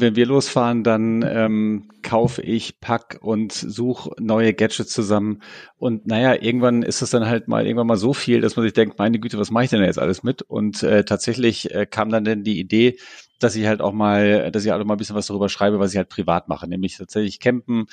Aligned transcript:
wenn 0.00 0.16
wir 0.16 0.26
losfahren, 0.26 0.82
dann 0.84 1.24
ähm, 1.26 1.88
kaufe 2.02 2.42
ich, 2.42 2.80
pack 2.80 3.18
und 3.20 3.52
suche 3.52 4.10
neue 4.18 4.54
Gadgets 4.54 4.90
zusammen. 4.90 5.42
Und 5.78 6.06
naja, 6.06 6.34
irgendwann 6.40 6.82
ist 6.82 7.02
es 7.02 7.10
dann 7.10 7.26
halt 7.26 7.48
mal 7.48 7.66
irgendwann 7.66 7.86
mal 7.86 7.96
so 7.96 8.12
viel, 8.12 8.40
dass 8.40 8.56
man 8.56 8.64
sich 8.64 8.72
denkt, 8.72 8.98
meine 8.98 9.18
Güte, 9.18 9.38
was 9.38 9.50
mache 9.50 9.64
ich 9.64 9.70
denn 9.70 9.82
jetzt 9.82 9.98
alles 9.98 10.22
mit? 10.22 10.42
Und 10.42 10.82
äh, 10.82 11.04
tatsächlich 11.04 11.74
äh, 11.74 11.86
kam 11.86 12.10
dann 12.10 12.24
denn 12.24 12.44
die 12.44 12.58
Idee, 12.58 12.96
dass 13.38 13.56
ich 13.56 13.66
halt 13.66 13.80
auch 13.80 13.92
mal, 13.92 14.50
dass 14.50 14.64
ich 14.64 14.70
halt 14.70 14.80
auch 14.80 14.86
mal 14.86 14.94
ein 14.94 14.98
bisschen 14.98 15.16
was 15.16 15.26
darüber 15.26 15.48
schreibe, 15.48 15.78
was 15.78 15.92
ich 15.92 15.96
halt 15.96 16.08
privat 16.08 16.48
mache, 16.48 16.68
nämlich 16.68 16.96
tatsächlich 16.96 17.40
campen, 17.40 17.86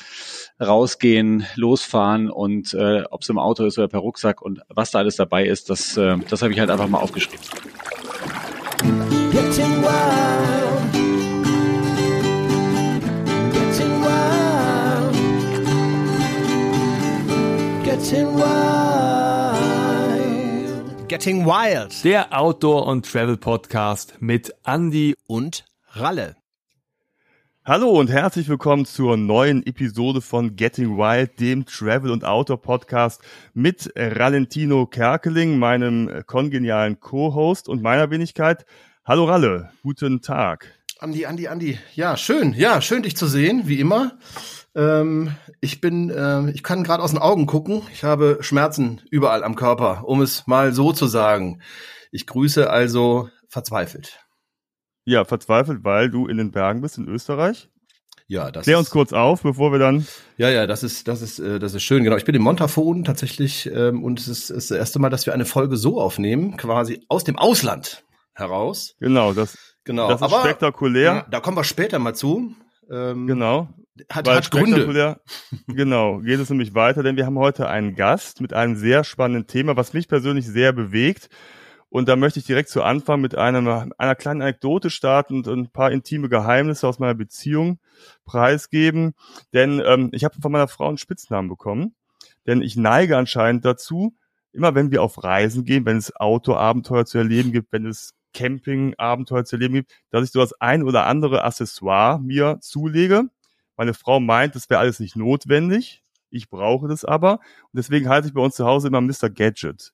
rausgehen, 0.62 1.46
losfahren 1.56 2.30
und 2.30 2.74
äh, 2.74 3.04
ob 3.10 3.22
es 3.22 3.30
im 3.30 3.40
Auto 3.40 3.66
ist 3.66 3.78
oder 3.78 3.88
per 3.88 4.02
Rucksack 4.02 4.42
und 4.42 4.62
was 4.68 4.92
da 4.92 5.00
alles 5.00 5.16
dabei 5.16 5.46
ist, 5.46 5.70
das, 5.70 5.98
äh, 5.98 6.18
das 6.30 6.42
habe 6.42 6.54
ich 6.54 6.60
halt 6.60 6.70
einfach 6.70 6.88
mal 6.88 7.00
aufgeschrieben. 7.00 7.40
Getting 9.32 9.82
wild. 9.82 10.37
Getting 18.08 18.38
wild. 18.38 19.68
Getting 21.10 21.46
Wild. 21.46 22.06
Der 22.06 22.32
Outdoor- 22.32 22.88
und 22.88 23.06
Travel-Podcast 23.06 24.22
mit 24.22 24.54
Andy 24.66 25.14
und 25.28 25.66
Ralle. 25.90 26.38
Hallo 27.66 27.90
und 27.90 28.10
herzlich 28.10 28.48
willkommen 28.48 28.86
zur 28.86 29.18
neuen 29.18 29.62
Episode 29.66 30.22
von 30.22 30.56
Getting 30.56 30.98
Wild, 30.98 31.38
dem 31.42 31.66
Travel- 31.66 32.12
und 32.12 32.24
Outdoor-Podcast 32.24 33.22
mit 33.54 33.92
Ralentino 33.98 34.86
Kerkeling, 34.86 35.60
meinem 35.60 36.24
kongenialen 36.28 37.02
Co-Host 37.02 37.68
und 37.68 37.82
meiner 37.82 38.10
Wenigkeit. 38.10 38.66
Hallo 39.04 39.26
Ralle, 39.26 39.72
guten 39.84 40.22
Tag. 40.22 40.74
Andi, 41.00 41.26
Andi, 41.26 41.50
Andi. 41.50 41.78
Ja, 41.94 42.16
schön. 42.16 42.54
Ja, 42.54 42.80
schön 42.82 43.04
dich 43.04 43.18
zu 43.18 43.28
sehen, 43.28 43.64
wie 43.66 43.82
immer. 43.82 44.18
Ähm, 44.78 45.36
ich 45.60 45.82
bin, 45.82 46.12
äh, 46.12 46.52
ich 46.52 46.62
kann 46.62 46.84
gerade 46.84 47.02
aus 47.02 47.10
den 47.10 47.20
Augen 47.20 47.48
gucken. 47.48 47.82
Ich 47.92 48.04
habe 48.04 48.38
Schmerzen 48.42 49.02
überall 49.10 49.44
am 49.44 49.56
Körper, 49.56 50.04
um 50.06 50.22
es 50.22 50.46
mal 50.46 50.72
so 50.72 50.94
zu 50.94 51.08
sagen. 51.08 51.62
Ich 52.12 52.28
grüße 52.28 52.70
also 52.70 53.30
verzweifelt. 53.50 54.20
Ja, 55.04 55.26
verzweifelt, 55.26 55.84
weil 55.84 56.12
du 56.12 56.28
in 56.28 56.38
den 56.38 56.52
Bergen 56.52 56.82
bist 56.82 57.00
in 57.00 57.08
Österreich. 57.08 57.70
Ja, 58.28 58.52
das. 58.52 58.66
Klär 58.66 58.78
uns 58.78 58.92
kurz 58.92 59.14
auf, 59.14 59.42
bevor 59.42 59.72
wir 59.72 59.80
dann. 59.80 60.06
Ja, 60.38 60.50
ja, 60.50 60.68
das 60.68 60.84
ist, 60.84 61.08
das 61.08 61.24
ist, 61.24 61.40
äh, 61.40 61.58
das 61.58 61.74
ist 61.74 61.84
schön. 61.84 62.04
Genau, 62.04 62.18
ich 62.18 62.26
bin 62.26 62.36
in 62.36 62.42
Montafon 62.42 63.04
tatsächlich 63.04 63.66
ähm, 63.74 64.04
und 64.04 64.20
es 64.20 64.28
ist, 64.28 64.50
ist 64.52 64.70
das 64.70 64.78
erste 64.78 65.00
Mal, 65.00 65.10
dass 65.10 65.26
wir 65.26 65.34
eine 65.34 65.46
Folge 65.46 65.78
so 65.78 66.00
aufnehmen, 66.00 66.56
quasi 66.56 67.04
aus 67.08 67.24
dem 67.24 67.40
Ausland 67.40 68.04
heraus. 68.36 68.96
Genau, 69.00 69.34
das. 69.34 69.58
Genau. 69.86 70.10
Das 70.10 70.22
ist 70.22 70.24
Aber, 70.24 70.42
spektakulär. 70.42 71.04
Ja, 71.04 71.26
da 71.32 71.40
kommen 71.40 71.58
wir 71.58 71.64
später 71.64 71.98
mal 71.98 72.14
zu. 72.14 72.54
Ähm, 72.92 73.26
genau 73.26 73.70
hat, 74.10 74.28
hat 74.28 74.52
Gründe. 74.52 75.20
genau, 75.68 76.20
geht 76.20 76.40
es 76.40 76.50
nämlich 76.50 76.74
weiter, 76.74 77.04
denn 77.04 77.16
wir 77.16 77.26
haben 77.26 77.38
heute 77.38 77.68
einen 77.70 77.96
Gast 77.96 78.42
mit 78.42 78.54
einem 78.54 78.76
sehr 78.76 79.04
spannenden 79.04 79.48
Thema, 79.48 79.76
was 79.78 79.94
mich 79.94 80.08
persönlich 80.08 80.48
sehr 80.48 80.74
bewegt. 80.74 81.30
Und 81.90 82.10
da 82.10 82.16
möchte 82.16 82.40
ich 82.40 82.46
direkt 82.46 82.70
zu 82.70 82.84
Anfang 82.84 83.22
mit 83.22 83.36
einer, 83.36 83.88
einer 83.98 84.16
kleinen 84.16 84.42
Anekdote 84.42 84.90
starten 84.90 85.36
und 85.36 85.48
ein 85.48 85.72
paar 85.72 85.92
intime 85.92 86.28
Geheimnisse 86.28 86.88
aus 86.88 87.00
meiner 87.00 87.14
Beziehung 87.14 87.80
preisgeben. 88.26 89.14
Denn 89.54 89.82
ähm, 89.86 90.10
ich 90.12 90.26
habe 90.26 90.36
von 90.42 90.52
meiner 90.52 90.68
Frau 90.68 90.90
einen 90.90 90.98
Spitznamen 90.98 91.50
bekommen. 91.50 91.96
Denn 92.46 92.62
ich 92.62 92.76
neige 92.76 93.18
anscheinend 93.18 93.64
dazu, 93.64 94.16
immer 94.52 94.76
wenn 94.76 94.92
wir 94.92 95.02
auf 95.02 95.24
Reisen 95.24 95.64
gehen, 95.64 95.86
wenn 95.86 95.98
es 95.98 96.16
Outdoor-Abenteuer 96.16 97.06
zu 97.06 97.18
erleben 97.18 97.52
gibt, 97.52 97.72
wenn 97.72 97.86
es 97.86 98.16
Camping-Abenteuer 98.34 99.46
zu 99.46 99.56
erleben 99.56 99.76
gibt, 99.76 99.92
dass 100.10 100.26
ich 100.26 100.32
so 100.32 100.40
das 100.40 100.54
ein 100.60 100.84
oder 100.84 101.06
andere 101.06 101.44
Accessoire 101.44 102.20
mir 102.20 102.60
zulege 102.62 103.30
meine 103.78 103.94
Frau 103.94 104.20
meint, 104.20 104.56
das 104.56 104.70
wäre 104.70 104.80
alles 104.80 105.00
nicht 105.00 105.16
notwendig. 105.16 106.04
Ich 106.30 106.50
brauche 106.50 106.88
das 106.88 107.06
aber. 107.06 107.34
Und 107.34 107.78
deswegen 107.78 108.10
halte 108.10 108.28
ich 108.28 108.34
bei 108.34 108.42
uns 108.42 108.56
zu 108.56 108.66
Hause 108.66 108.90
immer 108.90 109.02
Mr. 109.02 109.30
Gadget. 109.30 109.94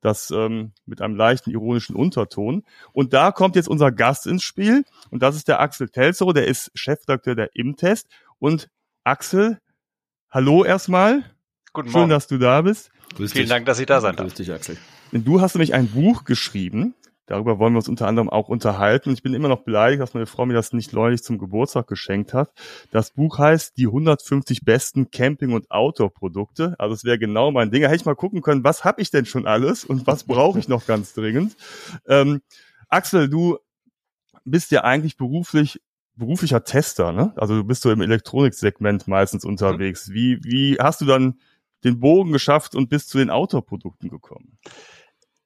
Das 0.00 0.30
ähm, 0.30 0.72
mit 0.86 1.00
einem 1.00 1.16
leichten 1.16 1.50
ironischen 1.50 1.96
Unterton. 1.96 2.62
Und 2.92 3.12
da 3.12 3.32
kommt 3.32 3.56
jetzt 3.56 3.68
unser 3.68 3.90
Gast 3.90 4.26
ins 4.26 4.42
Spiel. 4.42 4.84
Und 5.10 5.22
das 5.22 5.36
ist 5.36 5.48
der 5.48 5.60
Axel 5.60 5.88
Telzero, 5.88 6.32
der 6.32 6.46
ist 6.46 6.70
Chefredakteur 6.74 7.34
der 7.34 7.54
Im-Test. 7.54 8.08
Und 8.38 8.70
Axel, 9.02 9.58
hallo 10.30 10.64
erstmal. 10.64 11.24
Guten 11.72 11.90
Morgen. 11.90 12.04
Schön, 12.04 12.10
dass 12.10 12.26
du 12.26 12.38
da 12.38 12.62
bist. 12.62 12.90
Grüß 13.16 13.32
Vielen 13.32 13.44
dich. 13.44 13.50
Dank, 13.50 13.66
dass 13.66 13.78
ich 13.78 13.86
da 13.86 14.00
sein 14.00 14.16
darf. 14.16 14.26
Grüß 14.26 14.34
dich, 14.34 14.52
Axel. 14.52 14.76
Du 15.12 15.40
hast 15.40 15.54
nämlich 15.54 15.74
ein 15.74 15.88
Buch 15.88 16.24
geschrieben, 16.24 16.94
Darüber 17.26 17.58
wollen 17.58 17.72
wir 17.72 17.78
uns 17.78 17.88
unter 17.88 18.06
anderem 18.06 18.28
auch 18.28 18.48
unterhalten. 18.48 19.08
Und 19.08 19.14
ich 19.14 19.22
bin 19.22 19.34
immer 19.34 19.48
noch 19.48 19.64
beleidigt, 19.64 20.02
dass 20.02 20.14
meine 20.14 20.26
Frau 20.26 20.44
mir 20.44 20.54
das 20.54 20.72
nicht 20.72 20.92
neulich 20.92 21.22
zum 21.22 21.38
Geburtstag 21.38 21.86
geschenkt 21.86 22.34
hat. 22.34 22.52
Das 22.90 23.12
Buch 23.12 23.38
heißt 23.38 23.76
Die 23.78 23.86
150 23.86 24.64
besten 24.64 25.10
Camping- 25.10 25.52
und 25.52 25.70
Outdoor-Produkte. 25.70 26.74
Also 26.78 26.94
es 26.94 27.04
wäre 27.04 27.18
genau 27.18 27.50
mein 27.50 27.70
Ding. 27.70 27.82
Da 27.82 27.88
hätte 27.88 28.00
ich 28.00 28.04
mal 28.04 28.14
gucken 28.14 28.42
können, 28.42 28.64
was 28.64 28.84
habe 28.84 29.00
ich 29.00 29.10
denn 29.10 29.26
schon 29.26 29.46
alles 29.46 29.84
und 29.84 30.06
was 30.06 30.24
brauche 30.24 30.58
ich 30.58 30.68
noch 30.68 30.86
ganz 30.86 31.14
dringend. 31.14 31.56
Ähm, 32.06 32.42
Axel, 32.88 33.28
du 33.28 33.58
bist 34.44 34.70
ja 34.70 34.84
eigentlich 34.84 35.16
beruflich 35.16 35.80
beruflicher 36.16 36.64
Tester, 36.64 37.12
ne? 37.12 37.32
Also 37.36 37.56
du 37.56 37.64
bist 37.64 37.82
so 37.82 37.90
im 37.90 38.00
Elektroniksegment 38.00 39.08
meistens 39.08 39.44
unterwegs. 39.44 40.10
Wie, 40.10 40.38
wie 40.44 40.76
hast 40.78 41.00
du 41.00 41.06
dann 41.06 41.40
den 41.82 42.00
Bogen 42.00 42.32
geschafft 42.32 42.74
und 42.74 42.88
bist 42.88 43.08
zu 43.08 43.18
den 43.18 43.30
Outdoor-Produkten 43.30 44.08
gekommen? 44.08 44.58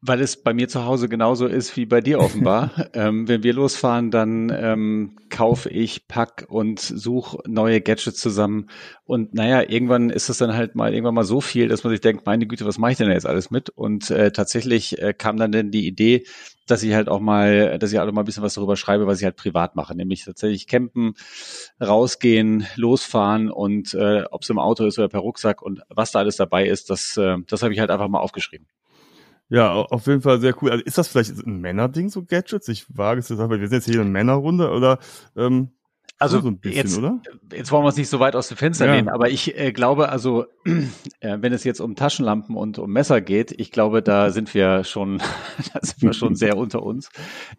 Weil 0.00 0.20
es 0.20 0.36
bei 0.41 0.54
mir 0.54 0.69
zu 0.69 0.84
Hause 0.84 1.09
genauso 1.09 1.47
ist 1.47 1.76
wie 1.76 1.84
bei 1.84 2.00
dir 2.00 2.20
offenbar. 2.20 2.70
ähm, 2.94 3.26
wenn 3.26 3.42
wir 3.42 3.53
losfahren, 3.53 4.12
dann 4.12 4.53
ähm, 4.56 5.16
kaufe 5.28 5.70
ich, 5.70 6.06
pack 6.06 6.47
und 6.48 6.78
suche 6.78 7.38
neue 7.48 7.81
Gadgets 7.81 8.19
zusammen. 8.19 8.69
Und 9.04 9.34
naja, 9.34 9.69
irgendwann 9.69 10.10
ist 10.10 10.28
es 10.28 10.38
dann 10.38 10.54
halt 10.54 10.76
mal 10.76 10.94
irgendwann 10.94 11.14
mal 11.14 11.25
so 11.25 11.41
viel, 11.41 11.66
dass 11.66 11.82
man 11.82 11.92
sich 11.92 12.00
denkt, 12.00 12.26
meine 12.26 12.47
Güte, 12.47 12.64
was 12.64 12.78
mache 12.78 12.92
ich 12.92 12.98
denn 12.98 13.10
jetzt 13.10 13.26
alles 13.26 13.50
mit? 13.50 13.70
Und 13.70 14.10
äh, 14.10 14.31
tatsächlich 14.31 15.03
äh, 15.03 15.14
kam 15.14 15.37
dann 15.37 15.50
denn 15.50 15.72
die 15.72 15.87
Idee, 15.87 16.25
dass 16.69 16.82
ich 16.82 16.94
halt 16.94 17.08
auch 17.08 17.20
mal, 17.20 17.78
dass 17.78 17.92
ich 17.92 17.98
halt 17.98 18.08
auch 18.08 18.12
mal 18.12 18.22
ein 18.22 18.26
bisschen 18.26 18.42
was 18.42 18.54
darüber 18.54 18.76
schreibe, 18.76 19.06
was 19.06 19.19
ich 19.19 19.25
halt 19.25 19.37
privat 19.37 19.75
mache, 19.75 19.97
nämlich 19.97 20.25
tatsächlich 20.25 20.66
campen, 20.66 21.14
rausgehen, 21.81 22.66
losfahren 22.76 23.50
und 23.50 23.94
äh, 23.94 24.25
ob 24.31 24.42
es 24.42 24.50
im 24.50 24.58
Auto 24.58 24.87
ist 24.87 24.98
oder 24.98 25.08
per 25.08 25.20
Rucksack 25.20 25.62
und 25.62 25.81
was 25.88 26.12
da 26.12 26.20
alles 26.20 26.37
dabei 26.37 26.66
ist, 26.69 26.91
das, 26.91 27.16
äh, 27.16 27.37
das 27.47 27.62
habe 27.62 27.72
ich 27.72 27.81
halt 27.81 27.91
einfach 27.91 28.08
mal 28.08 28.20
aufgeschrieben. 28.20 28.66
Ja, 29.50 29.72
auf 29.72 30.06
jeden 30.06 30.20
Fall 30.20 30.41
sehr 30.41 30.54
cool. 30.62 30.70
Also 30.70 30.84
ist 30.84 30.98
das 30.98 31.09
vielleicht 31.09 31.31
ein 31.47 31.60
Männerding, 31.60 32.10
so 32.10 32.22
Gadgets? 32.22 32.69
Ich 32.69 32.84
wage 32.88 33.20
es 33.20 33.28
jetzt 33.31 33.41
aber 33.41 33.60
wir 33.60 33.69
sind 33.69 33.78
jetzt 33.78 33.91
hier 33.91 34.03
in 34.03 34.12
Männerrunde 34.12 34.70
oder 34.70 34.98
ähm, 35.36 35.70
also 36.20 36.41
so 36.41 36.50
bisschen, 36.50 36.76
jetzt, 36.76 36.98
oder? 36.98 37.20
jetzt 37.53 37.70
wollen 37.70 37.84
wir 37.84 37.87
uns 37.87 37.97
nicht 37.97 38.08
so 38.08 38.19
weit 38.19 38.34
aus 38.34 38.48
dem 38.48 38.56
Fenster 38.56 38.87
ja. 38.87 38.94
lehnen, 38.94 39.08
aber 39.08 39.31
ich 39.31 39.56
äh, 39.56 39.70
glaube, 39.70 40.08
also 40.08 40.47
äh, 41.20 41.38
wenn 41.41 41.53
es 41.53 41.62
jetzt 41.62 41.81
um 41.81 41.94
Taschenlampen 41.94 42.56
und 42.56 42.78
um 42.78 42.92
Messer 42.92 43.20
geht, 43.20 43.53
ich 43.53 43.70
glaube, 43.70 44.03
da 44.03 44.31
sind 44.32 44.53
wir 44.53 44.82
schon, 44.82 45.19
da 45.72 45.81
sind 45.81 46.03
wir 46.03 46.12
schon 46.12 46.34
sehr 46.34 46.56
unter 46.56 46.82
uns. 46.82 47.10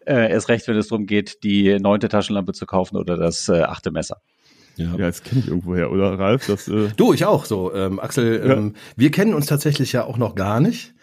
Äh, 0.06 0.30
erst 0.32 0.50
recht, 0.50 0.68
wenn 0.68 0.76
es 0.76 0.90
darum 0.90 1.06
geht, 1.06 1.44
die 1.44 1.80
neunte 1.80 2.10
Taschenlampe 2.10 2.52
zu 2.52 2.66
kaufen 2.66 2.98
oder 2.98 3.16
das 3.16 3.48
äh, 3.48 3.62
achte 3.62 3.92
Messer. 3.92 4.22
Ja, 4.80 4.92
ja 4.92 4.98
das 4.98 5.24
kenne 5.24 5.42
ich 5.42 5.48
irgendwoher, 5.48 5.92
oder 5.92 6.18
Ralf? 6.18 6.48
Das, 6.48 6.68
äh 6.68 6.90
du, 6.96 7.14
ich 7.14 7.26
auch 7.26 7.46
so. 7.46 7.74
Ähm, 7.74 8.00
Axel, 8.00 8.42
ja. 8.46 8.56
ähm, 8.56 8.74
wir 8.96 9.12
kennen 9.12 9.34
uns 9.34 9.46
tatsächlich 9.46 9.92
ja 9.92 10.06
auch 10.06 10.18
noch 10.18 10.36
gar 10.36 10.60
nicht 10.62 10.94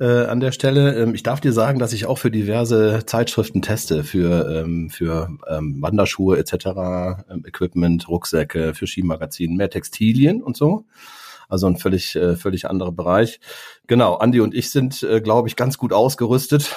äh, 0.00 0.24
an 0.24 0.40
der 0.40 0.52
Stelle. 0.52 0.94
Ähm, 0.94 1.14
ich 1.14 1.22
darf 1.22 1.40
dir 1.40 1.52
sagen, 1.52 1.78
dass 1.78 1.92
ich 1.92 2.06
auch 2.06 2.18
für 2.18 2.30
diverse 2.30 3.04
Zeitschriften 3.04 3.60
teste, 3.60 4.02
für, 4.02 4.48
ähm, 4.50 4.88
für 4.90 5.28
ähm, 5.48 5.76
Wanderschuhe 5.80 6.38
etc., 6.38 6.54
ähm, 7.30 7.44
Equipment, 7.46 8.08
Rucksäcke, 8.08 8.74
für 8.74 8.86
Skimagazinen, 8.86 9.56
mehr 9.56 9.70
Textilien 9.70 10.42
und 10.42 10.56
so. 10.56 10.86
Also 11.50 11.66
ein 11.66 11.76
völlig, 11.76 12.14
äh, 12.16 12.36
völlig 12.36 12.68
anderer 12.68 12.92
Bereich. 12.92 13.40
Genau, 13.86 14.16
Andi 14.16 14.40
und 14.40 14.54
ich 14.54 14.70
sind, 14.70 15.02
äh, 15.02 15.20
glaube 15.20 15.48
ich, 15.48 15.56
ganz 15.56 15.78
gut 15.78 15.92
ausgerüstet. 15.92 16.74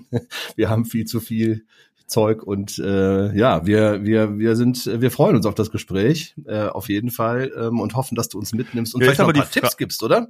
wir 0.56 0.68
haben 0.70 0.84
viel 0.84 1.06
zu 1.06 1.20
viel 1.20 1.64
Zeug 2.12 2.42
und 2.42 2.78
äh, 2.78 3.36
ja, 3.36 3.66
wir 3.66 4.04
wir 4.04 4.38
wir 4.38 4.56
sind 4.56 4.86
wir 4.86 5.10
freuen 5.10 5.36
uns 5.36 5.46
auf 5.46 5.54
das 5.54 5.70
Gespräch 5.70 6.34
äh, 6.44 6.66
auf 6.66 6.88
jeden 6.88 7.10
Fall 7.10 7.50
ähm, 7.58 7.80
und 7.80 7.96
hoffen, 7.96 8.14
dass 8.14 8.28
du 8.28 8.38
uns 8.38 8.52
mitnimmst 8.52 8.94
und 8.94 9.00
ja, 9.00 9.06
vielleicht 9.06 9.20
noch 9.20 9.28
ein 9.28 9.34
paar 9.34 9.50
Tipps 9.50 9.76
gibst, 9.76 10.02
oder? 10.02 10.28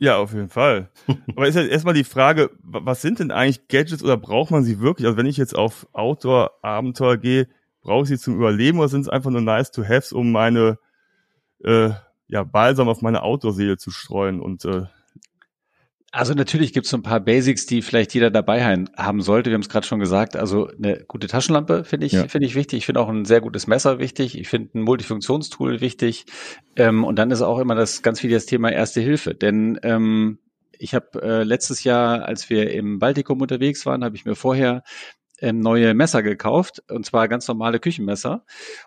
Ja, 0.00 0.18
auf 0.18 0.32
jeden 0.32 0.48
Fall. 0.48 0.90
Aber 1.36 1.48
ist 1.48 1.56
ja 1.56 1.62
erstmal 1.62 1.94
die 1.94 2.04
Frage, 2.04 2.50
was 2.62 3.02
sind 3.02 3.18
denn 3.18 3.30
eigentlich 3.30 3.66
Gadgets 3.68 4.02
oder 4.02 4.16
braucht 4.16 4.50
man 4.50 4.62
sie 4.62 4.80
wirklich? 4.80 5.06
Also 5.06 5.16
wenn 5.16 5.26
ich 5.26 5.36
jetzt 5.36 5.56
auf 5.56 5.88
Outdoor-Abenteuer 5.92 7.16
gehe, 7.16 7.48
brauche 7.82 8.02
ich 8.02 8.08
sie 8.08 8.18
zum 8.18 8.36
Überleben 8.36 8.78
oder 8.78 8.88
sind 8.88 9.02
es 9.02 9.08
einfach 9.08 9.30
nur 9.30 9.40
nice 9.40 9.70
to 9.70 9.82
haves, 9.82 10.12
um 10.12 10.30
meine 10.30 10.78
äh, 11.64 11.90
ja, 12.28 12.44
Balsam 12.44 12.88
auf 12.88 13.02
meine 13.02 13.22
Outdoor-Seele 13.22 13.76
zu 13.76 13.90
streuen 13.90 14.40
und 14.40 14.64
äh, 14.64 14.82
also 16.10 16.32
natürlich 16.32 16.72
gibt 16.72 16.86
es 16.86 16.90
so 16.90 16.96
ein 16.96 17.02
paar 17.02 17.20
Basics, 17.20 17.66
die 17.66 17.82
vielleicht 17.82 18.14
jeder 18.14 18.30
dabei 18.30 18.62
haben 18.96 19.20
sollte. 19.20 19.50
Wir 19.50 19.54
haben 19.54 19.62
es 19.62 19.68
gerade 19.68 19.86
schon 19.86 20.00
gesagt. 20.00 20.36
Also 20.36 20.68
eine 20.68 21.04
gute 21.06 21.26
Taschenlampe 21.26 21.84
finde 21.84 22.06
ich, 22.06 22.12
ja. 22.12 22.28
finde 22.28 22.46
ich 22.46 22.54
wichtig. 22.54 22.78
Ich 22.78 22.86
finde 22.86 23.00
auch 23.00 23.08
ein 23.10 23.26
sehr 23.26 23.42
gutes 23.42 23.66
Messer 23.66 23.98
wichtig. 23.98 24.38
Ich 24.38 24.48
finde 24.48 24.78
ein 24.78 24.82
Multifunktionstool 24.82 25.82
wichtig. 25.82 26.24
Ähm, 26.76 27.04
und 27.04 27.18
dann 27.18 27.30
ist 27.30 27.42
auch 27.42 27.58
immer 27.58 27.74
das 27.74 28.00
ganz 28.02 28.20
viel 28.20 28.30
das 28.30 28.46
Thema 28.46 28.72
Erste 28.72 29.02
Hilfe. 29.02 29.34
Denn 29.34 29.78
ähm, 29.82 30.38
ich 30.78 30.94
habe 30.94 31.20
äh, 31.22 31.42
letztes 31.42 31.84
Jahr, 31.84 32.24
als 32.24 32.48
wir 32.48 32.70
im 32.72 32.98
Baltikum 32.98 33.42
unterwegs 33.42 33.84
waren, 33.84 34.02
habe 34.02 34.16
ich 34.16 34.24
mir 34.24 34.34
vorher 34.34 34.84
ähm, 35.40 35.60
neue 35.60 35.92
Messer 35.94 36.22
gekauft, 36.22 36.82
und 36.90 37.04
zwar 37.04 37.28
ganz 37.28 37.46
normale 37.48 37.80
Küchenmesser. 37.80 38.44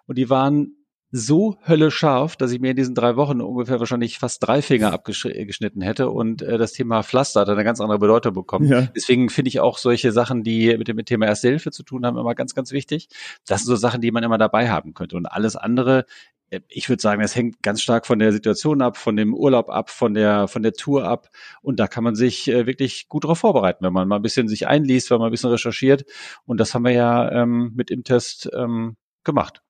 Und 0.08 0.18
die 0.18 0.30
waren 0.30 0.76
so 1.12 1.58
höllisch 1.68 1.98
scharf, 1.98 2.38
dass 2.38 2.52
ich 2.52 2.62
mir 2.62 2.72
in 2.72 2.78
diesen 2.78 2.96
drei 2.96 3.18
Wochen 3.18 3.42
ungefähr 3.42 3.80
wahrscheinlich 3.80 4.18
fast 4.18 4.46
drei 4.46 4.62
Finger 4.62 4.94
abgeschnitten 4.94 5.82
hätte 5.82 6.10
und 6.10 6.42
äh, 6.42 6.58
das 6.58 6.72
Thema 6.72 7.04
Pflaster 7.04 7.42
hat 7.42 7.50
eine 7.50 7.64
ganz 7.64 7.82
andere 7.82 8.00
Bedeutung 8.00 8.34
bekommen. 8.34 8.68
Ja. 8.68 8.88
Deswegen 8.96 9.30
finde 9.30 9.50
ich 9.50 9.60
auch 9.60 9.78
solche 9.78 10.12
Sachen, 10.12 10.44
die 10.44 10.76
mit 10.78 10.88
dem 10.88 11.04
Thema 11.04 11.26
Erste 11.26 11.50
Hilfe 11.50 11.72
zu 11.72 11.84
tun 11.84 12.06
haben, 12.06 12.18
immer 12.18 12.36
ganz, 12.36 12.56
ganz 12.56 12.72
wichtig. 12.72 13.10
Das 13.46 13.62
sind 13.62 13.68
so 13.68 13.76
Sachen, 13.76 14.02
die 14.02 14.12
man 14.12 14.24
immer 14.24 14.38
dabei 14.38 14.70
haben 14.70 14.94
könnte. 14.94 15.18
Und 15.18 15.26
alles 15.26 15.58
andere, 15.58 16.06
äh, 16.50 16.62
ich 16.70 16.88
würde 16.88 17.02
sagen, 17.02 17.22
das 17.22 17.36
hängt 17.36 17.62
ganz 17.62 17.82
stark 17.82 18.06
von 18.06 18.20
der 18.20 18.32
Situation 18.32 18.82
ab, 18.82 18.96
von 18.96 19.18
dem 19.18 19.34
Urlaub 19.34 19.70
ab, 19.70 19.90
von 19.90 20.14
der, 20.14 20.48
von 20.48 20.64
der 20.64 20.74
Tour 20.74 21.06
ab. 21.06 21.30
Und 21.62 21.80
da 21.80 21.88
kann 21.88 22.04
man 22.04 22.16
sich 22.16 22.48
äh, 22.48 22.66
wirklich 22.68 23.10
gut 23.10 23.26
darauf 23.26 23.40
vorbereiten, 23.40 23.84
wenn 23.84 23.94
man 23.94 24.08
mal 24.08 24.18
ein 24.18 24.22
bisschen 24.22 24.48
sich 24.48 24.68
einliest, 24.68 25.12
wenn 25.12 25.18
man 25.18 25.28
ein 25.28 25.32
bisschen 25.32 25.50
recherchiert. 25.50 26.06
Und 26.46 26.60
das 26.60 26.74
haben 26.74 26.86
wir 26.86 26.92
ja 26.92 27.32
ähm, 27.32 27.74
mit 27.76 27.92
im 27.92 28.04
Test 28.04 28.50
ähm, 28.54 28.96
gemacht. 29.24 29.62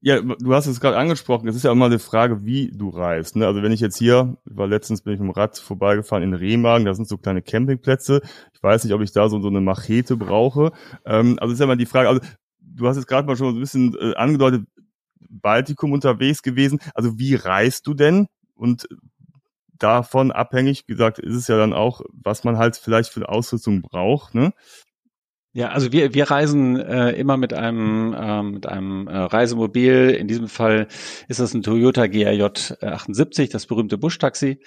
Ja, 0.00 0.20
du 0.20 0.54
hast 0.54 0.66
es 0.66 0.80
gerade 0.80 0.96
angesprochen. 0.96 1.48
Es 1.48 1.56
ist 1.56 1.64
ja 1.64 1.72
immer 1.72 1.86
eine 1.86 1.98
Frage, 1.98 2.44
wie 2.44 2.70
du 2.70 2.88
reist. 2.88 3.34
Ne? 3.34 3.46
Also 3.46 3.62
wenn 3.62 3.72
ich 3.72 3.80
jetzt 3.80 3.98
hier, 3.98 4.36
war 4.44 4.68
letztens 4.68 5.02
bin 5.02 5.14
ich 5.14 5.18
mit 5.18 5.28
dem 5.28 5.32
Rad 5.32 5.58
vorbeigefahren 5.58 6.22
in 6.22 6.34
Remagen, 6.34 6.84
da 6.84 6.94
sind 6.94 7.08
so 7.08 7.18
kleine 7.18 7.42
Campingplätze. 7.42 8.20
Ich 8.54 8.62
weiß 8.62 8.84
nicht, 8.84 8.92
ob 8.94 9.00
ich 9.00 9.10
da 9.10 9.28
so, 9.28 9.40
so 9.40 9.48
eine 9.48 9.60
Machete 9.60 10.16
brauche. 10.16 10.70
Ähm, 11.04 11.36
also 11.40 11.52
ist 11.52 11.58
ja 11.58 11.64
immer 11.64 11.74
die 11.74 11.86
Frage. 11.86 12.08
Also 12.08 12.20
du 12.60 12.86
hast 12.86 12.96
jetzt 12.96 13.08
gerade 13.08 13.26
mal 13.26 13.36
schon 13.36 13.56
ein 13.56 13.60
bisschen 13.60 13.96
äh, 14.00 14.14
angedeutet, 14.14 14.66
Baltikum 15.28 15.92
unterwegs 15.92 16.42
gewesen. 16.42 16.78
Also 16.94 17.18
wie 17.18 17.34
reist 17.34 17.86
du 17.88 17.94
denn? 17.94 18.28
Und 18.54 18.86
davon 19.78 20.30
abhängig, 20.30 20.84
wie 20.86 20.92
gesagt, 20.92 21.18
ist 21.18 21.34
es 21.34 21.48
ja 21.48 21.56
dann 21.56 21.72
auch, 21.72 22.02
was 22.12 22.44
man 22.44 22.56
halt 22.56 22.76
vielleicht 22.76 23.10
für 23.10 23.28
Ausrüstung 23.28 23.82
braucht. 23.82 24.34
Ne? 24.34 24.52
Ja, 25.52 25.70
also 25.70 25.92
wir, 25.92 26.14
wir 26.14 26.30
reisen 26.30 26.76
äh, 26.76 27.12
immer 27.12 27.36
mit 27.36 27.54
einem, 27.54 28.14
äh, 28.14 28.42
mit 28.42 28.66
einem 28.66 29.08
äh, 29.08 29.16
Reisemobil. 29.16 30.10
In 30.10 30.28
diesem 30.28 30.48
Fall 30.48 30.88
ist 31.26 31.40
das 31.40 31.54
ein 31.54 31.62
Toyota 31.62 32.06
GRJ 32.06 32.42
78, 32.82 33.48
das 33.48 33.66
berühmte 33.66 33.96
Buschtaxi, 33.96 34.60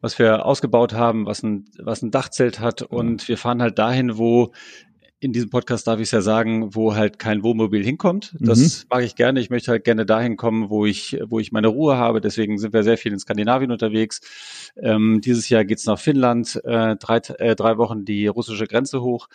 was 0.00 0.18
wir 0.18 0.46
ausgebaut 0.46 0.94
haben, 0.94 1.26
was 1.26 1.42
ein, 1.42 1.66
was 1.78 2.02
ein 2.02 2.10
Dachzelt 2.10 2.58
hat. 2.58 2.82
Und 2.82 3.28
wir 3.28 3.36
fahren 3.36 3.60
halt 3.60 3.78
dahin, 3.78 4.16
wo 4.16 4.52
in 5.24 5.32
diesem 5.32 5.48
Podcast 5.48 5.86
darf 5.86 6.00
ich 6.00 6.08
es 6.08 6.10
ja 6.10 6.20
sagen, 6.20 6.74
wo 6.74 6.94
halt 6.94 7.18
kein 7.18 7.42
Wohnmobil 7.42 7.82
hinkommt. 7.82 8.36
Das 8.40 8.58
mhm. 8.58 8.88
mag 8.90 9.04
ich 9.04 9.16
gerne. 9.16 9.40
Ich 9.40 9.48
möchte 9.48 9.70
halt 9.70 9.82
gerne 9.82 10.04
dahin 10.04 10.36
kommen, 10.36 10.68
wo 10.68 10.84
ich, 10.84 11.18
wo 11.26 11.40
ich 11.40 11.50
meine 11.50 11.68
Ruhe 11.68 11.96
habe. 11.96 12.20
Deswegen 12.20 12.58
sind 12.58 12.74
wir 12.74 12.82
sehr 12.82 12.98
viel 12.98 13.10
in 13.10 13.18
Skandinavien 13.18 13.72
unterwegs. 13.72 14.20
Ähm, 14.76 15.22
dieses 15.22 15.48
Jahr 15.48 15.64
geht's 15.64 15.86
nach 15.86 15.98
Finnland, 15.98 16.60
äh, 16.64 16.96
drei, 16.96 17.16
äh, 17.38 17.56
drei 17.56 17.78
Wochen 17.78 18.04
die 18.04 18.26
russische 18.26 18.66
Grenze 18.66 19.00
hoch. 19.00 19.28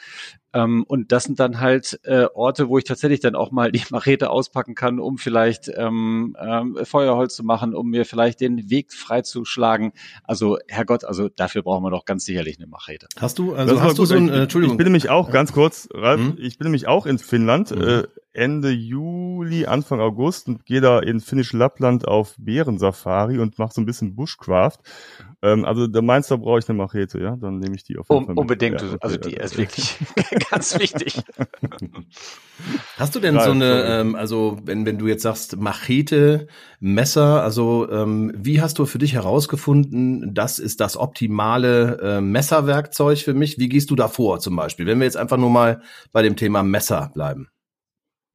Ähm, 0.54 0.84
und 0.88 1.12
das 1.12 1.26
sind 1.26 1.40
dann 1.40 1.60
halt 1.60 2.00
äh, 2.04 2.26
Orte, 2.34 2.70
wo 2.70 2.78
ich 2.78 2.84
tatsächlich 2.84 3.20
dann 3.20 3.36
auch 3.36 3.52
mal 3.52 3.72
die 3.72 3.84
Machete 3.90 4.30
auspacken 4.30 4.76
kann, 4.76 5.00
um 5.00 5.18
vielleicht 5.18 5.72
ähm, 5.76 6.36
ähm, 6.40 6.78
Feuerholz 6.84 7.36
zu 7.36 7.44
machen, 7.44 7.76
um 7.76 7.90
mir 7.90 8.06
vielleicht 8.06 8.42
den 8.42 8.70
Weg 8.70 8.94
freizuschlagen. 8.94 9.92
Also 10.24 10.58
Herrgott, 10.68 11.04
also 11.04 11.30
dafür 11.30 11.62
brauchen 11.62 11.84
wir 11.84 11.92
doch 11.92 12.06
ganz 12.06 12.26
sicherlich 12.26 12.58
eine 12.58 12.68
Machete. 12.68 13.08
Hast 13.20 13.38
du, 13.38 13.54
also 13.54 13.82
hast 13.82 13.98
du 13.98 14.06
so 14.06 14.16
ein, 14.16 14.30
äh, 14.30 14.44
Entschuldigung. 14.44 14.76
Ich 14.76 14.78
bin 14.78 14.86
nämlich 14.86 15.10
auch 15.10 15.30
ganz 15.30 15.54
kurz, 15.54 15.79
Ralf, 15.94 16.20
mhm. 16.20 16.38
ich 16.40 16.58
bin 16.58 16.66
nämlich 16.66 16.88
auch 16.88 17.06
in 17.06 17.20
Finnland. 17.20 17.72
Äh, 17.72 18.08
Ende 18.34 18.70
Juli, 18.70 19.66
Anfang 19.66 20.00
August 20.00 20.48
und 20.48 20.66
gehe 20.66 20.82
da 20.82 21.00
in 21.00 21.20
Finnisch 21.20 21.52
Lappland 21.54 22.08
auf 22.08 22.36
Bärensafari 22.38 23.40
und 23.40 23.58
mache 23.58 23.74
so 23.74 23.82
ein 23.82 23.86
bisschen 23.86 24.16
Bushcraft. 24.16 24.78
Ähm, 25.42 25.66
also 25.66 25.88
da 25.88 26.02
meinst 26.02 26.30
du, 26.30 26.36
da 26.36 26.42
brauche 26.44 26.60
ich 26.60 26.70
eine 26.70 26.78
Machete, 26.78 27.20
ja? 27.20 27.36
Dann 27.36 27.60
nehme 27.60 27.76
ich 27.76 27.84
die 27.84 27.98
auf 27.98 28.08
jeden 28.10 28.20
um, 28.20 28.26
Fall. 28.26 28.36
Mit. 28.36 28.42
Unbedingt, 28.42 28.82
ja, 28.82 28.88
okay, 28.88 28.98
also 29.02 29.18
die 29.18 29.34
ist 29.36 29.58
wirklich 29.58 29.98
ganz 30.52 30.78
wichtig. 30.78 31.22
Hast 32.98 33.16
du 33.16 33.20
denn 33.20 33.36
Nein, 33.36 33.46
so 33.46 33.52
eine, 33.52 33.84
ähm, 33.86 34.16
also 34.16 34.60
wenn, 34.64 34.86
wenn 34.86 34.98
du 34.98 35.08
jetzt 35.08 35.24
sagst 35.24 35.58
Machete, 35.58 36.48
Messer, 36.80 37.42
also 37.42 37.90
ähm, 37.90 38.34
wie 38.36 38.62
hast 38.62 38.80
du 38.80 38.86
für 38.86 39.00
dich 39.00 39.14
herausgefunden, 39.14 40.34
das 40.34 40.60
ist 40.60 40.82
das 40.82 40.98
optimale 40.98 42.00
äh, 42.02 42.22
Messerwerkzeug 42.22 43.20
für 43.20 43.34
mich? 43.34 43.58
Wie 43.58 43.70
gehst 43.70 43.90
du 43.92 43.96
da 43.96 44.08
vor 44.10 44.40
zum 44.40 44.56
Beispiel? 44.56 44.86
Wenn 44.86 45.00
wir 45.00 45.06
jetzt 45.06 45.18
einfach 45.18 45.38
nur 45.38 45.50
mal 45.50 45.82
bei 46.12 46.22
dem 46.22 46.36
Thema 46.36 46.64
Messer 46.64 47.12
bleiben. 47.14 47.48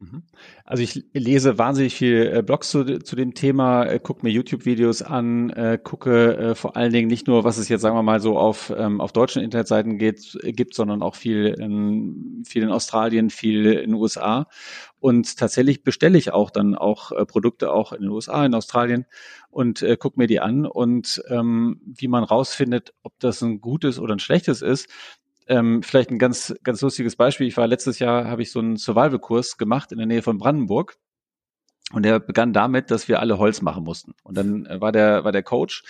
Mhm. 0.04 0.22
Also 0.64 0.82
ich 0.82 1.04
lese 1.12 1.58
wahnsinnig 1.58 1.94
viel 1.94 2.32
äh, 2.34 2.42
Blogs 2.42 2.70
zu, 2.70 2.98
zu 2.98 3.16
dem 3.16 3.34
Thema, 3.34 3.84
äh, 3.84 3.98
gucke 3.98 4.24
mir 4.24 4.32
YouTube-Videos 4.32 5.02
an, 5.02 5.50
äh, 5.50 5.78
gucke 5.82 6.36
äh, 6.36 6.54
vor 6.54 6.76
allen 6.76 6.92
Dingen 6.92 7.08
nicht 7.08 7.26
nur, 7.26 7.44
was 7.44 7.58
es 7.58 7.68
jetzt 7.68 7.82
sagen 7.82 7.96
wir 7.96 8.02
mal 8.02 8.20
so 8.20 8.38
auf, 8.38 8.72
ähm, 8.76 9.00
auf 9.00 9.12
deutschen 9.12 9.42
Internetseiten 9.42 9.98
geht, 9.98 10.38
äh, 10.42 10.52
gibt, 10.52 10.74
sondern 10.74 11.02
auch 11.02 11.14
viel 11.14 11.46
in, 11.46 12.42
viel 12.46 12.62
in 12.62 12.70
Australien, 12.70 13.30
viel 13.30 13.66
in 13.66 13.90
den 13.90 13.94
USA. 13.94 14.46
Und 14.98 15.36
tatsächlich 15.36 15.84
bestelle 15.84 16.18
ich 16.18 16.32
auch 16.32 16.50
dann 16.50 16.74
auch 16.74 17.12
äh, 17.12 17.26
Produkte 17.26 17.72
auch 17.72 17.92
in 17.92 18.02
den 18.02 18.10
USA, 18.10 18.44
in 18.44 18.54
Australien 18.54 19.06
und 19.50 19.82
äh, 19.82 19.96
gucke 19.96 20.18
mir 20.18 20.26
die 20.26 20.40
an. 20.40 20.66
Und 20.66 21.22
ähm, 21.28 21.80
wie 21.84 22.08
man 22.08 22.24
rausfindet, 22.24 22.94
ob 23.02 23.12
das 23.20 23.42
ein 23.42 23.60
gutes 23.60 23.98
oder 23.98 24.16
ein 24.16 24.18
schlechtes 24.20 24.62
ist, 24.62 24.88
ähm, 25.46 25.82
vielleicht 25.82 26.10
ein 26.10 26.18
ganz, 26.18 26.54
ganz 26.62 26.80
lustiges 26.80 27.16
Beispiel. 27.16 27.46
Ich 27.46 27.56
war 27.56 27.66
letztes 27.66 27.98
Jahr, 27.98 28.26
habe 28.26 28.42
ich 28.42 28.50
so 28.50 28.60
einen 28.60 28.76
Survival-Kurs 28.76 29.56
gemacht 29.56 29.92
in 29.92 29.98
der 29.98 30.06
Nähe 30.06 30.22
von 30.22 30.38
Brandenburg. 30.38 30.96
Und 31.92 32.04
der 32.04 32.18
begann 32.18 32.52
damit, 32.52 32.90
dass 32.90 33.08
wir 33.08 33.20
alle 33.20 33.38
Holz 33.38 33.60
machen 33.60 33.84
mussten. 33.84 34.14
Und 34.22 34.36
dann 34.36 34.66
äh, 34.66 34.80
war 34.80 34.92
der, 34.92 35.24
war 35.24 35.32
der 35.32 35.42
Coach 35.42 35.82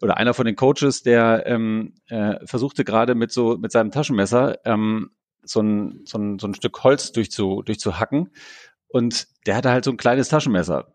oder 0.00 0.16
einer 0.16 0.34
von 0.34 0.46
den 0.46 0.56
Coaches, 0.56 1.02
der 1.02 1.46
ähm, 1.46 1.94
äh, 2.08 2.44
versuchte 2.44 2.84
gerade 2.84 3.14
mit 3.14 3.30
so 3.30 3.56
mit 3.56 3.70
seinem 3.70 3.92
Taschenmesser 3.92 4.58
ähm, 4.64 5.12
so 5.44 5.60
ein, 5.60 6.02
so 6.04 6.18
ein, 6.18 6.38
so 6.38 6.48
ein 6.48 6.54
Stück 6.54 6.82
Holz 6.82 7.12
durchzu, 7.12 7.62
durchzuhacken. 7.62 8.30
Und 8.88 9.28
der 9.46 9.56
hatte 9.56 9.70
halt 9.70 9.84
so 9.84 9.90
ein 9.90 9.96
kleines 9.96 10.28
Taschenmesser. 10.28 10.94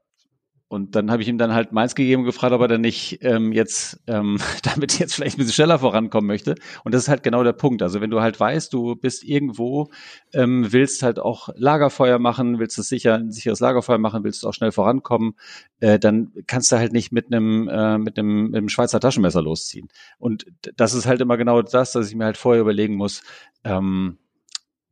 Und 0.69 0.95
dann 0.95 1.09
habe 1.11 1.21
ich 1.21 1.29
ihm 1.29 1.37
dann 1.37 1.53
halt 1.53 1.71
meins 1.71 1.95
gegeben 1.95 2.23
und 2.23 2.25
gefragt, 2.25 2.51
ob 2.51 2.59
er 2.59 2.67
dann 2.67 2.81
nicht 2.81 3.19
ähm, 3.21 3.53
jetzt 3.53 4.01
ähm, 4.05 4.37
damit 4.63 4.99
jetzt 4.99 5.15
vielleicht 5.15 5.37
ein 5.37 5.39
bisschen 5.39 5.53
schneller 5.53 5.79
vorankommen 5.79 6.27
möchte. 6.27 6.55
Und 6.83 6.93
das 6.93 7.03
ist 7.03 7.07
halt 7.07 7.23
genau 7.23 7.43
der 7.43 7.53
Punkt. 7.53 7.81
Also 7.81 8.01
wenn 8.01 8.09
du 8.09 8.19
halt 8.19 8.37
weißt, 8.37 8.73
du 8.73 8.95
bist 8.95 9.23
irgendwo, 9.23 9.89
ähm, 10.33 10.71
willst 10.73 11.03
halt 11.03 11.19
auch 11.19 11.47
Lagerfeuer 11.55 12.19
machen, 12.19 12.59
willst 12.59 12.77
es 12.79 12.89
sicher 12.89 13.15
ein 13.15 13.31
sicheres 13.31 13.61
Lagerfeuer 13.61 13.97
machen, 13.97 14.25
willst 14.25 14.43
du 14.43 14.49
auch 14.49 14.53
schnell 14.53 14.73
vorankommen, 14.73 15.35
äh, 15.79 15.99
dann 15.99 16.33
kannst 16.47 16.71
du 16.73 16.77
halt 16.77 16.91
nicht 16.91 17.13
mit 17.13 17.27
einem 17.27 17.69
äh, 17.69 17.97
mit 17.97 18.19
einem 18.19 18.47
mit 18.47 18.57
einem 18.57 18.69
Schweizer 18.69 18.99
Taschenmesser 18.99 19.41
losziehen. 19.41 19.87
Und 20.19 20.47
das 20.75 20.93
ist 20.93 21.05
halt 21.05 21.21
immer 21.21 21.37
genau 21.37 21.61
das, 21.61 21.93
dass 21.93 22.09
ich 22.09 22.15
mir 22.15 22.25
halt 22.25 22.37
vorher 22.37 22.61
überlegen 22.61 22.95
muss, 22.95 23.23
ähm, 23.63 24.17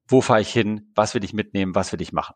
wo 0.08 0.22
fahre 0.22 0.42
ich 0.42 0.50
hin, 0.54 0.92
was 0.96 1.16
will 1.16 1.24
ich 1.24 1.34
mitnehmen, 1.34 1.76
was 1.76 1.92
will 1.92 2.02
ich 2.02 2.14
machen. 2.14 2.36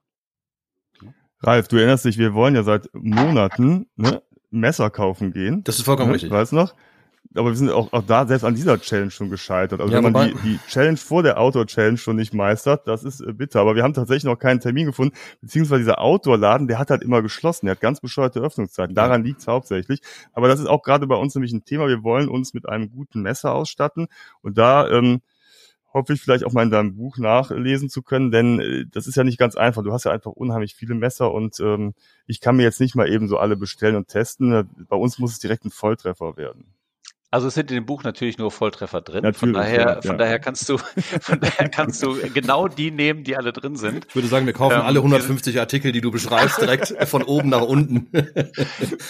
Ralf, 1.41 1.68
du 1.68 1.77
erinnerst 1.77 2.06
dich, 2.06 2.18
wir 2.18 2.33
wollen 2.33 2.56
ja 2.56 2.63
seit 2.63 2.89
Monaten 2.94 3.87
ne, 3.95 4.21
Messer 4.52 4.90
kaufen 4.90 5.31
gehen. 5.31 5.64
Das 5.64 5.78
ist 5.78 5.85
vollkommen 5.85 6.09
ne, 6.09 6.16
richtig. 6.16 6.31
Weißt 6.31 6.52
du 6.52 6.57
noch? 6.57 6.73
Aber 7.35 7.49
wir 7.49 7.56
sind 7.56 7.69
auch, 7.69 7.94
auch 7.94 8.02
da 8.02 8.25
selbst 8.25 8.44
an 8.44 8.56
dieser 8.56 8.80
Challenge 8.81 9.11
schon 9.11 9.30
gescheitert. 9.30 9.81
Also 9.81 9.94
ja, 9.94 10.04
wenn 10.04 10.11
man 10.11 10.30
die, 10.30 10.35
die 10.42 10.59
Challenge 10.68 10.97
vor 10.97 11.21
der 11.21 11.40
Outdoor-Challenge 11.40 11.97
schon 11.97 12.16
nicht 12.16 12.33
meistert, 12.33 12.87
das 12.87 13.04
ist 13.04 13.21
äh, 13.21 13.33
bitter. 13.33 13.59
Aber 13.61 13.75
wir 13.75 13.83
haben 13.83 13.94
tatsächlich 13.94 14.23
noch 14.23 14.37
keinen 14.37 14.59
Termin 14.59 14.87
gefunden, 14.87 15.16
beziehungsweise 15.40 15.81
dieser 15.81 16.02
Outdoor-Laden, 16.02 16.68
der 16.68 16.80
hat 16.80 16.90
halt 16.90 17.04
immer 17.04 17.21
geschlossen. 17.21 17.68
Der 17.68 17.75
hat 17.75 17.81
ganz 17.81 17.99
bescheuerte 18.02 18.40
Öffnungszeiten. 18.40 18.95
Daran 18.95 19.23
liegt's 19.23 19.45
hauptsächlich. 19.45 20.02
Aber 20.33 20.47
das 20.47 20.59
ist 20.59 20.66
auch 20.66 20.81
gerade 20.81 21.06
bei 21.06 21.16
uns 21.16 21.35
nämlich 21.35 21.54
ein 21.54 21.64
Thema. 21.64 21.87
Wir 21.87 22.04
wollen 22.04 22.30
uns 22.30 22.56
mit 22.56 22.68
einem 22.68 22.90
guten 22.90 23.21
Messer 23.21 23.54
ausstatten. 23.54 24.07
Und 24.42 24.57
da 24.57 24.90
ähm, 24.90 25.21
hoffe 25.99 26.13
ich 26.13 26.21
vielleicht 26.21 26.45
auch 26.45 26.53
mal 26.53 26.63
in 26.63 26.71
deinem 26.71 26.95
Buch 26.95 27.18
nachlesen 27.18 27.89
zu 27.89 28.01
können, 28.01 28.31
denn 28.31 28.59
äh, 28.59 28.85
das 28.89 29.06
ist 29.06 29.15
ja 29.15 29.23
nicht 29.23 29.37
ganz 29.37 29.56
einfach. 29.56 29.83
Du 29.83 29.91
hast 29.91 30.06
ja 30.06 30.11
einfach 30.11 30.31
unheimlich 30.31 30.75
viele 30.75 30.95
Messer 30.95 31.31
und 31.31 31.59
ähm, 31.59 31.94
ich 32.25 32.39
kann 32.39 32.56
mir 32.56 32.63
jetzt 32.63 32.79
nicht 32.79 32.95
mal 32.95 33.09
eben 33.09 33.27
so 33.27 33.37
alle 33.37 33.57
bestellen 33.57 33.95
und 33.95 34.07
testen. 34.07 34.69
Bei 34.87 34.95
uns 34.95 35.19
muss 35.19 35.33
es 35.33 35.39
direkt 35.39 35.65
ein 35.65 35.71
Volltreffer 35.71 36.37
werden. 36.37 36.73
Also 37.31 37.48
es 37.48 37.54
sind 37.54 37.69
in 37.69 37.76
dem 37.76 37.86
Buch 37.86 38.02
natürlich 38.04 38.40
nur 38.40 38.50
Volltreffer 38.50 39.02
drin. 39.02 39.21
Natürlich, 39.21 39.38
von 39.38 39.54
daher, 39.54 39.80
ja, 39.80 40.02
von 40.02 40.18
daher 40.18 40.40
kannst 40.40 40.68
du, 40.68 40.78
von 41.21 41.40
daher 41.40 41.69
kannst 41.69 42.02
du 42.02 42.16
genau 42.33 42.68
die 42.68 42.90
nehmen, 42.90 43.24
die 43.24 43.38
alle 43.38 43.54
drin 43.54 43.76
sind. 43.76 44.07
Ich 44.09 44.16
würde 44.16 44.28
sagen, 44.28 44.48
wir 44.48 44.54
kaufen 44.54 44.78
ähm, 44.78 44.81
alle 44.81 45.00
150 45.00 45.59
Artikel, 45.59 45.92
die 45.92 46.02
du 46.02 46.09
beschreibst, 46.09 46.59
direkt 46.59 46.88
von 47.07 47.21
oben 47.21 47.50
nach 47.50 47.62
unten. 47.62 48.07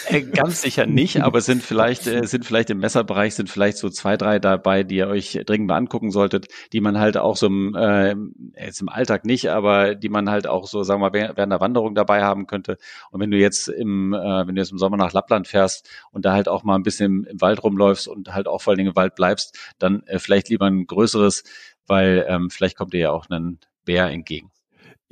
Äh, 0.08 0.22
ganz 0.22 0.62
sicher 0.62 0.86
nicht, 0.86 1.22
aber 1.22 1.42
sind 1.42 1.62
vielleicht, 1.62 2.08
äh, 2.08 2.26
sind 2.26 2.46
vielleicht 2.46 2.70
im 2.70 2.80
Messerbereich 2.80 3.36
sind 3.36 3.50
vielleicht 3.50 3.78
so 3.78 3.90
zwei, 3.90 4.18
drei 4.18 4.40
dabei, 4.40 4.84
die 4.84 4.96
ihr 4.96 5.08
euch 5.08 5.40
dringend 5.46 5.68
mal 5.68 5.76
angucken 5.76 6.12
solltet, 6.12 6.48
die 6.74 6.82
man 6.82 7.00
halt 7.00 7.18
auch 7.18 7.36
so 7.36 7.48
im, 7.48 7.76
äh, 7.76 8.16
jetzt 8.56 8.82
im 8.82 8.90
Alltag 8.90 9.26
nicht, 9.26 9.50
aber 9.50 9.96
die 9.96 10.10
man 10.10 10.30
halt 10.30 10.48
auch 10.48 10.68
so, 10.68 10.84
sagen 10.84 11.02
wir 11.02 11.12
mal, 11.12 11.34
während 11.36 11.52
der 11.52 11.60
Wanderung 11.60 11.96
dabei 11.96 12.24
haben 12.24 12.48
könnte. 12.48 12.78
Und 13.12 13.22
wenn 13.22 13.32
du 13.32 13.38
jetzt 13.38 13.68
im, 13.68 14.14
äh, 14.14 14.48
wenn 14.48 14.56
du 14.56 14.62
jetzt 14.62 14.72
im 14.72 14.78
Sommer 14.78 14.98
nach 14.98 15.14
Lappland 15.14 15.48
fährst 15.48 15.88
und 16.12 16.26
da 16.26 16.34
halt 16.34 16.48
auch 16.48 16.64
mal 16.64 16.76
ein 16.76 16.84
bisschen 16.84 17.06
im, 17.06 17.26
im 17.26 17.42
Wald 17.42 17.64
rumläufst 17.64 18.09
und 18.10 18.34
halt 18.34 18.48
auch 18.48 18.62
vor 18.62 18.72
allen 18.72 18.78
Dingen 18.78 18.90
im 18.90 18.96
Wald 18.96 19.16
bleibst, 19.16 19.58
dann 19.80 20.04
äh, 20.04 20.20
vielleicht 20.20 20.50
lieber 20.50 20.66
ein 20.66 20.86
größeres, 20.86 21.44
weil 21.88 22.26
ähm, 22.28 22.50
vielleicht 22.50 22.78
kommt 22.78 22.94
dir 22.94 23.00
ja 23.00 23.12
auch 23.12 23.30
ein 23.30 23.60
Bär 23.86 24.10
entgegen. 24.10 24.52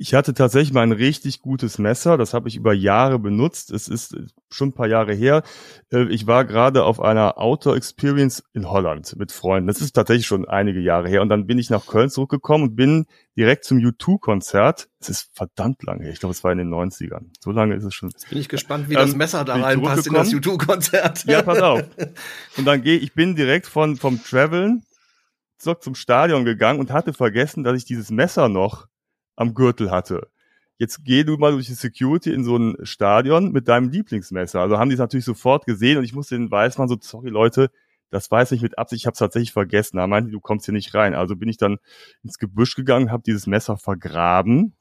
Ich 0.00 0.14
hatte 0.14 0.32
tatsächlich 0.32 0.72
mal 0.72 0.82
ein 0.82 0.92
richtig 0.92 1.42
gutes 1.42 1.78
Messer. 1.78 2.16
Das 2.16 2.32
habe 2.32 2.48
ich 2.48 2.54
über 2.54 2.72
Jahre 2.72 3.18
benutzt. 3.18 3.72
Es 3.72 3.88
ist 3.88 4.16
schon 4.48 4.68
ein 4.68 4.72
paar 4.72 4.86
Jahre 4.86 5.12
her. 5.12 5.42
Äh, 5.92 6.04
ich 6.04 6.28
war 6.28 6.44
gerade 6.44 6.84
auf 6.84 7.00
einer 7.00 7.36
Outdoor 7.36 7.74
Experience 7.74 8.44
in 8.52 8.70
Holland 8.70 9.16
mit 9.18 9.32
Freunden. 9.32 9.66
Das 9.66 9.80
ist 9.80 9.94
tatsächlich 9.94 10.26
schon 10.28 10.46
einige 10.46 10.78
Jahre 10.78 11.08
her. 11.08 11.20
Und 11.20 11.30
dann 11.30 11.48
bin 11.48 11.58
ich 11.58 11.68
nach 11.68 11.84
Köln 11.84 12.10
zurückgekommen 12.10 12.68
und 12.68 12.76
bin 12.76 13.06
direkt 13.36 13.64
zum 13.64 13.78
U2-Konzert. 13.78 14.88
Es 15.00 15.08
ist 15.08 15.30
verdammt 15.34 15.82
lange 15.82 16.04
her. 16.04 16.12
Ich 16.12 16.20
glaube, 16.20 16.32
es 16.32 16.44
war 16.44 16.52
in 16.52 16.58
den 16.58 16.72
90ern. 16.72 17.32
So 17.40 17.50
lange 17.50 17.74
ist 17.74 17.82
es 17.82 17.92
schon. 17.92 18.10
Jetzt 18.10 18.28
bin 18.28 18.38
ich 18.38 18.48
gespannt, 18.48 18.88
wie 18.88 18.94
ähm, 18.94 19.00
das 19.00 19.16
Messer 19.16 19.44
da 19.44 19.56
reinpasst 19.56 20.06
in 20.06 20.14
das 20.14 20.32
U2-Konzert. 20.32 21.24
Ja, 21.24 21.42
pass 21.42 21.60
auf. 21.60 21.82
Und 22.56 22.64
dann 22.66 22.82
gehe 22.82 22.98
ich 22.98 23.14
bin 23.14 23.34
direkt 23.34 23.66
von 23.66 23.96
vom 23.96 24.22
Traveln 24.22 24.84
zurück 25.58 25.82
zum 25.82 25.96
Stadion 25.96 26.44
gegangen 26.44 26.78
und 26.78 26.92
hatte 26.92 27.12
vergessen, 27.12 27.64
dass 27.64 27.76
ich 27.76 27.84
dieses 27.84 28.12
Messer 28.12 28.48
noch 28.48 28.86
am 29.38 29.54
Gürtel 29.54 29.90
hatte. 29.90 30.28
Jetzt 30.78 31.04
geh 31.04 31.24
du 31.24 31.36
mal 31.36 31.52
durch 31.52 31.66
die 31.66 31.74
Security 31.74 32.32
in 32.32 32.44
so 32.44 32.56
ein 32.56 32.76
Stadion 32.82 33.50
mit 33.50 33.68
deinem 33.68 33.90
Lieblingsmesser. 33.90 34.60
Also 34.60 34.78
haben 34.78 34.90
die 34.90 34.94
es 34.94 35.00
natürlich 35.00 35.24
sofort 35.24 35.66
gesehen 35.66 35.98
und 35.98 36.04
ich 36.04 36.14
musste 36.14 36.36
den 36.36 36.50
Weißmann 36.50 36.88
so, 36.88 36.96
sorry 37.00 37.30
Leute, 37.30 37.70
das 38.10 38.30
weiß 38.30 38.52
ich 38.52 38.62
mit 38.62 38.78
Absicht, 38.78 39.02
ich 39.02 39.06
habe 39.06 39.12
es 39.12 39.18
tatsächlich 39.18 39.52
vergessen. 39.52 39.96
Da 39.96 40.06
meinte, 40.06 40.30
du 40.30 40.40
kommst 40.40 40.66
hier 40.66 40.74
nicht 40.74 40.94
rein. 40.94 41.14
Also 41.14 41.36
bin 41.36 41.48
ich 41.48 41.56
dann 41.56 41.78
ins 42.22 42.38
Gebüsch 42.38 42.74
gegangen, 42.74 43.10
habe 43.10 43.22
dieses 43.26 43.46
Messer 43.46 43.76
vergraben 43.76 44.74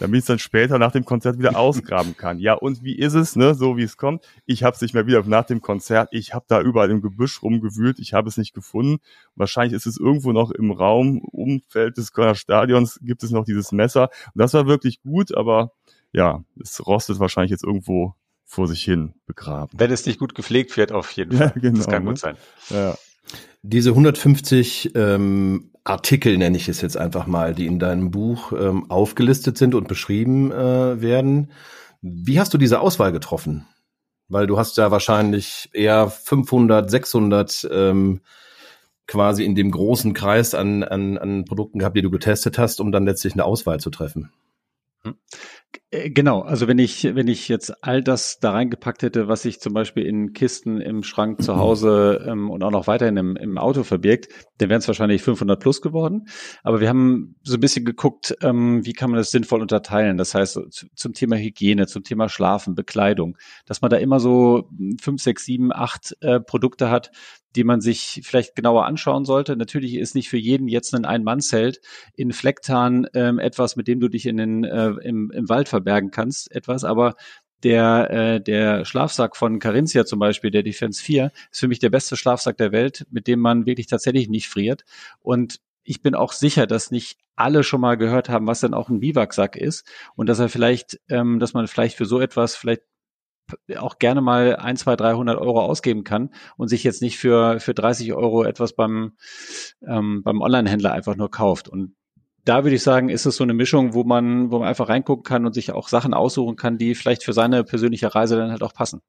damit 0.00 0.18
ich 0.18 0.22
es 0.22 0.26
dann 0.26 0.38
später 0.38 0.78
nach 0.78 0.92
dem 0.92 1.04
Konzert 1.04 1.38
wieder 1.38 1.56
ausgraben 1.58 2.16
kann. 2.16 2.38
Ja, 2.38 2.54
und 2.54 2.82
wie 2.82 2.96
ist 2.98 3.14
es, 3.14 3.36
ne, 3.36 3.54
so 3.54 3.76
wie 3.76 3.82
es 3.82 3.96
kommt? 3.96 4.24
Ich 4.46 4.64
habe 4.64 4.74
es 4.74 4.82
nicht 4.82 4.94
mehr 4.94 5.06
wieder 5.06 5.22
nach 5.24 5.44
dem 5.44 5.60
Konzert. 5.60 6.08
Ich 6.10 6.34
habe 6.34 6.46
da 6.48 6.60
überall 6.60 6.90
im 6.90 7.02
Gebüsch 7.02 7.42
rumgewühlt. 7.42 7.98
Ich 8.00 8.14
habe 8.14 8.28
es 8.28 8.36
nicht 8.36 8.54
gefunden. 8.54 8.98
Wahrscheinlich 9.36 9.74
ist 9.74 9.86
es 9.86 9.98
irgendwo 9.98 10.32
noch 10.32 10.50
im 10.50 10.72
Raum, 10.72 11.20
Umfeld 11.20 11.96
des 11.98 12.12
Kölner 12.12 12.34
Stadions 12.34 12.98
gibt 13.02 13.22
es 13.22 13.30
noch 13.30 13.44
dieses 13.44 13.70
Messer. 13.70 14.10
Und 14.34 14.40
das 14.40 14.54
war 14.54 14.66
wirklich 14.66 15.02
gut, 15.02 15.34
aber 15.34 15.72
ja, 16.12 16.42
es 16.60 16.84
rostet 16.86 17.20
wahrscheinlich 17.20 17.50
jetzt 17.50 17.64
irgendwo 17.64 18.14
vor 18.44 18.66
sich 18.66 18.82
hin 18.82 19.14
begraben. 19.26 19.78
Wenn 19.78 19.92
es 19.92 20.06
nicht 20.06 20.18
gut 20.18 20.34
gepflegt 20.34 20.76
wird, 20.76 20.90
auf 20.90 21.12
jeden 21.12 21.36
Fall. 21.36 21.52
Ja, 21.54 21.60
genau, 21.60 21.76
das 21.76 21.86
kann 21.86 22.02
ne? 22.02 22.10
gut 22.10 22.18
sein. 22.18 22.36
Ja. 22.70 22.96
Diese 23.62 23.90
150 23.90 24.92
ähm, 24.94 25.70
Artikel, 25.84 26.38
nenne 26.38 26.56
ich 26.56 26.68
es 26.68 26.80
jetzt 26.80 26.96
einfach 26.96 27.26
mal, 27.26 27.54
die 27.54 27.66
in 27.66 27.78
deinem 27.78 28.10
Buch 28.10 28.52
ähm, 28.52 28.90
aufgelistet 28.90 29.58
sind 29.58 29.74
und 29.74 29.88
beschrieben 29.88 30.50
äh, 30.50 31.00
werden. 31.00 31.50
Wie 32.00 32.40
hast 32.40 32.54
du 32.54 32.58
diese 32.58 32.80
Auswahl 32.80 33.12
getroffen? 33.12 33.66
Weil 34.28 34.46
du 34.46 34.58
hast 34.58 34.76
ja 34.78 34.90
wahrscheinlich 34.90 35.68
eher 35.72 36.08
500, 36.08 36.90
600 36.90 37.68
ähm, 37.70 38.20
quasi 39.06 39.44
in 39.44 39.54
dem 39.54 39.70
großen 39.72 40.14
Kreis 40.14 40.54
an, 40.54 40.82
an, 40.82 41.18
an 41.18 41.44
Produkten 41.44 41.80
gehabt, 41.80 41.96
die 41.96 42.02
du 42.02 42.10
getestet 42.10 42.58
hast, 42.58 42.80
um 42.80 42.92
dann 42.92 43.04
letztlich 43.04 43.32
eine 43.34 43.44
Auswahl 43.44 43.80
zu 43.80 43.90
treffen. 43.90 44.30
Äh, 45.90 46.10
genau, 46.10 46.42
also 46.42 46.68
wenn 46.68 46.78
ich, 46.78 47.04
wenn 47.04 47.28
ich 47.28 47.48
jetzt 47.48 47.84
all 47.84 48.02
das 48.02 48.38
da 48.38 48.52
reingepackt 48.52 49.02
hätte, 49.02 49.28
was 49.28 49.42
sich 49.42 49.60
zum 49.60 49.72
Beispiel 49.72 50.04
in 50.06 50.32
Kisten 50.32 50.80
im 50.80 51.02
Schrank 51.02 51.42
zu 51.42 51.56
Hause 51.56 52.24
ähm, 52.26 52.50
und 52.50 52.62
auch 52.62 52.70
noch 52.70 52.86
weiterhin 52.86 53.16
im, 53.16 53.36
im 53.36 53.58
Auto 53.58 53.82
verbirgt, 53.82 54.28
dann 54.58 54.68
wären 54.68 54.78
es 54.78 54.88
wahrscheinlich 54.88 55.22
500 55.22 55.60
plus 55.60 55.82
geworden. 55.82 56.26
Aber 56.62 56.80
wir 56.80 56.88
haben 56.88 57.36
so 57.42 57.54
ein 57.54 57.60
bisschen 57.60 57.84
geguckt, 57.84 58.36
ähm, 58.42 58.84
wie 58.84 58.92
kann 58.92 59.10
man 59.10 59.18
das 59.18 59.30
sinnvoll 59.30 59.60
unterteilen. 59.60 60.16
Das 60.16 60.34
heißt, 60.34 60.60
zum 60.94 61.12
Thema 61.12 61.36
Hygiene, 61.36 61.86
zum 61.86 62.04
Thema 62.04 62.28
Schlafen, 62.28 62.74
Bekleidung, 62.74 63.36
dass 63.66 63.82
man 63.82 63.90
da 63.90 63.96
immer 63.96 64.20
so 64.20 64.68
fünf, 65.00 65.22
sechs, 65.22 65.44
sieben, 65.44 65.72
acht 65.72 66.16
äh, 66.20 66.40
Produkte 66.40 66.90
hat, 66.90 67.10
die 67.56 67.64
man 67.64 67.80
sich 67.80 68.20
vielleicht 68.24 68.54
genauer 68.54 68.86
anschauen 68.86 69.24
sollte. 69.24 69.56
Natürlich 69.56 69.96
ist 69.96 70.14
nicht 70.14 70.28
für 70.28 70.38
jeden 70.38 70.68
jetzt 70.68 70.94
ein 70.94 71.04
Ein-Mann-Zelt 71.04 71.80
in 72.14 72.32
Flecktarn 72.32 73.06
ähm, 73.14 73.38
etwas, 73.38 73.76
mit 73.76 73.88
dem 73.88 74.00
du 74.00 74.08
dich 74.08 74.26
in 74.26 74.36
den, 74.36 74.64
äh, 74.64 74.90
im, 75.02 75.30
im 75.30 75.48
Wald 75.48 75.68
verbergen 75.68 76.10
kannst, 76.10 76.50
etwas, 76.52 76.84
aber 76.84 77.14
der, 77.62 78.10
äh, 78.10 78.40
der 78.40 78.84
Schlafsack 78.84 79.36
von 79.36 79.58
Carinthia 79.58 80.04
zum 80.04 80.18
Beispiel, 80.18 80.50
der 80.50 80.62
Defense 80.62 81.02
4, 81.02 81.30
ist 81.50 81.60
für 81.60 81.68
mich 81.68 81.78
der 81.78 81.90
beste 81.90 82.16
Schlafsack 82.16 82.56
der 82.56 82.72
Welt, 82.72 83.06
mit 83.10 83.26
dem 83.26 83.40
man 83.40 83.66
wirklich 83.66 83.86
tatsächlich 83.86 84.28
nicht 84.28 84.48
friert. 84.48 84.84
Und 85.20 85.60
ich 85.84 86.02
bin 86.02 86.14
auch 86.14 86.32
sicher, 86.32 86.66
dass 86.66 86.90
nicht 86.90 87.18
alle 87.36 87.64
schon 87.64 87.80
mal 87.80 87.96
gehört 87.96 88.28
haben, 88.28 88.46
was 88.46 88.60
denn 88.60 88.74
auch 88.74 88.88
ein 88.88 89.00
Biwaksack 89.00 89.56
ist 89.56 89.86
und 90.14 90.28
dass 90.28 90.38
er 90.38 90.48
vielleicht, 90.48 91.00
ähm, 91.08 91.38
dass 91.38 91.54
man 91.54 91.66
vielleicht 91.66 91.96
für 91.96 92.04
so 92.04 92.20
etwas 92.20 92.54
vielleicht 92.54 92.82
auch 93.78 93.98
gerne 93.98 94.20
mal 94.20 94.56
ein, 94.56 94.76
zwei, 94.76 94.96
300 94.96 95.38
Euro 95.38 95.60
ausgeben 95.60 96.04
kann 96.04 96.30
und 96.56 96.68
sich 96.68 96.84
jetzt 96.84 97.02
nicht 97.02 97.18
für, 97.18 97.60
für 97.60 97.74
30 97.74 98.12
Euro 98.14 98.44
etwas 98.44 98.74
beim, 98.74 99.12
ähm, 99.86 100.22
beim 100.22 100.40
Online-Händler 100.40 100.92
einfach 100.92 101.16
nur 101.16 101.30
kauft. 101.30 101.68
Und 101.68 101.94
da 102.44 102.64
würde 102.64 102.76
ich 102.76 102.82
sagen, 102.82 103.08
ist 103.08 103.26
es 103.26 103.36
so 103.36 103.44
eine 103.44 103.54
Mischung, 103.54 103.94
wo 103.94 104.04
man, 104.04 104.50
wo 104.50 104.58
man 104.58 104.68
einfach 104.68 104.88
reingucken 104.88 105.24
kann 105.24 105.46
und 105.46 105.52
sich 105.52 105.72
auch 105.72 105.88
Sachen 105.88 106.14
aussuchen 106.14 106.56
kann, 106.56 106.78
die 106.78 106.94
vielleicht 106.94 107.24
für 107.24 107.32
seine 107.32 107.64
persönliche 107.64 108.14
Reise 108.14 108.36
dann 108.36 108.50
halt 108.50 108.62
auch 108.62 108.74
passen. 108.74 109.02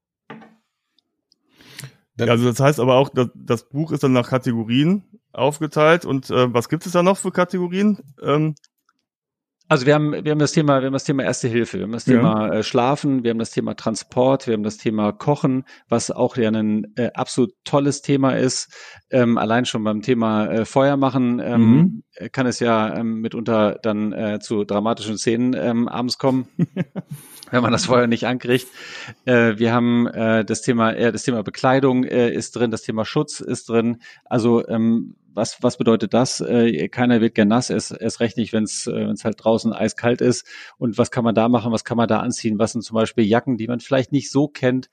Also 2.19 2.45
das 2.45 2.59
heißt 2.59 2.79
aber 2.79 2.95
auch, 2.95 3.09
das, 3.09 3.29
das 3.33 3.69
Buch 3.69 3.91
ist 3.91 4.03
dann 4.03 4.13
nach 4.13 4.29
Kategorien 4.29 5.03
aufgeteilt 5.31 6.05
und 6.05 6.29
äh, 6.29 6.53
was 6.53 6.69
gibt 6.69 6.85
es 6.85 6.91
da 6.91 7.03
noch 7.03 7.17
für 7.17 7.31
Kategorien? 7.31 7.99
Ähm, 8.21 8.55
also 9.71 9.85
wir 9.85 9.93
haben, 9.95 10.11
wir 10.11 10.31
haben 10.31 10.39
das 10.39 10.51
Thema, 10.51 10.81
wir 10.81 10.87
haben 10.87 10.93
das 10.93 11.05
Thema 11.05 11.23
Erste 11.23 11.47
Hilfe, 11.47 11.77
wir 11.77 11.83
haben 11.83 11.93
das 11.93 12.03
Thema 12.03 12.49
äh, 12.49 12.61
Schlafen, 12.61 13.23
wir 13.23 13.29
haben 13.29 13.39
das 13.39 13.51
Thema 13.51 13.73
Transport, 13.73 14.45
wir 14.45 14.53
haben 14.53 14.63
das 14.63 14.75
Thema 14.75 15.13
Kochen, 15.13 15.63
was 15.87 16.11
auch 16.11 16.35
ja 16.35 16.51
ein 16.51 16.91
äh, 16.97 17.11
absolut 17.13 17.53
tolles 17.63 18.01
Thema 18.01 18.33
ist. 18.33 18.69
Ähm, 19.11 19.37
allein 19.37 19.63
schon 19.63 19.85
beim 19.85 20.01
Thema 20.01 20.47
äh, 20.47 20.65
Feuer 20.65 20.97
machen 20.97 21.39
ähm, 21.39 21.61
mhm. 21.61 22.03
Kann 22.29 22.45
es 22.45 22.59
ja 22.59 22.95
ähm, 22.95 23.21
mitunter 23.21 23.79
dann 23.81 24.13
äh, 24.13 24.39
zu 24.39 24.63
dramatischen 24.63 25.17
Szenen 25.17 25.53
ähm, 25.53 25.87
abends 25.87 26.17
kommen. 26.17 26.47
wenn 27.51 27.61
man 27.61 27.71
das 27.73 27.85
Feuer 27.85 28.07
nicht 28.07 28.25
ankriegt. 28.25 28.67
Äh, 29.25 29.57
wir 29.57 29.73
haben 29.73 30.07
äh, 30.07 30.45
das 30.45 30.61
Thema, 30.61 30.93
äh, 30.93 31.11
das 31.11 31.23
Thema 31.23 31.43
Bekleidung 31.43 32.05
äh, 32.05 32.31
ist 32.31 32.55
drin, 32.55 32.71
das 32.71 32.81
Thema 32.81 33.03
Schutz 33.05 33.41
ist 33.41 33.67
drin. 33.69 34.01
Also 34.25 34.65
ähm, 34.67 35.15
was, 35.33 35.61
was 35.61 35.77
bedeutet 35.77 36.13
das? 36.13 36.41
Äh, 36.41 36.89
keiner 36.89 37.21
wird 37.21 37.35
gern 37.35 37.47
nass, 37.47 37.69
erst, 37.69 37.91
erst 37.91 38.19
recht 38.19 38.37
nicht, 38.37 38.53
wenn 38.53 38.63
es 38.63 38.87
äh, 38.87 39.13
halt 39.23 39.43
draußen 39.43 39.73
eiskalt 39.73 40.21
ist. 40.21 40.45
Und 40.77 40.97
was 40.97 41.11
kann 41.11 41.23
man 41.23 41.35
da 41.35 41.47
machen? 41.49 41.71
Was 41.71 41.83
kann 41.83 41.97
man 41.97 42.07
da 42.07 42.19
anziehen? 42.19 42.59
Was 42.59 42.73
sind 42.73 42.83
zum 42.83 42.95
Beispiel 42.95 43.25
Jacken, 43.25 43.57
die 43.57 43.67
man 43.67 43.79
vielleicht 43.79 44.11
nicht 44.11 44.31
so 44.31 44.47
kennt? 44.47 44.89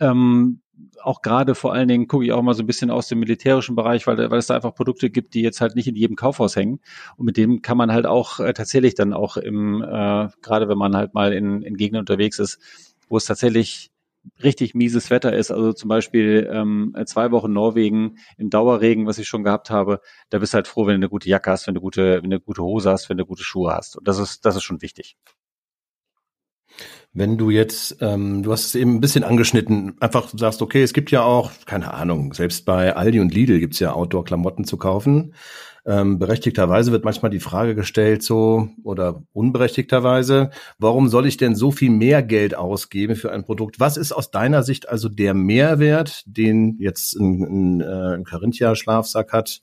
Ähm, 0.00 0.61
auch 1.02 1.22
gerade 1.22 1.54
vor 1.54 1.72
allen 1.72 1.88
Dingen 1.88 2.06
gucke 2.08 2.24
ich 2.24 2.32
auch 2.32 2.42
mal 2.42 2.54
so 2.54 2.62
ein 2.62 2.66
bisschen 2.66 2.90
aus 2.90 3.08
dem 3.08 3.18
militärischen 3.20 3.76
Bereich, 3.76 4.06
weil, 4.06 4.18
weil 4.18 4.38
es 4.38 4.46
da 4.46 4.54
einfach 4.54 4.74
Produkte 4.74 5.10
gibt, 5.10 5.34
die 5.34 5.42
jetzt 5.42 5.60
halt 5.60 5.76
nicht 5.76 5.88
in 5.88 5.96
jedem 5.96 6.16
Kaufhaus 6.16 6.56
hängen. 6.56 6.80
Und 7.16 7.26
mit 7.26 7.36
dem 7.36 7.62
kann 7.62 7.76
man 7.76 7.92
halt 7.92 8.06
auch 8.06 8.40
äh, 8.40 8.52
tatsächlich 8.52 8.94
dann 8.94 9.12
auch 9.12 9.36
im, 9.36 9.82
äh, 9.82 10.28
gerade 10.42 10.68
wenn 10.68 10.78
man 10.78 10.96
halt 10.96 11.14
mal 11.14 11.32
in, 11.32 11.62
in 11.62 11.76
Gegenden 11.76 12.00
unterwegs 12.00 12.38
ist, 12.38 12.58
wo 13.08 13.16
es 13.16 13.24
tatsächlich 13.24 13.90
richtig 14.42 14.74
mieses 14.74 15.10
Wetter 15.10 15.32
ist, 15.32 15.50
also 15.50 15.72
zum 15.72 15.88
Beispiel 15.88 16.48
ähm, 16.52 16.94
zwei 17.06 17.32
Wochen 17.32 17.52
Norwegen 17.52 18.18
im 18.36 18.50
Dauerregen, 18.50 19.06
was 19.06 19.18
ich 19.18 19.26
schon 19.26 19.44
gehabt 19.44 19.70
habe, 19.70 20.00
da 20.30 20.38
bist 20.38 20.52
du 20.52 20.56
halt 20.56 20.68
froh, 20.68 20.86
wenn 20.86 20.92
du 20.92 21.06
eine 21.06 21.08
gute 21.08 21.28
Jacke 21.28 21.50
hast, 21.50 21.66
wenn 21.66 21.74
du 21.74 21.80
gute, 21.80 22.22
wenn 22.22 22.30
du 22.30 22.36
eine 22.36 22.40
gute 22.40 22.62
Hose 22.62 22.90
hast, 22.90 23.08
wenn 23.08 23.16
du 23.16 23.26
gute 23.26 23.42
Schuhe 23.42 23.72
hast. 23.72 23.96
Und 23.96 24.06
das 24.06 24.18
ist, 24.18 24.44
das 24.44 24.56
ist 24.56 24.62
schon 24.62 24.82
wichtig. 24.82 25.16
Wenn 27.14 27.36
du 27.36 27.50
jetzt, 27.50 27.98
ähm, 28.00 28.42
du 28.42 28.52
hast 28.52 28.64
es 28.64 28.74
eben 28.74 28.94
ein 28.94 29.00
bisschen 29.00 29.22
angeschnitten, 29.22 29.96
einfach 30.00 30.30
sagst, 30.34 30.62
okay, 30.62 30.82
es 30.82 30.94
gibt 30.94 31.10
ja 31.10 31.22
auch, 31.22 31.50
keine 31.66 31.92
Ahnung, 31.92 32.32
selbst 32.32 32.64
bei 32.64 32.96
Aldi 32.96 33.20
und 33.20 33.34
Lidl 33.34 33.60
gibt's 33.60 33.80
ja 33.80 33.92
Outdoor-Klamotten 33.92 34.64
zu 34.64 34.78
kaufen. 34.78 35.34
Ähm, 35.84 36.18
berechtigterweise 36.18 36.92
wird 36.92 37.04
manchmal 37.04 37.30
die 37.30 37.40
Frage 37.40 37.74
gestellt, 37.74 38.22
so 38.22 38.68
oder 38.84 39.24
unberechtigterweise, 39.32 40.50
warum 40.78 41.08
soll 41.08 41.26
ich 41.26 41.36
denn 41.36 41.56
so 41.56 41.70
viel 41.72 41.90
mehr 41.90 42.22
Geld 42.22 42.54
ausgeben 42.54 43.16
für 43.16 43.32
ein 43.32 43.44
Produkt? 43.44 43.80
Was 43.80 43.96
ist 43.96 44.12
aus 44.12 44.30
deiner 44.30 44.62
Sicht 44.62 44.88
also 44.88 45.08
der 45.08 45.34
Mehrwert, 45.34 46.22
den 46.26 46.76
jetzt 46.78 47.14
ein, 47.16 47.42
ein, 47.42 47.80
äh, 47.80 48.14
ein 48.14 48.24
Carinthia-Schlafsack 48.24 49.32
hat, 49.32 49.60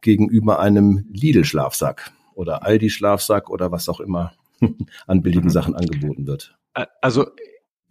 gegenüber 0.00 0.60
einem 0.60 1.04
Lidl-Schlafsack 1.12 2.10
oder 2.34 2.64
Aldi-Schlafsack 2.64 3.50
oder 3.50 3.70
was 3.70 3.88
auch 3.88 4.00
immer 4.00 4.32
an 5.06 5.22
billigen 5.22 5.46
mhm. 5.46 5.50
Sachen 5.50 5.74
angeboten 5.74 6.26
wird? 6.26 6.56
Also 7.00 7.26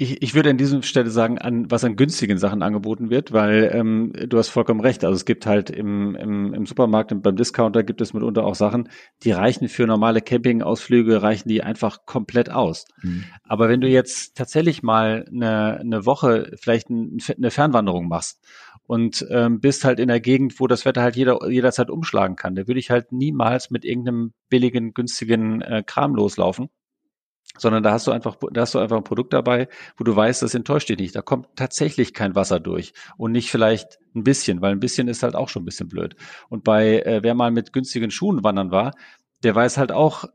ich, 0.02 0.22
ich 0.22 0.34
würde 0.34 0.50
an 0.50 0.58
diesem 0.58 0.82
Stelle 0.82 1.10
sagen, 1.10 1.40
an 1.40 1.70
was 1.70 1.84
an 1.84 1.98
günstigen 1.98 2.38
Sachen 2.38 2.64
angeboten 2.64 3.10
wird, 3.10 3.34
weil 3.34 3.70
ähm, 3.74 4.14
du 4.16 4.38
hast 4.38 4.48
vollkommen 4.48 4.80
recht. 4.80 5.04
Also 5.04 5.14
es 5.14 5.26
gibt 5.26 5.46
halt 5.46 5.70
im, 5.70 6.16
im, 6.16 6.54
im 6.54 6.66
Supermarkt 6.66 7.12
und 7.12 7.22
beim 7.22 7.36
Discounter 7.36 7.84
gibt 7.84 8.00
es 8.00 8.14
mitunter 8.14 8.46
auch 8.46 8.56
Sachen, 8.56 8.88
die 9.24 9.32
reichen 9.32 9.68
für 9.68 9.86
normale 9.86 10.22
Campingausflüge, 10.22 11.22
reichen 11.22 11.50
die 11.50 11.64
einfach 11.64 12.06
komplett 12.06 12.50
aus. 12.50 12.86
Mhm. 13.02 13.26
Aber 13.44 13.68
wenn 13.68 13.82
du 13.82 13.90
jetzt 13.90 14.38
tatsächlich 14.38 14.84
mal 14.84 15.26
eine, 15.28 15.82
eine 15.82 16.06
Woche 16.06 16.54
vielleicht 16.58 16.90
ein, 16.90 17.18
eine 17.36 17.52
Fernwanderung 17.52 18.08
machst 18.08 18.42
und 18.90 19.24
ähm, 19.30 19.60
bist 19.60 19.86
halt 19.86 20.00
in 20.00 20.08
der 20.08 20.20
Gegend, 20.20 20.60
wo 20.60 20.66
das 20.66 20.84
Wetter 20.84 21.04
halt 21.04 21.16
jeder, 21.16 21.48
jederzeit 21.48 21.92
umschlagen 21.92 22.36
kann, 22.36 22.56
da 22.56 22.68
würde 22.68 22.80
ich 22.80 22.90
halt 22.90 23.12
niemals 23.12 23.70
mit 23.70 23.86
irgendeinem 23.86 24.34
billigen, 24.50 24.96
günstigen 24.96 25.62
äh, 25.62 25.84
Kram 25.86 26.16
loslaufen 26.16 26.70
sondern 27.58 27.84
da 27.84 27.92
hast 27.92 28.08
du 28.08 28.12
einfach, 28.12 28.38
da 28.52 28.62
hast 28.62 28.76
du 28.76 28.80
einfach 28.80 28.98
ein 28.98 29.04
Produkt 29.04 29.34
dabei, 29.34 29.68
wo 29.98 30.04
du 30.04 30.16
weißt, 30.16 30.42
das 30.44 30.54
enttäuscht 30.54 30.90
dich 30.90 31.00
nicht. 31.00 31.16
Da 31.16 31.22
kommt 31.22 31.48
tatsächlich 31.56 32.14
kein 32.14 32.36
Wasser 32.36 32.60
durch 32.60 32.94
und 33.18 33.32
nicht 33.32 33.50
vielleicht 33.50 33.98
ein 34.16 34.24
bisschen, 34.24 34.62
weil 34.62 34.72
ein 34.72 34.80
bisschen 34.80 35.08
ist 35.08 35.24
halt 35.24 35.36
auch 35.36 35.50
schon 35.50 35.64
ein 35.64 35.66
bisschen 35.66 35.90
blöd. 35.90 36.16
Und 36.50 36.64
bei, 36.64 37.02
äh, 37.02 37.22
wer 37.24 37.34
mal 37.34 37.52
mit 37.52 37.74
günstigen 37.74 38.12
Schuhen 38.12 38.44
wandern 38.44 38.72
war, 38.72 38.94
der 39.44 39.56
weiß 39.56 39.78
halt 39.78 39.92
auch, 39.92 40.26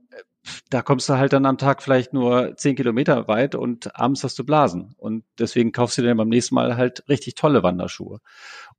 da 0.71 0.83
kommst 0.83 1.09
du 1.09 1.15
halt 1.15 1.33
dann 1.33 1.47
am 1.47 1.59
Tag 1.59 1.83
vielleicht 1.83 2.13
nur 2.13 2.57
zehn 2.57 2.77
Kilometer 2.77 3.29
weit 3.29 3.55
und 3.55 3.95
abends 3.99 4.25
hast 4.25 4.39
du 4.39 4.45
Blasen. 4.45 4.95
Und 4.99 5.25
deswegen 5.39 5.73
kaufst 5.73 5.99
du 5.99 6.03
dir 6.03 6.15
beim 6.15 6.29
nächsten 6.29 6.55
Mal 6.55 6.77
halt 6.77 7.05
richtig 7.09 7.35
tolle 7.35 7.63
Wanderschuhe. 7.63 8.21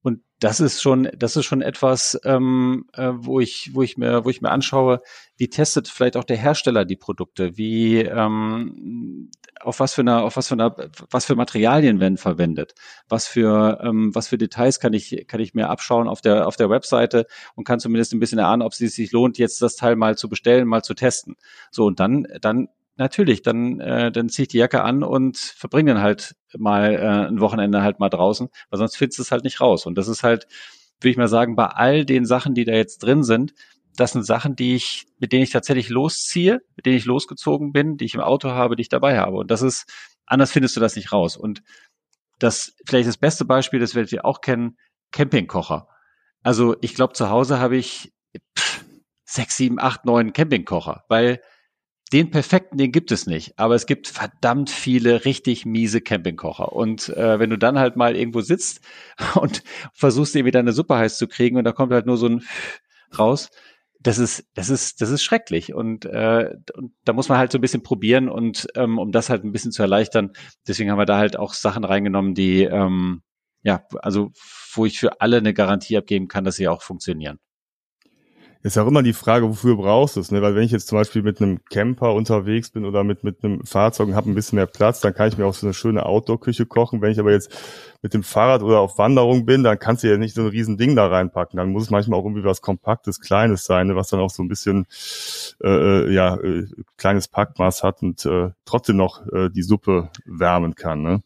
Und 0.02 0.22
das 0.40 0.60
ist 0.60 0.82
schon, 0.82 1.10
das 1.18 1.36
ist 1.36 1.46
schon 1.46 1.62
etwas, 1.62 2.20
ähm, 2.24 2.86
äh, 2.94 3.12
wo 3.14 3.40
ich, 3.40 3.72
wo 3.74 3.82
ich 3.82 3.98
mir, 3.98 4.26
wo 4.26 4.30
ich 4.30 4.42
mir 4.42 4.52
anschaue, 4.52 5.02
wie 5.38 5.50
testet 5.50 5.88
vielleicht 5.88 6.18
auch 6.18 6.24
der 6.24 6.38
Hersteller 6.38 6.86
die 6.86 6.98
Produkte, 6.98 7.58
wie 7.58 8.02
ähm, 8.02 9.32
auf 9.66 9.80
was 9.80 9.94
für 9.94 10.02
eine, 10.02 10.22
auf 10.22 10.38
was 10.38 10.48
für 10.48 10.54
eine, 10.54 10.76
was 11.10 11.26
für 11.26 11.36
Materialien 11.36 12.00
werden 12.00 12.18
verwendet, 12.18 12.76
was 13.10 13.28
für, 13.28 13.80
ähm, 13.84 14.14
was 14.14 14.28
für 14.28 14.38
Details 14.38 14.80
kann 14.80 14.94
ich, 14.94 15.26
kann 15.28 15.40
ich 15.40 15.54
mir 15.54 15.70
abschauen 15.70 16.08
auf 16.08 16.22
der, 16.22 16.48
auf 16.48 16.56
der 16.56 16.70
Webseite 16.70 17.26
und 17.56 17.66
kann 17.66 17.80
zumindest 17.80 18.14
ein 18.14 18.20
bisschen 18.20 18.40
erahnen, 18.40 18.62
ob 18.62 18.74
es 18.74 18.78
sich 18.78 19.12
lohnt, 19.12 19.38
jetzt 19.38 19.62
das 19.62 19.76
Teil 19.76 19.96
mal 19.96 20.18
zu 20.18 20.30
bestellen, 20.30 20.68
mal 20.68 20.84
zu 20.84 20.94
testen. 20.94 21.36
So 21.72 21.86
und 21.86 22.00
dann, 22.00 22.28
dann 22.42 22.70
natürlich, 22.98 23.42
dann, 23.42 23.80
äh, 23.80 24.12
dann 24.12 24.30
zieh 24.30 24.44
ich 24.44 24.48
die 24.50 24.58
Jacke 24.58 24.84
an 24.84 25.04
und 25.04 25.38
verbringe 25.38 25.94
dann 25.94 26.04
halt 26.04 26.36
mal 26.58 26.94
äh, 26.94 27.28
ein 27.28 27.40
Wochenende 27.40 27.82
halt 27.82 28.00
mal 28.00 28.10
draußen, 28.10 28.50
weil 28.70 28.80
sonst 28.80 28.98
findest 28.98 29.20
du 29.20 29.24
es 29.24 29.32
halt 29.32 29.44
nicht 29.44 29.62
raus. 29.62 29.86
Und 29.86 29.98
das 29.98 30.08
ist 30.08 30.24
halt, 30.24 30.48
würde 31.02 31.12
ich 31.12 31.18
mal 31.18 31.28
sagen, 31.28 31.56
bei 31.56 31.68
all 31.68 32.06
den 32.06 32.26
Sachen, 32.26 32.54
die 32.54 32.66
da 32.66 32.74
jetzt 32.74 33.00
drin 33.00 33.24
sind, 33.24 33.54
das 33.96 34.12
sind 34.12 34.24
Sachen, 34.24 34.56
die 34.56 34.76
ich, 34.76 35.06
mit 35.20 35.32
denen 35.32 35.44
ich 35.44 35.52
tatsächlich 35.52 35.90
losziehe, 35.90 36.62
mit 36.76 36.86
denen 36.86 36.98
ich 36.98 37.06
losgezogen 37.06 37.72
bin, 37.72 37.98
die 37.98 38.06
ich 38.06 38.16
im 38.16 38.22
Auto 38.22 38.50
habe, 38.50 38.76
die 38.76 38.82
ich 38.82 38.90
dabei 38.90 39.20
habe. 39.20 39.38
Und 39.38 39.52
das 39.52 39.62
ist, 39.62 39.92
anders 40.26 40.52
findest 40.52 40.76
du 40.76 40.80
das 40.80 40.96
nicht 40.96 41.12
raus. 41.12 41.38
Und 41.38 41.62
das, 42.40 42.76
vielleicht 42.86 43.08
das 43.08 43.18
beste 43.18 43.46
Beispiel, 43.46 43.80
das 43.80 43.96
werdet 43.96 44.12
ihr 44.12 44.26
auch 44.26 44.42
kennen, 44.42 44.78
Campingkocher. 45.12 45.88
Also 46.44 46.76
ich 46.82 46.94
glaube, 46.96 47.14
zu 47.14 47.30
Hause 47.30 47.60
habe 47.60 47.78
ich 47.78 48.14
pff, 48.58 48.84
sechs, 49.24 49.58
sieben, 49.58 49.80
acht, 49.80 50.06
neun 50.06 50.34
Campingkocher, 50.34 51.06
weil 51.08 51.42
den 52.14 52.30
perfekten, 52.30 52.78
den 52.78 52.92
gibt 52.92 53.12
es 53.12 53.26
nicht, 53.26 53.58
aber 53.58 53.74
es 53.74 53.88
gibt 53.88 54.08
verdammt 54.08 54.70
viele 54.70 55.26
richtig 55.26 55.66
miese 55.66 56.02
Campingkocher. 56.02 56.72
Und 56.72 57.10
äh, 57.10 57.40
wenn 57.40 57.50
du 57.50 57.58
dann 57.58 57.80
halt 57.80 57.96
mal 57.96 58.16
irgendwo 58.16 58.42
sitzt 58.42 58.82
und 59.36 59.64
versuchst 59.94 60.36
irgendwie 60.36 60.52
deine 60.52 60.72
Suppe 60.72 60.96
heiß 60.96 61.18
zu 61.18 61.28
kriegen 61.28 61.58
und 61.58 61.64
da 61.64 61.72
kommt 61.72 61.94
halt 61.94 62.06
nur 62.06 62.18
so 62.18 62.28
ein 62.28 62.44
raus, 63.18 63.50
das 64.06 64.20
ist, 64.20 64.46
das 64.54 64.70
ist, 64.70 65.02
das 65.02 65.10
ist 65.10 65.24
schrecklich. 65.24 65.74
Und, 65.74 66.06
äh, 66.06 66.56
und 66.76 66.94
da 67.06 67.14
muss 67.14 67.28
man 67.28 67.40
halt 67.40 67.52
so 67.52 67.58
ein 67.58 67.62
bisschen 67.62 67.82
probieren 67.82 68.30
und 68.30 68.68
ähm, 68.76 69.00
um 69.00 69.12
das 69.12 69.30
halt 69.30 69.44
ein 69.44 69.52
bisschen 69.52 69.72
zu 69.72 69.82
erleichtern. 69.82 70.34
Deswegen 70.68 70.92
haben 70.92 71.00
wir 71.00 71.06
da 71.06 71.18
halt 71.18 71.38
auch 71.38 71.54
Sachen 71.54 71.84
reingenommen, 71.84 72.36
die 72.36 72.64
ähm, 72.64 73.24
ja, 73.64 73.84
also 74.02 74.32
wo 74.76 74.86
ich 74.86 75.00
für 75.00 75.22
alle 75.22 75.38
eine 75.38 75.56
Garantie 75.56 75.98
abgeben 75.98 76.28
kann, 76.28 76.44
dass 76.44 76.56
sie 76.56 76.68
auch 76.68 76.84
funktionieren. 76.84 77.40
Ist 78.62 78.78
auch 78.78 78.88
immer 78.88 79.04
die 79.04 79.14
Frage, 79.14 79.48
wofür 79.48 79.76
brauchst 79.76 80.16
du 80.16 80.20
es, 80.20 80.32
ne? 80.32 80.42
Weil 80.42 80.56
wenn 80.56 80.64
ich 80.64 80.72
jetzt 80.72 80.88
zum 80.88 80.98
Beispiel 80.98 81.22
mit 81.22 81.40
einem 81.40 81.64
Camper 81.70 82.14
unterwegs 82.14 82.72
bin 82.72 82.86
oder 82.86 83.04
mit, 83.04 83.24
mit 83.24 83.44
einem 83.44 83.64
Fahrzeug 83.64 84.08
und 84.08 84.16
habe 84.16 84.30
ein 84.30 84.36
bisschen 84.36 84.56
mehr 84.56 84.66
Platz, 84.66 85.02
dann 85.02 85.14
kann 85.14 85.28
ich 85.28 85.38
mir 85.38 85.46
auch 85.46 85.54
so 85.54 85.68
eine 85.68 85.74
schöne 85.76 86.06
Outdoor-Küche 86.06 86.66
kochen. 86.66 87.02
Wenn 87.02 87.12
ich 87.12 87.20
aber 87.20 87.32
jetzt 87.32 87.56
mit 88.06 88.14
dem 88.14 88.22
Fahrrad 88.22 88.62
oder 88.62 88.82
auf 88.82 89.00
Wanderung 89.00 89.48
bin, 89.48 89.64
dann 89.64 89.80
kannst 89.80 90.04
du 90.04 90.08
ja 90.08 90.16
nicht 90.16 90.36
so 90.36 90.42
ein 90.42 90.48
riesen 90.48 90.78
Ding 90.78 90.96
da 90.96 91.08
reinpacken. 91.08 91.58
Dann 91.58 91.72
muss 91.72 91.86
es 91.86 91.90
manchmal 91.90 92.20
auch 92.20 92.24
irgendwie 92.24 92.44
was 92.44 92.62
Kompaktes, 92.62 93.20
Kleines 93.20 93.64
sein, 93.64 93.88
ne? 93.88 93.96
was 93.96 94.10
dann 94.10 94.20
auch 94.20 94.30
so 94.30 94.44
ein 94.44 94.48
bisschen 94.48 94.86
äh, 95.64 95.68
äh, 95.68 96.14
ja, 96.14 96.36
äh, 96.36 96.68
kleines 96.98 97.28
Packmaß 97.28 97.82
hat 97.82 98.04
und 98.04 98.24
äh, 98.28 98.52
trotzdem 98.64 98.98
noch 98.98 99.26
äh, 99.34 99.50
die 99.50 99.64
Suppe 99.64 100.12
wärmen 100.24 100.76
kann. 100.76 101.02
Ne? 101.02 101.24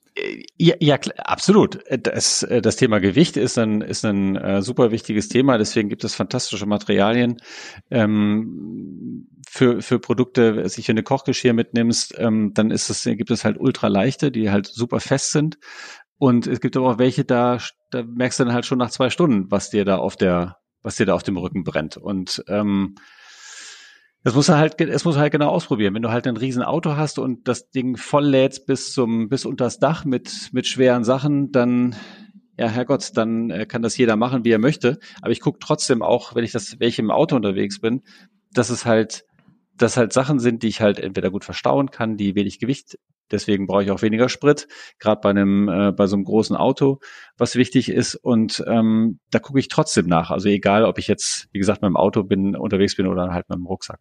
Ja, 0.57 0.75
ja, 0.79 0.97
absolut. 1.17 1.79
Das, 1.89 2.47
das 2.61 2.75
Thema 2.77 2.99
Gewicht 2.99 3.35
ist 3.35 3.57
ein, 3.57 3.81
ist 3.81 4.05
ein 4.05 4.37
äh, 4.37 4.61
super 4.61 4.91
wichtiges 4.91 5.27
Thema. 5.27 5.57
Deswegen 5.57 5.89
gibt 5.89 6.05
es 6.05 6.15
fantastische 6.15 6.65
Materialien 6.65 7.41
ähm, 7.91 9.27
für, 9.49 9.81
für 9.81 9.99
Produkte. 9.99 10.55
Wenn 10.57 10.63
du 10.63 10.91
eine 10.91 11.03
Kochgeschirr 11.03 11.53
mitnimmst, 11.53 12.15
ähm, 12.17 12.53
dann 12.53 12.71
ist 12.71 12.89
es, 12.89 13.03
gibt 13.03 13.31
es 13.31 13.43
halt 13.43 13.59
ultra 13.59 13.87
leichte, 13.87 14.31
die 14.31 14.49
halt 14.51 14.67
super 14.67 14.99
fest 14.99 15.31
sind. 15.31 15.57
Und 16.19 16.47
es 16.47 16.59
gibt 16.59 16.75
aber 16.75 16.91
auch 16.91 16.97
welche, 16.99 17.23
da, 17.23 17.59
da 17.91 18.03
merkst 18.03 18.39
du 18.39 18.43
dann 18.43 18.53
halt 18.53 18.65
schon 18.65 18.77
nach 18.77 18.91
zwei 18.91 19.09
Stunden, 19.09 19.49
was 19.49 19.69
dir 19.69 19.85
da 19.85 19.97
auf 19.97 20.17
der, 20.17 20.57
was 20.83 20.97
dir 20.97 21.05
da 21.05 21.13
auf 21.13 21.23
dem 21.23 21.37
Rücken 21.37 21.63
brennt. 21.63 21.95
Und 21.95 22.43
ähm, 22.47 22.95
das 24.23 24.35
muss 24.35 24.49
halt, 24.49 24.79
es 24.81 25.05
muss 25.05 25.15
halt 25.15 25.31
genau 25.31 25.47
ausprobieren. 25.47 25.93
Wenn 25.93 26.01
du 26.01 26.11
halt 26.11 26.27
ein 26.27 26.35
riesen 26.35 26.61
Auto 26.61 26.97
hast 26.97 27.19
und 27.19 27.47
das 27.47 27.69
Ding 27.69 27.95
voll 27.95 28.25
lädst 28.25 28.65
bis 28.65 28.91
zum, 28.91 29.29
bis 29.29 29.45
unters 29.45 29.79
Dach 29.79 30.03
mit, 30.03 30.49
mit 30.51 30.67
schweren 30.67 31.05
Sachen, 31.05 31.53
dann, 31.53 31.95
ja, 32.57 32.67
Herrgott, 32.67 33.15
dann 33.15 33.49
äh, 33.49 33.65
kann 33.65 33.81
das 33.81 33.95
jeder 33.95 34.17
machen, 34.17 34.43
wie 34.43 34.51
er 34.51 34.59
möchte. 34.59 34.99
Aber 35.21 35.31
ich 35.31 35.39
gucke 35.39 35.59
trotzdem 35.59 36.01
auch, 36.01 36.35
wenn 36.35 36.43
ich 36.43 36.51
das, 36.51 36.75
ich 36.81 36.99
im 36.99 37.11
Auto 37.11 37.37
unterwegs 37.37 37.79
bin, 37.79 38.01
dass 38.51 38.69
es 38.69 38.85
halt, 38.85 39.23
dass 39.77 39.95
halt 39.95 40.11
Sachen 40.11 40.39
sind, 40.39 40.63
die 40.63 40.67
ich 40.67 40.81
halt 40.81 40.99
entweder 40.99 41.31
gut 41.31 41.45
verstauen 41.45 41.91
kann, 41.91 42.17
die 42.17 42.35
wenig 42.35 42.59
Gewicht 42.59 42.97
Deswegen 43.31 43.67
brauche 43.67 43.83
ich 43.83 43.91
auch 43.91 44.01
weniger 44.01 44.29
Sprit, 44.29 44.67
gerade 44.99 45.21
bei 45.21 45.29
einem 45.29 45.69
äh, 45.69 45.91
bei 45.91 46.07
so 46.07 46.15
einem 46.15 46.25
großen 46.25 46.55
Auto, 46.55 46.99
was 47.37 47.55
wichtig 47.55 47.89
ist. 47.89 48.15
Und 48.15 48.63
ähm, 48.67 49.19
da 49.31 49.39
gucke 49.39 49.59
ich 49.59 49.67
trotzdem 49.67 50.07
nach. 50.07 50.31
Also 50.31 50.49
egal, 50.49 50.85
ob 50.85 50.97
ich 50.97 51.07
jetzt, 51.07 51.47
wie 51.51 51.59
gesagt, 51.59 51.81
mit 51.81 51.89
dem 51.89 51.97
Auto 51.97 52.23
bin, 52.23 52.55
unterwegs 52.55 52.95
bin 52.95 53.07
oder 53.07 53.31
halt 53.31 53.49
mit 53.49 53.57
dem 53.57 53.65
Rucksack. 53.65 53.99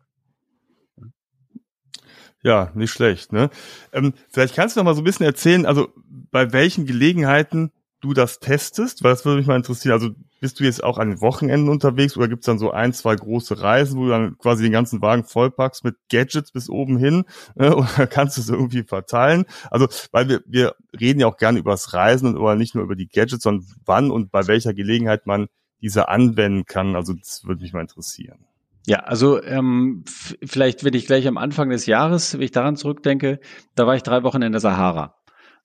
Ja, 2.43 2.71
nicht 2.75 2.93
schlecht. 2.93 3.33
Ne? 3.33 3.51
Ähm, 3.93 4.15
vielleicht 4.29 4.55
kannst 4.55 4.77
du 4.77 4.81
noch 4.81 4.85
mal 4.85 4.95
so 4.95 5.01
ein 5.01 5.05
bisschen 5.05 5.27
erzählen, 5.27 5.67
also 5.67 5.89
bei 6.31 6.53
welchen 6.53 6.87
Gelegenheiten 6.87 7.73
du 8.01 8.15
das 8.15 8.39
testest, 8.39 9.03
weil 9.03 9.11
das 9.11 9.25
würde 9.25 9.39
mich 9.39 9.47
mal 9.47 9.57
interessieren. 9.57 9.93
Also 9.93 10.11
bist 10.41 10.61
du 10.61 10.65
jetzt 10.65 10.85
auch 10.85 10.99
an 10.99 11.11
den 11.11 11.21
Wochenenden 11.21 11.69
unterwegs 11.69 12.17
oder 12.17 12.29
gibt's 12.29 12.47
dann 12.47 12.59
so 12.59 12.71
ein, 12.71 12.93
zwei 12.93 13.17
große 13.17 13.61
Reisen, 13.61 13.99
wo 13.99 14.05
du 14.05 14.11
dann 14.11 14.39
quasi 14.39 14.63
den 14.63 14.73
ganzen 14.73 15.03
Wagen 15.03 15.25
vollpackst 15.25 15.85
mit 15.85 15.97
Gadgets 16.11 16.53
bis 16.53 16.71
oben 16.71 16.97
hin 16.97 17.25
äh, 17.57 17.71
oder 17.71 18.07
kannst 18.07 18.37
du 18.37 18.41
es 18.41 18.49
irgendwie 18.49 18.85
verteilen? 18.85 19.47
Also, 19.71 19.89
weil 20.13 20.29
wir, 20.29 20.43
wir 20.47 20.75
reden 20.99 21.21
ja 21.21 21.27
auch 21.27 21.37
gerne 21.37 21.59
über 21.59 21.73
das 21.73 21.93
Reisen 21.93 22.29
und 22.29 22.37
aber 22.37 22.55
nicht 22.55 22.75
nur 22.75 22.85
über 22.85 22.97
die 22.97 23.09
Gadgets, 23.09 23.43
sondern 23.43 23.67
wann 23.85 24.11
und 24.11 24.31
bei 24.31 24.47
welcher 24.47 24.75
Gelegenheit 24.75 25.27
man 25.27 25.49
diese 25.81 26.09
anwenden 26.09 26.65
kann. 26.67 26.97
Also 26.97 27.15
das 27.15 27.45
würde 27.45 27.63
mich 27.63 27.73
mal 27.73 27.81
interessieren. 27.81 28.39
Ja, 28.87 29.01
also 29.01 29.43
ähm, 29.43 30.05
vielleicht, 30.45 30.83
wenn 30.83 30.95
ich 30.95 31.07
gleich 31.07 31.29
am 31.29 31.37
Anfang 31.37 31.69
des 31.69 31.85
Jahres, 31.85 32.35
wenn 32.35 32.41
ich 32.41 32.53
daran 32.53 32.77
zurückdenke, 32.77 33.39
da 33.75 33.87
war 33.87 33.95
ich 33.95 34.03
drei 34.03 34.23
Wochen 34.23 34.41
in 34.41 34.53
der 34.53 34.63
Sahara. 34.63 35.18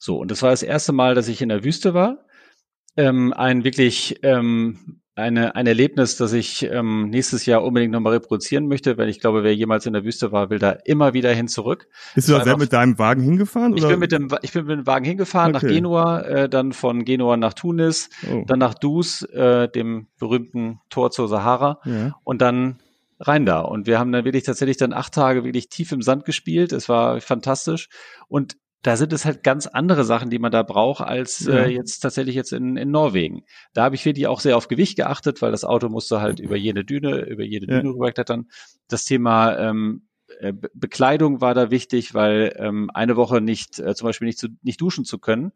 So, 0.04 0.18
und 0.18 0.32
das 0.32 0.42
war 0.42 0.50
das 0.50 0.64
erste 0.64 0.92
Mal, 0.92 1.16
dass 1.16 1.30
ich 1.30 1.42
in 1.42 1.48
der 1.48 1.64
Wüste 1.64 1.94
war. 1.94 2.26
Ähm, 2.98 3.32
ein 3.32 3.64
wirklich 3.64 4.20
ähm, 4.22 5.00
eine, 5.16 5.56
ein 5.56 5.66
Erlebnis, 5.66 6.18
das 6.18 6.34
ich 6.34 6.64
ähm, 6.64 7.10
nächstes 7.10 7.46
Jahr 7.46 7.64
unbedingt 7.64 7.94
nochmal 7.94 8.12
reproduzieren 8.12 8.68
möchte, 8.68 8.98
weil 8.98 9.08
ich 9.08 9.22
glaube, 9.22 9.46
wer 9.46 9.56
jemals 9.56 9.86
in 9.86 9.94
der 9.94 10.04
Wüste 10.04 10.34
war, 10.34 10.50
will 10.50 10.60
da 10.60 10.72
immer 10.72 11.14
wieder 11.14 11.32
hin 11.32 11.48
zurück. 11.48 11.88
Bist 12.16 12.28
du 12.28 12.34
da 12.34 12.44
selber 12.44 12.60
mit 12.60 12.74
deinem 12.74 13.00
Wagen 13.00 13.22
hingefahren? 13.22 13.78
Ich 13.78 13.88
bin 13.88 13.98
mit 13.98 14.12
dem, 14.12 14.28
ich 14.42 14.52
bin 14.52 14.66
mit 14.66 14.80
dem 14.80 14.86
Wagen 14.86 15.06
hingefahren 15.06 15.56
okay. 15.56 15.68
nach 15.68 15.74
Genua, 15.74 16.20
äh, 16.24 16.50
dann 16.50 16.74
von 16.74 17.06
Genua 17.06 17.38
nach 17.38 17.54
Tunis, 17.54 18.10
oh. 18.30 18.44
dann 18.46 18.60
nach 18.60 18.74
Dus, 18.74 19.22
äh, 19.22 19.70
dem 19.70 20.08
berühmten 20.20 20.82
Tor 20.90 21.12
zur 21.12 21.30
Sahara 21.30 21.80
ja. 21.86 22.14
und 22.26 22.42
dann 22.42 22.82
rein 23.22 23.46
da. 23.46 23.62
Und 23.62 23.88
wir 23.88 24.00
haben 24.00 24.12
dann 24.12 24.26
wirklich 24.26 24.44
tatsächlich 24.44 24.76
dann 24.76 24.92
acht 24.92 25.14
Tage 25.14 25.46
wirklich 25.46 25.70
tief 25.70 25.94
im 25.94 26.02
Sand 26.02 26.26
gespielt. 26.26 26.74
Es 26.74 26.90
war 26.90 27.22
fantastisch. 27.22 27.88
Und 28.28 28.58
da 28.84 28.98
sind 28.98 29.14
es 29.14 29.24
halt 29.24 29.44
ganz 29.44 29.66
andere 29.66 30.04
Sachen, 30.04 30.30
die 30.30 30.40
man 30.40 30.52
da 30.52 30.62
braucht, 30.62 31.02
als 31.02 31.48
äh, 31.48 31.68
jetzt 31.68 32.00
tatsächlich 32.00 32.36
jetzt 32.36 32.52
in, 32.52 32.76
in 32.76 32.92
Norwegen. 32.92 33.46
Da 33.74 33.84
habe 33.84 33.96
ich 33.96 34.06
wirklich 34.06 34.28
auch 34.28 34.42
sehr 34.42 34.58
auf 34.58 34.68
Gewicht 34.68 34.98
geachtet, 34.98 35.42
weil 35.42 35.52
das 35.52 35.64
Auto 35.64 35.88
musste 35.88 36.20
halt 36.20 36.42
über 36.42 36.58
jede 36.58 36.84
Düne, 36.84 37.22
über 37.22 37.44
jede 37.44 37.66
Düne 37.66 37.86
ja. 37.86 37.90
rüberklettern. 37.90 38.50
Das 38.90 39.06
Thema 39.06 39.58
ähm, 39.58 40.08
äh, 40.40 40.52
Bekleidung 40.74 41.40
war 41.40 41.54
da 41.54 41.72
wichtig, 41.72 42.14
weil 42.14 42.54
ähm, 42.58 42.92
eine 42.94 43.16
Woche 43.16 43.40
nicht, 43.40 43.80
äh, 43.80 43.96
zum 43.96 44.08
Beispiel 44.08 44.28
nicht, 44.28 44.38
zu, 44.38 44.50
nicht 44.62 44.82
duschen 44.82 45.06
zu 45.06 45.18
können. 45.18 45.54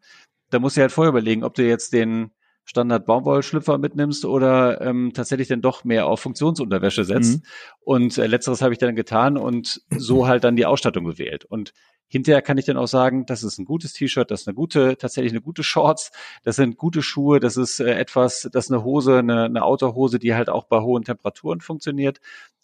Da 0.48 0.58
musst 0.58 0.78
du 0.78 0.80
halt 0.80 0.92
vorher 0.92 1.10
überlegen, 1.10 1.44
ob 1.44 1.52
du 1.52 1.66
jetzt 1.66 1.92
den 1.92 2.30
Standard 2.64 3.04
Baumwollschlüpfer 3.04 3.76
mitnimmst 3.76 4.24
oder 4.24 4.80
ähm, 4.80 5.12
tatsächlich 5.14 5.48
dann 5.48 5.60
doch 5.60 5.84
mehr 5.84 6.06
auf 6.06 6.20
Funktionsunterwäsche 6.20 7.04
setzt. 7.04 7.38
Mhm. 7.38 7.42
Und 7.80 8.18
äh, 8.18 8.26
letzteres 8.26 8.62
habe 8.62 8.72
ich 8.72 8.78
dann 8.78 8.96
getan 8.96 9.36
und 9.36 9.82
so 9.90 10.26
halt 10.26 10.44
dann 10.44 10.56
die 10.56 10.66
Ausstattung 10.66 11.04
gewählt. 11.04 11.44
Und 11.44 11.74
hinterher 12.08 12.42
kann 12.42 12.58
ich 12.58 12.64
dann 12.64 12.76
auch 12.76 12.86
sagen, 12.86 13.26
das 13.26 13.42
ist 13.42 13.58
ein 13.58 13.64
gutes 13.64 13.92
T-Shirt, 13.92 14.30
das 14.30 14.42
ist 14.42 14.48
eine 14.48 14.54
gute, 14.54 14.96
tatsächlich 14.96 15.32
eine 15.32 15.42
gute 15.42 15.62
Shorts, 15.62 16.10
das 16.42 16.56
sind 16.56 16.76
gute 16.76 17.02
Schuhe, 17.02 17.38
das 17.38 17.56
ist 17.56 17.80
äh, 17.80 17.94
etwas, 17.94 18.48
das 18.52 18.66
ist 18.66 18.72
eine 18.72 18.82
Hose, 18.82 19.18
eine, 19.18 19.44
eine 19.44 19.62
Outdoor-Hose, 19.62 20.18
die 20.18 20.34
halt 20.34 20.48
auch 20.48 20.64
bei 20.64 20.80
hohen 20.80 21.04
Temperaturen 21.04 21.60
funktioniert. 21.60 22.20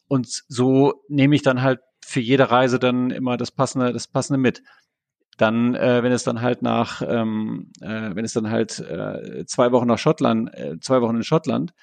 Und 0.09 0.45
so 0.49 1.05
nehme 1.09 1.35
ich 1.35 1.43
dann 1.43 1.63
halt 1.63 1.81
für 2.05 2.21
jede 2.21 2.51
Reise 2.51 2.79
dann 2.79 3.11
immer 3.11 3.37
das 3.37 3.51
passende, 3.51 3.93
das 3.93 4.09
passende 4.09 4.39
mit 4.39 4.63
dann, 5.37 5.75
äh, 5.75 6.03
wenn 6.03 6.13
es 6.13 6.23
dann 6.23 6.41
halt 6.43 6.63
nach, 6.63 7.03
ähm, 7.03 7.73
äh, 7.81 8.15
wenn 8.15 8.25
es 8.25 8.33
dann 8.35 8.51
halt 8.51 8.79
äh, 8.79 9.45
zwei 9.47 9.73
Wochen 9.73 9.89
nach 9.89 9.99
Schottland, 9.99 10.55
äh, 10.55 10.79
zwei 10.81 11.01
Wochen 11.01 11.17
in 11.17 11.25
Schottland, 11.25 11.75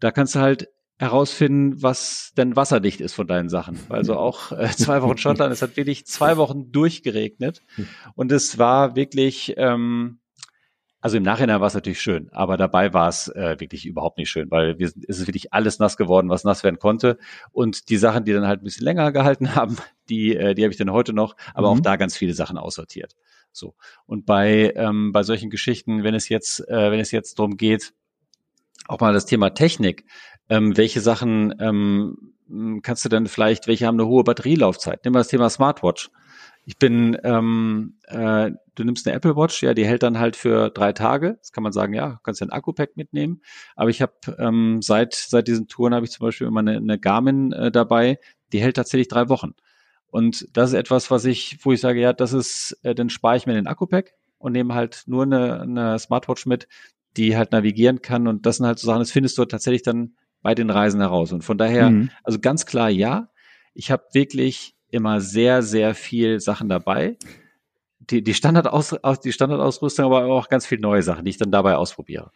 da 0.00 0.10
kannst 0.10 0.34
du 0.34 0.40
halt 0.40 0.68
herausfinden, 0.98 1.82
was 1.82 2.32
denn 2.36 2.56
wasserdicht 2.56 3.00
ist 3.00 3.14
von 3.14 3.26
deinen 3.26 3.48
Sachen. 3.48 3.78
Also 3.88 4.16
auch 4.16 4.52
äh, 4.52 4.68
zwei 4.70 5.02
Wochen 5.02 5.18
Schottland, 5.18 5.52
es 5.52 5.62
hat 5.62 5.76
wirklich 5.76 6.06
zwei 6.06 6.36
Wochen 6.36 6.70
durchgeregnet 6.70 7.62
und 8.14 8.30
es 8.30 8.58
war 8.58 8.94
wirklich, 8.94 9.54
ähm, 9.56 10.20
Also 11.00 11.18
im 11.18 11.22
Nachhinein 11.22 11.60
war 11.60 11.66
es 11.66 11.74
natürlich 11.74 12.00
schön, 12.00 12.30
aber 12.32 12.56
dabei 12.56 12.94
war 12.94 13.08
es 13.08 13.28
äh, 13.28 13.56
wirklich 13.60 13.84
überhaupt 13.84 14.16
nicht 14.16 14.30
schön, 14.30 14.50
weil 14.50 14.78
wir, 14.78 14.86
es 14.86 15.18
ist 15.18 15.26
wirklich 15.26 15.52
alles 15.52 15.78
nass 15.78 15.98
geworden, 15.98 16.30
was 16.30 16.44
nass 16.44 16.64
werden 16.64 16.78
konnte. 16.78 17.18
Und 17.52 17.90
die 17.90 17.98
Sachen, 17.98 18.24
die 18.24 18.32
dann 18.32 18.46
halt 18.46 18.62
ein 18.62 18.64
bisschen 18.64 18.84
länger 18.86 19.12
gehalten 19.12 19.54
haben, 19.54 19.76
die, 20.08 20.34
äh, 20.34 20.54
die 20.54 20.62
habe 20.62 20.72
ich 20.72 20.78
dann 20.78 20.92
heute 20.92 21.12
noch, 21.12 21.36
aber 21.52 21.70
mhm. 21.70 21.78
auch 21.78 21.82
da 21.82 21.96
ganz 21.96 22.16
viele 22.16 22.32
Sachen 22.32 22.56
aussortiert. 22.56 23.16
So. 23.52 23.74
Und 24.06 24.24
bei, 24.24 24.72
ähm, 24.76 25.12
bei 25.12 25.24
solchen 25.24 25.50
Geschichten, 25.50 26.04
wenn 26.04 26.14
es 26.14 26.30
jetzt, 26.30 26.66
äh, 26.68 26.90
wenn 26.90 27.00
es 27.00 27.10
jetzt 27.10 27.38
darum 27.38 27.58
geht, 27.58 27.92
auch 28.88 29.00
mal 29.00 29.12
das 29.12 29.26
Thema 29.26 29.50
Technik, 29.50 30.04
ähm, 30.48 30.76
welche 30.76 31.00
Sachen 31.00 31.54
ähm, 31.58 32.34
kannst 32.82 33.04
du 33.04 33.08
denn 33.08 33.26
vielleicht, 33.26 33.66
welche 33.66 33.86
haben 33.86 33.98
eine 33.98 34.08
hohe 34.08 34.24
Batterielaufzeit? 34.24 35.00
Nimm 35.04 35.12
mal 35.12 35.20
das 35.20 35.28
Thema 35.28 35.48
Smartwatch. 35.48 36.10
Ich 36.66 36.78
bin, 36.78 37.18
ähm, 37.24 37.98
äh, 38.04 38.50
du 38.74 38.84
nimmst 38.84 39.06
eine 39.06 39.16
Apple 39.16 39.36
Watch, 39.36 39.62
ja, 39.62 39.74
die 39.74 39.84
hält 39.84 40.02
dann 40.02 40.18
halt 40.18 40.36
für 40.36 40.70
drei 40.70 40.92
Tage. 40.92 41.36
Das 41.40 41.52
kann 41.52 41.62
man 41.62 41.72
sagen, 41.72 41.92
ja, 41.92 42.20
kannst 42.22 42.40
ja 42.40 42.46
ein 42.46 42.52
Akku-Pack 42.52 42.96
mitnehmen. 42.96 43.42
Aber 43.76 43.90
ich 43.90 44.00
habe 44.00 44.14
ähm, 44.38 44.80
seit 44.80 45.14
seit 45.14 45.46
diesen 45.46 45.68
Touren 45.68 45.94
habe 45.94 46.06
ich 46.06 46.12
zum 46.12 46.26
Beispiel 46.26 46.46
immer 46.46 46.60
eine, 46.60 46.76
eine 46.76 46.98
Garmin 46.98 47.52
äh, 47.52 47.70
dabei, 47.70 48.18
die 48.52 48.60
hält 48.60 48.76
tatsächlich 48.76 49.08
drei 49.08 49.28
Wochen. 49.28 49.52
Und 50.06 50.46
das 50.56 50.70
ist 50.70 50.76
etwas, 50.76 51.10
was 51.10 51.24
ich, 51.24 51.58
wo 51.62 51.72
ich 51.72 51.80
sage, 51.80 52.00
ja, 52.00 52.12
das 52.12 52.32
ist, 52.32 52.78
äh, 52.82 52.94
dann 52.94 53.10
spare 53.10 53.36
ich 53.36 53.46
mir 53.46 53.54
den 53.54 53.66
Akku-Pack 53.66 54.14
und 54.38 54.52
nehme 54.52 54.74
halt 54.74 55.02
nur 55.06 55.24
eine, 55.24 55.60
eine 55.60 55.98
Smartwatch 55.98 56.46
mit, 56.46 56.68
die 57.16 57.36
halt 57.36 57.52
navigieren 57.52 58.00
kann. 58.00 58.26
Und 58.28 58.46
das 58.46 58.56
sind 58.56 58.66
halt 58.66 58.78
so 58.78 58.86
Sachen, 58.86 59.00
das 59.00 59.10
findest 59.10 59.36
du 59.36 59.44
tatsächlich 59.44 59.82
dann 59.82 60.14
bei 60.44 60.54
den 60.54 60.68
Reisen 60.68 61.00
heraus. 61.00 61.32
Und 61.32 61.42
von 61.42 61.56
daher, 61.56 61.88
mhm. 61.88 62.10
also 62.22 62.38
ganz 62.38 62.66
klar, 62.66 62.90
ja, 62.90 63.30
ich 63.72 63.90
habe 63.90 64.04
wirklich 64.12 64.76
immer 64.90 65.22
sehr, 65.22 65.62
sehr 65.62 65.94
viel 65.94 66.38
Sachen 66.38 66.68
dabei. 66.68 67.16
Die, 67.98 68.22
die, 68.22 68.34
Standardaus, 68.34 68.94
die 69.24 69.32
Standardausrüstung, 69.32 70.04
aber 70.04 70.26
auch 70.26 70.50
ganz 70.50 70.66
viele 70.66 70.82
neue 70.82 71.02
Sachen, 71.02 71.24
die 71.24 71.30
ich 71.30 71.38
dann 71.38 71.50
dabei 71.50 71.76
ausprobiere. 71.76 72.30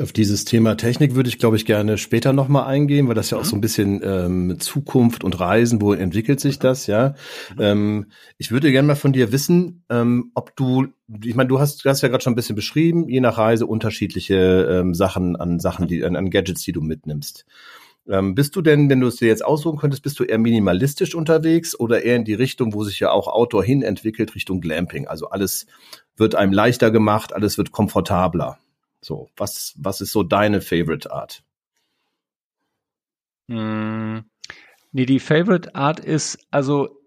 Auf 0.00 0.12
dieses 0.12 0.46
Thema 0.46 0.78
Technik 0.78 1.14
würde 1.14 1.28
ich, 1.28 1.36
glaube 1.36 1.56
ich, 1.56 1.66
gerne 1.66 1.98
später 1.98 2.32
nochmal 2.32 2.64
eingehen, 2.64 3.06
weil 3.06 3.14
das 3.14 3.30
ja 3.30 3.36
auch 3.36 3.44
so 3.44 3.54
ein 3.54 3.60
bisschen 3.60 4.00
ähm, 4.02 4.58
Zukunft 4.60 5.24
und 5.24 5.38
Reisen, 5.38 5.82
wo 5.82 5.92
entwickelt 5.92 6.40
sich 6.40 6.58
das, 6.58 6.86
ja. 6.86 7.14
Ähm, 7.58 8.06
ich 8.38 8.50
würde 8.50 8.72
gerne 8.72 8.88
mal 8.88 8.94
von 8.94 9.12
dir 9.12 9.30
wissen, 9.30 9.84
ähm, 9.90 10.30
ob 10.34 10.56
du, 10.56 10.86
ich 11.22 11.34
meine, 11.34 11.48
du 11.48 11.60
hast, 11.60 11.84
du 11.84 11.90
hast 11.90 12.00
ja 12.00 12.08
gerade 12.08 12.24
schon 12.24 12.32
ein 12.32 12.36
bisschen 12.36 12.56
beschrieben, 12.56 13.10
je 13.10 13.20
nach 13.20 13.36
Reise 13.36 13.66
unterschiedliche 13.66 14.66
ähm, 14.70 14.94
Sachen 14.94 15.36
an 15.36 15.60
Sachen, 15.60 15.86
die 15.86 16.02
an, 16.02 16.16
an 16.16 16.30
Gadgets, 16.30 16.62
die 16.62 16.72
du 16.72 16.80
mitnimmst. 16.80 17.44
Ähm, 18.08 18.34
bist 18.34 18.56
du 18.56 18.62
denn, 18.62 18.88
wenn 18.88 19.00
du 19.00 19.08
es 19.08 19.16
dir 19.16 19.28
jetzt 19.28 19.44
aussuchen 19.44 19.78
könntest, 19.78 20.02
bist 20.02 20.18
du 20.18 20.24
eher 20.24 20.38
minimalistisch 20.38 21.14
unterwegs 21.14 21.78
oder 21.78 22.02
eher 22.02 22.16
in 22.16 22.24
die 22.24 22.32
Richtung, 22.32 22.72
wo 22.72 22.84
sich 22.84 23.00
ja 23.00 23.10
auch 23.10 23.28
Outdoor 23.28 23.62
hin 23.62 23.82
entwickelt, 23.82 24.34
Richtung 24.34 24.62
Glamping? 24.62 25.06
Also 25.06 25.28
alles 25.28 25.66
wird 26.16 26.34
einem 26.34 26.54
leichter 26.54 26.90
gemacht, 26.90 27.34
alles 27.34 27.58
wird 27.58 27.70
komfortabler. 27.70 28.58
So, 29.08 29.30
was, 29.38 29.72
was 29.78 30.02
ist 30.02 30.12
so 30.12 30.22
deine 30.22 30.60
Favorite 30.60 31.10
Art? 31.10 31.42
Hm, 33.48 34.26
nee, 34.92 35.06
die 35.06 35.18
Favorite 35.18 35.74
Art 35.74 35.98
ist, 35.98 36.46
also 36.50 37.00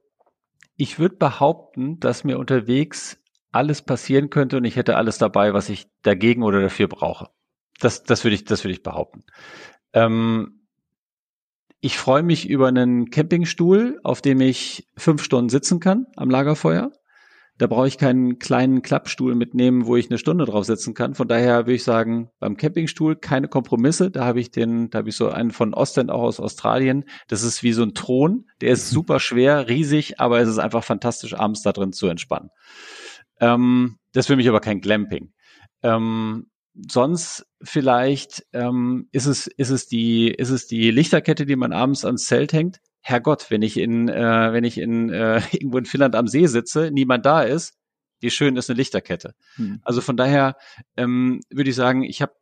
ich 0.78 0.98
würde 0.98 1.18
behaupten, 1.18 2.00
dass 2.00 2.24
mir 2.24 2.40
unterwegs 2.40 3.20
alles 3.52 3.84
passieren 3.84 4.32
könnte 4.32 4.58
und 4.58 4.66
ich 4.66 4.78
hätte 4.78 4.98
alles 4.98 5.20
dabei, 5.20 5.54
was 5.54 5.70
ich 5.70 5.86
dagegen 6.02 6.42
oder 6.42 6.60
dafür 6.60 6.88
brauche. 6.88 7.30
Das, 7.80 8.02
das 8.02 8.24
würde 8.24 8.34
ich, 8.34 8.46
das 8.46 8.66
ich 8.66 8.82
behaupten. 8.82 9.24
Ähm, 9.94 10.66
ich 11.82 12.00
freue 12.00 12.24
mich 12.24 12.50
über 12.50 12.68
einen 12.68 13.12
Campingstuhl, 13.12 14.00
auf 14.04 14.24
dem 14.24 14.42
ich 14.42 14.88
fünf 14.98 15.24
Stunden 15.24 15.50
sitzen 15.50 15.80
kann 15.80 16.08
am 16.16 16.32
Lagerfeuer. 16.32 16.92
Da 17.58 17.68
brauche 17.68 17.88
ich 17.88 17.98
keinen 17.98 18.40
kleinen 18.40 18.82
Klappstuhl 18.82 19.36
mitnehmen, 19.36 19.86
wo 19.86 19.96
ich 19.96 20.10
eine 20.10 20.18
Stunde 20.18 20.46
drauf 20.46 20.66
sitzen 20.66 20.94
kann. 20.94 21.14
Von 21.14 21.28
daher 21.28 21.68
würde 21.68 21.74
ich 21.74 21.84
sagen, 21.84 22.30
beim 22.40 22.58
Campingstuhl 22.58 23.16
keine 23.16 23.48
Kompromisse. 23.48 24.10
Da 24.10 24.26
habe 24.26 24.40
ich 24.40 24.52
den, 24.52 24.90
da 24.90 25.00
habe 25.00 25.10
ich 25.10 25.16
so 25.16 25.30
einen 25.30 25.52
von 25.52 25.74
Ostend 25.74 26.10
auch 26.10 26.24
aus 26.24 26.40
Australien. 26.40 27.06
Das 27.28 27.44
ist 27.44 27.62
wie 27.62 27.74
so 27.74 27.84
ein 27.84 27.94
Thron. 27.94 28.46
Der 28.62 28.72
ist 28.72 28.90
super 28.90 29.20
schwer, 29.20 29.68
riesig, 29.68 30.20
aber 30.20 30.40
es 30.40 30.50
ist 30.50 30.58
einfach 30.58 30.84
fantastisch, 30.84 31.36
abends 31.36 31.62
da 31.62 31.72
drin 31.72 31.94
zu 31.94 32.08
entspannen. 32.08 32.50
Ähm, 33.40 33.98
das 34.14 34.24
ist 34.24 34.28
für 34.28 34.36
mich 34.36 34.50
aber 34.50 34.60
kein 34.60 34.82
Glamping. 34.82 35.32
Ähm, 35.84 36.48
sonst 36.74 37.46
vielleicht 37.62 38.46
ähm, 38.54 39.08
ist 39.12 39.26
es 39.26 39.48
ist 39.48 39.70
es 39.70 39.88
die 39.88 40.30
ist 40.30 40.50
es 40.50 40.68
die 40.68 40.92
Lichterkette, 40.92 41.46
die 41.46 41.56
man 41.56 41.74
abends 41.74 42.06
ans 42.06 42.26
Zelt 42.26 42.54
hängt. 42.54 42.80
Herrgott, 43.02 43.48
wenn 43.50 43.62
ich 43.62 43.78
in 43.78 44.10
äh, 44.10 44.54
wenn 44.54 44.64
ich 44.64 44.78
in 44.78 45.10
äh, 45.10 45.42
irgendwo 45.52 45.78
in 45.78 45.86
Finnland 45.86 46.16
am 46.16 46.28
See 46.28 46.46
sitze, 46.46 46.92
niemand 46.92 47.26
da 47.26 47.42
ist, 47.42 47.74
wie 48.20 48.30
schön 48.30 48.56
ist 48.56 48.70
eine 48.70 48.78
Lichterkette. 48.78 49.34
Hm. 49.56 49.82
Also 49.84 50.02
von 50.02 50.16
daher 50.16 50.56
ähm, 50.96 51.42
würde 51.50 51.70
ich 51.72 51.76
sagen, 51.76 52.04
ich 52.04 52.22
habe 52.22 52.34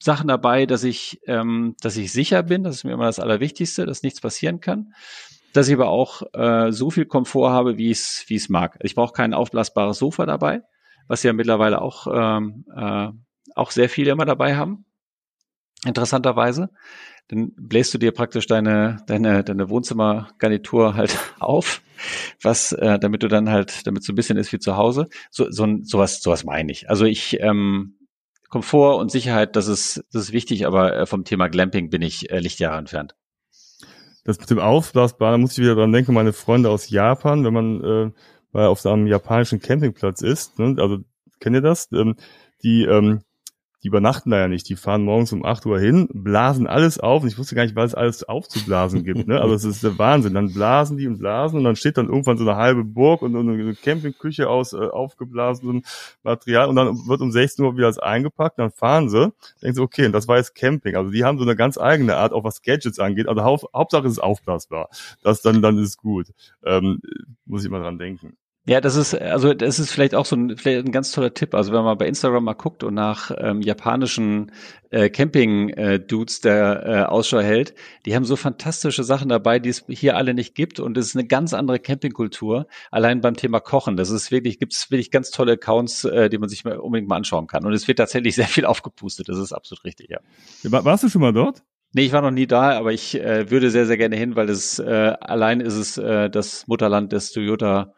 Sachen 0.00 0.28
dabei, 0.28 0.66
dass 0.66 0.84
ich 0.84 1.20
ähm, 1.26 1.74
dass 1.80 1.96
ich 1.96 2.12
sicher 2.12 2.44
bin, 2.44 2.62
das 2.62 2.76
ist 2.76 2.84
mir 2.84 2.92
immer 2.92 3.06
das 3.06 3.18
Allerwichtigste, 3.18 3.84
dass 3.84 4.02
nichts 4.02 4.20
passieren 4.20 4.60
kann. 4.60 4.92
Dass 5.52 5.66
ich 5.66 5.74
aber 5.74 5.88
auch 5.88 6.22
äh, 6.34 6.70
so 6.70 6.90
viel 6.90 7.06
Komfort 7.06 7.50
habe, 7.50 7.78
wie 7.78 7.90
es 7.90 8.24
wie 8.28 8.36
es 8.36 8.48
mag. 8.48 8.78
Ich 8.82 8.94
brauche 8.94 9.12
kein 9.12 9.34
aufblasbares 9.34 9.98
Sofa 9.98 10.24
dabei, 10.26 10.62
was 11.08 11.22
ja 11.24 11.32
mittlerweile 11.32 11.82
auch 11.82 12.06
ähm, 12.12 12.64
äh, 12.76 13.08
auch 13.56 13.72
sehr 13.72 13.88
viele 13.88 14.12
immer 14.12 14.24
dabei 14.24 14.56
haben. 14.56 14.84
Interessanterweise. 15.84 16.70
Dann 17.28 17.52
bläst 17.56 17.92
du 17.92 17.98
dir 17.98 18.12
praktisch 18.12 18.46
deine, 18.46 18.98
deine, 19.06 19.44
deine 19.44 19.68
Wohnzimmergarnitur 19.68 20.94
halt 20.94 21.16
auf, 21.38 21.82
was, 22.42 22.72
äh, 22.72 22.98
damit 22.98 23.22
du 23.22 23.28
dann 23.28 23.50
halt, 23.50 23.86
damit 23.86 24.02
so 24.02 24.12
ein 24.12 24.16
bisschen 24.16 24.38
ist 24.38 24.52
wie 24.52 24.58
zu 24.58 24.76
Hause. 24.76 25.08
So, 25.30 25.50
so 25.50 25.66
sowas, 25.82 26.22
sowas 26.22 26.44
meine 26.44 26.72
ich. 26.72 26.88
Also 26.88 27.04
ich, 27.04 27.38
ähm, 27.40 27.98
Komfort 28.48 28.98
und 28.98 29.10
Sicherheit, 29.10 29.56
das 29.56 29.68
ist, 29.68 30.04
das 30.12 30.24
ist 30.24 30.32
wichtig, 30.32 30.66
aber 30.66 30.96
äh, 30.96 31.06
vom 31.06 31.24
Thema 31.24 31.48
Glamping 31.48 31.90
bin 31.90 32.02
ich 32.02 32.30
äh, 32.30 32.38
Lichtjahre 32.38 32.78
entfernt. 32.78 33.14
Das 34.24 34.40
mit 34.40 34.50
dem 34.50 34.58
Aufblasbaren, 34.58 35.32
da 35.32 35.38
muss 35.38 35.52
ich 35.52 35.64
wieder 35.64 35.74
dran 35.74 35.92
denken, 35.92 36.14
meine 36.14 36.32
Freunde 36.32 36.70
aus 36.70 36.88
Japan, 36.88 37.44
wenn 37.44 37.52
man 37.52 37.84
äh, 37.84 38.10
mal 38.52 38.66
auf 38.66 38.80
so 38.80 38.90
einem 38.90 39.06
japanischen 39.06 39.60
Campingplatz 39.60 40.22
ist, 40.22 40.58
ne, 40.58 40.76
also 40.78 40.98
kennt 41.40 41.56
ihr 41.56 41.62
das? 41.62 41.88
Ähm, 41.92 42.16
die 42.62 42.84
ähm, 42.84 43.20
die 43.82 43.88
übernachten 43.88 44.30
da 44.30 44.38
ja 44.38 44.48
nicht. 44.48 44.68
Die 44.68 44.76
fahren 44.76 45.04
morgens 45.04 45.32
um 45.32 45.44
8 45.44 45.64
Uhr 45.66 45.78
hin, 45.78 46.08
blasen 46.12 46.66
alles 46.66 46.98
auf. 46.98 47.22
Und 47.22 47.28
ich 47.28 47.38
wusste 47.38 47.54
gar 47.54 47.62
nicht, 47.62 47.76
was 47.76 47.92
es 47.92 47.94
alles 47.94 48.24
aufzublasen 48.24 49.04
gibt. 49.04 49.28
Ne? 49.28 49.40
Aber 49.40 49.52
es 49.52 49.64
ist 49.64 49.84
der 49.84 49.96
Wahnsinn. 49.98 50.34
Dann 50.34 50.52
blasen 50.52 50.96
die 50.96 51.06
und 51.06 51.18
blasen 51.18 51.58
und 51.58 51.64
dann 51.64 51.76
steht 51.76 51.96
dann 51.96 52.08
irgendwann 52.08 52.38
so 52.38 52.48
eine 52.48 52.56
halbe 52.56 52.84
Burg 52.84 53.22
und 53.22 53.36
eine 53.36 53.74
Campingküche 53.74 54.48
aus 54.48 54.72
äh, 54.72 54.78
aufgeblasenem 54.78 55.82
Material 56.24 56.68
und 56.68 56.76
dann 56.76 57.06
wird 57.06 57.20
um 57.20 57.30
16 57.30 57.64
Uhr 57.64 57.76
wieder 57.76 57.86
das 57.86 57.98
eingepackt. 57.98 58.58
Dann 58.58 58.72
fahren 58.72 59.08
sie. 59.08 59.32
Denken 59.62 59.76
sie, 59.76 59.82
okay, 59.82 60.06
und 60.06 60.12
das 60.12 60.26
war 60.26 60.38
jetzt 60.38 60.54
Camping. 60.54 60.96
Also 60.96 61.10
die 61.10 61.24
haben 61.24 61.38
so 61.38 61.44
eine 61.44 61.54
ganz 61.54 61.78
eigene 61.78 62.16
Art, 62.16 62.32
auch 62.32 62.44
was 62.44 62.62
Gadgets 62.62 62.98
angeht. 62.98 63.28
Also 63.28 63.44
Haupt, 63.44 63.64
Hauptsache 63.74 64.06
es 64.06 64.14
ist 64.14 64.18
aufblasbar. 64.18 64.88
Das 65.22 65.40
dann, 65.42 65.62
dann 65.62 65.78
ist 65.78 65.98
gut. 65.98 66.26
Ähm, 66.64 67.00
muss 67.46 67.64
ich 67.64 67.70
mal 67.70 67.80
dran 67.80 67.98
denken. 67.98 68.36
Ja, 68.68 68.82
das 68.82 68.96
ist, 68.96 69.14
also 69.14 69.54
das 69.54 69.78
ist 69.78 69.92
vielleicht 69.92 70.14
auch 70.14 70.26
so 70.26 70.36
ein, 70.36 70.54
vielleicht 70.58 70.84
ein 70.84 70.92
ganz 70.92 71.10
toller 71.10 71.32
Tipp. 71.32 71.54
Also 71.54 71.72
wenn 71.72 71.84
man 71.84 71.96
bei 71.96 72.06
Instagram 72.06 72.44
mal 72.44 72.52
guckt 72.52 72.84
und 72.84 72.92
nach 72.92 73.30
ähm, 73.38 73.62
japanischen 73.62 74.52
äh, 74.90 75.08
Camping-Dudes 75.08 76.42
der 76.42 76.84
äh, 76.86 77.02
Ausschau 77.04 77.40
hält, 77.40 77.74
die 78.04 78.14
haben 78.14 78.26
so 78.26 78.36
fantastische 78.36 79.04
Sachen 79.04 79.30
dabei, 79.30 79.58
die 79.58 79.70
es 79.70 79.86
hier 79.88 80.18
alle 80.18 80.34
nicht 80.34 80.54
gibt. 80.54 80.80
Und 80.80 80.98
es 80.98 81.06
ist 81.06 81.16
eine 81.16 81.26
ganz 81.26 81.54
andere 81.54 81.78
Campingkultur, 81.78 82.66
allein 82.90 83.22
beim 83.22 83.38
Thema 83.38 83.60
Kochen. 83.60 83.96
Das 83.96 84.10
ist 84.10 84.30
wirklich, 84.30 84.58
gibt 84.58 84.74
es 84.74 84.90
wirklich 84.90 85.10
ganz 85.10 85.30
tolle 85.30 85.52
Accounts, 85.52 86.04
äh, 86.04 86.28
die 86.28 86.36
man 86.36 86.50
sich 86.50 86.66
mal 86.66 86.76
unbedingt 86.76 87.08
mal 87.08 87.16
anschauen 87.16 87.46
kann. 87.46 87.64
Und 87.64 87.72
es 87.72 87.88
wird 87.88 87.96
tatsächlich 87.96 88.34
sehr 88.34 88.48
viel 88.48 88.66
aufgepustet. 88.66 89.30
Das 89.30 89.38
ist 89.38 89.54
absolut 89.54 89.82
richtig, 89.86 90.10
ja. 90.10 90.18
Warst 90.64 91.04
du 91.04 91.08
schon 91.08 91.22
mal 91.22 91.32
dort? 91.32 91.62
Nee, 91.94 92.02
ich 92.02 92.12
war 92.12 92.20
noch 92.20 92.30
nie 92.30 92.46
da, 92.46 92.76
aber 92.76 92.92
ich 92.92 93.18
äh, 93.18 93.50
würde 93.50 93.70
sehr, 93.70 93.86
sehr 93.86 93.96
gerne 93.96 94.16
hin, 94.16 94.36
weil 94.36 94.50
es 94.50 94.78
äh, 94.78 95.14
allein 95.20 95.60
ist 95.60 95.76
es 95.76 95.96
äh, 95.96 96.28
das 96.28 96.66
Mutterland 96.66 97.12
des 97.12 97.32
Toyota 97.32 97.94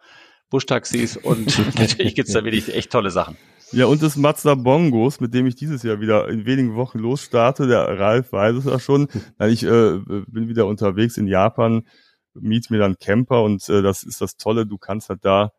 Buschtaxis 0.51 1.17
und 1.17 1.59
natürlich 1.79 2.15
gibt's 2.15 2.33
da 2.33 2.45
wirklich 2.45 2.75
echt 2.75 2.91
tolle 2.91 3.11
Sachen. 3.11 3.37
Ja, 3.73 3.87
und 3.87 4.03
das 4.03 4.17
Mazda 4.17 4.57
Bongos, 4.57 5.21
mit 5.21 5.33
dem 5.33 5.47
ich 5.47 5.55
dieses 5.55 5.85
Jahr 5.85 6.01
wieder 6.01 6.29
in 6.29 6.45
wenigen 6.45 6.75
Wochen 6.75 6.99
losstarte. 6.99 7.69
Der 7.69 8.01
Ralf 8.01 8.33
weiß 8.33 8.57
es 8.57 8.65
ja 8.65 8.81
schon. 8.81 9.07
Ich 9.39 9.63
äh, 9.63 9.99
bin 10.27 10.49
wieder 10.49 10.67
unterwegs 10.67 11.17
in 11.17 11.29
Japan, 11.29 11.87
miet 12.35 12.69
mir 12.71 12.79
dann 12.79 12.99
Camper 12.99 13.45
und 13.45 13.69
äh, 13.69 13.81
das 13.81 14.03
ist 14.03 14.21
das 14.21 14.37
Tolle. 14.37 14.67
Du 14.67 14.77
kannst 14.77 15.09
halt 15.09 15.25
da 15.25 15.53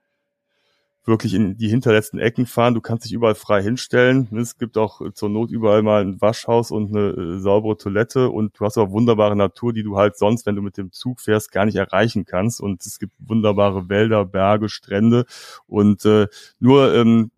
wirklich 1.06 1.34
in 1.34 1.58
die 1.58 1.68
hinterletzten 1.68 2.20
Ecken 2.20 2.46
fahren. 2.46 2.74
Du 2.74 2.82
kannst 2.82 3.06
dich 3.06 3.14
überall 3.14 3.36
frei 3.36 3.64
hinstellen. 3.64 4.28
Es 4.38 4.58
gibt 4.58 4.78
auch 4.78 5.02
zur 5.14 5.30
Not 5.30 5.52
überall 5.52 5.82
mal 5.82 6.02
ein 6.02 6.22
Waschhaus 6.22 6.72
und 6.72 6.96
eine 6.96 7.10
äh, 7.10 7.40
saubere 7.40 7.78
Toilette 7.78 8.30
und 8.30 8.60
du 8.60 8.66
hast 8.66 8.78
auch 8.78 8.92
wunderbare 8.92 9.36
Natur, 9.36 9.74
die 9.74 9.84
du 9.84 9.98
halt 9.98 10.18
sonst, 10.18 10.46
wenn 10.46 10.56
du 10.56 10.62
mit 10.62 10.78
dem 10.78 10.92
Zug 10.92 11.20
fährst, 11.22 11.52
gar 11.52 11.66
nicht 11.66 11.76
erreichen 11.76 12.26
kannst. 12.26 12.62
Und 12.62 12.86
es 12.86 13.00
gibt 13.00 13.14
wunderbare 13.20 13.90
Wälder, 13.90 14.26
Berge, 14.26 14.70
Strände 14.70 15.26
und 15.68 16.06
äh, 16.06 16.28
nur 16.60 16.94
ähm, 16.94 17.32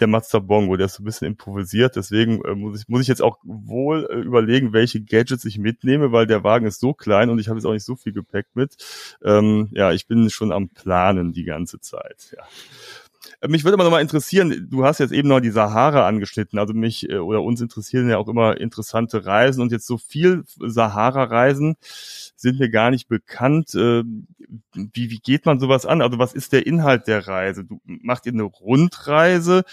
der 0.00 0.06
Mazda 0.06 0.38
Bongo, 0.38 0.76
der 0.76 0.86
ist 0.86 0.94
so 0.94 1.02
ein 1.02 1.06
bisschen 1.06 1.26
improvisiert, 1.26 1.96
deswegen 1.96 2.42
äh, 2.44 2.54
muss, 2.54 2.80
ich, 2.80 2.88
muss 2.88 3.02
ich 3.02 3.08
jetzt 3.08 3.22
auch 3.22 3.38
wohl 3.42 4.08
äh, 4.10 4.20
überlegen, 4.20 4.72
welche 4.72 5.00
Gadgets 5.00 5.44
ich 5.44 5.58
mitnehme, 5.58 6.12
weil 6.12 6.26
der 6.26 6.44
Wagen 6.44 6.66
ist 6.66 6.80
so 6.80 6.92
klein 6.94 7.30
und 7.30 7.38
ich 7.38 7.48
habe 7.48 7.58
jetzt 7.58 7.66
auch 7.66 7.72
nicht 7.72 7.84
so 7.84 7.96
viel 7.96 8.12
Gepäck 8.12 8.46
mit. 8.54 8.76
Ähm, 9.22 9.68
ja, 9.72 9.92
ich 9.92 10.06
bin 10.06 10.30
schon 10.30 10.52
am 10.52 10.68
Planen 10.68 11.32
die 11.32 11.44
ganze 11.44 11.80
Zeit. 11.80 12.34
Ja. 12.36 12.44
Äh, 13.40 13.48
mich 13.48 13.64
würde 13.64 13.74
aber 13.74 13.84
nochmal 13.84 14.02
interessieren, 14.02 14.68
du 14.70 14.84
hast 14.84 14.98
jetzt 15.00 15.12
eben 15.12 15.28
noch 15.28 15.40
die 15.40 15.50
Sahara 15.50 16.06
angeschnitten, 16.06 16.58
also 16.58 16.74
mich 16.74 17.08
äh, 17.08 17.18
oder 17.18 17.42
uns 17.42 17.60
interessieren 17.60 18.08
ja 18.08 18.18
auch 18.18 18.28
immer 18.28 18.60
interessante 18.60 19.24
Reisen 19.24 19.62
und 19.62 19.72
jetzt 19.72 19.86
so 19.86 19.98
viel 19.98 20.44
Sahara-Reisen 20.58 21.76
sind 22.36 22.58
mir 22.58 22.70
gar 22.70 22.90
nicht 22.90 23.08
bekannt. 23.08 23.74
Äh, 23.74 24.04
wie, 24.72 25.10
wie 25.10 25.18
geht 25.18 25.46
man 25.46 25.60
sowas 25.60 25.86
an? 25.86 26.02
Also 26.02 26.18
was 26.18 26.34
ist 26.34 26.52
der 26.52 26.66
Inhalt 26.66 27.06
der 27.06 27.26
Reise? 27.26 27.64
Du, 27.64 27.80
macht 27.84 28.26
ihr 28.26 28.32
eine 28.32 28.44
Rundreise? 28.44 29.64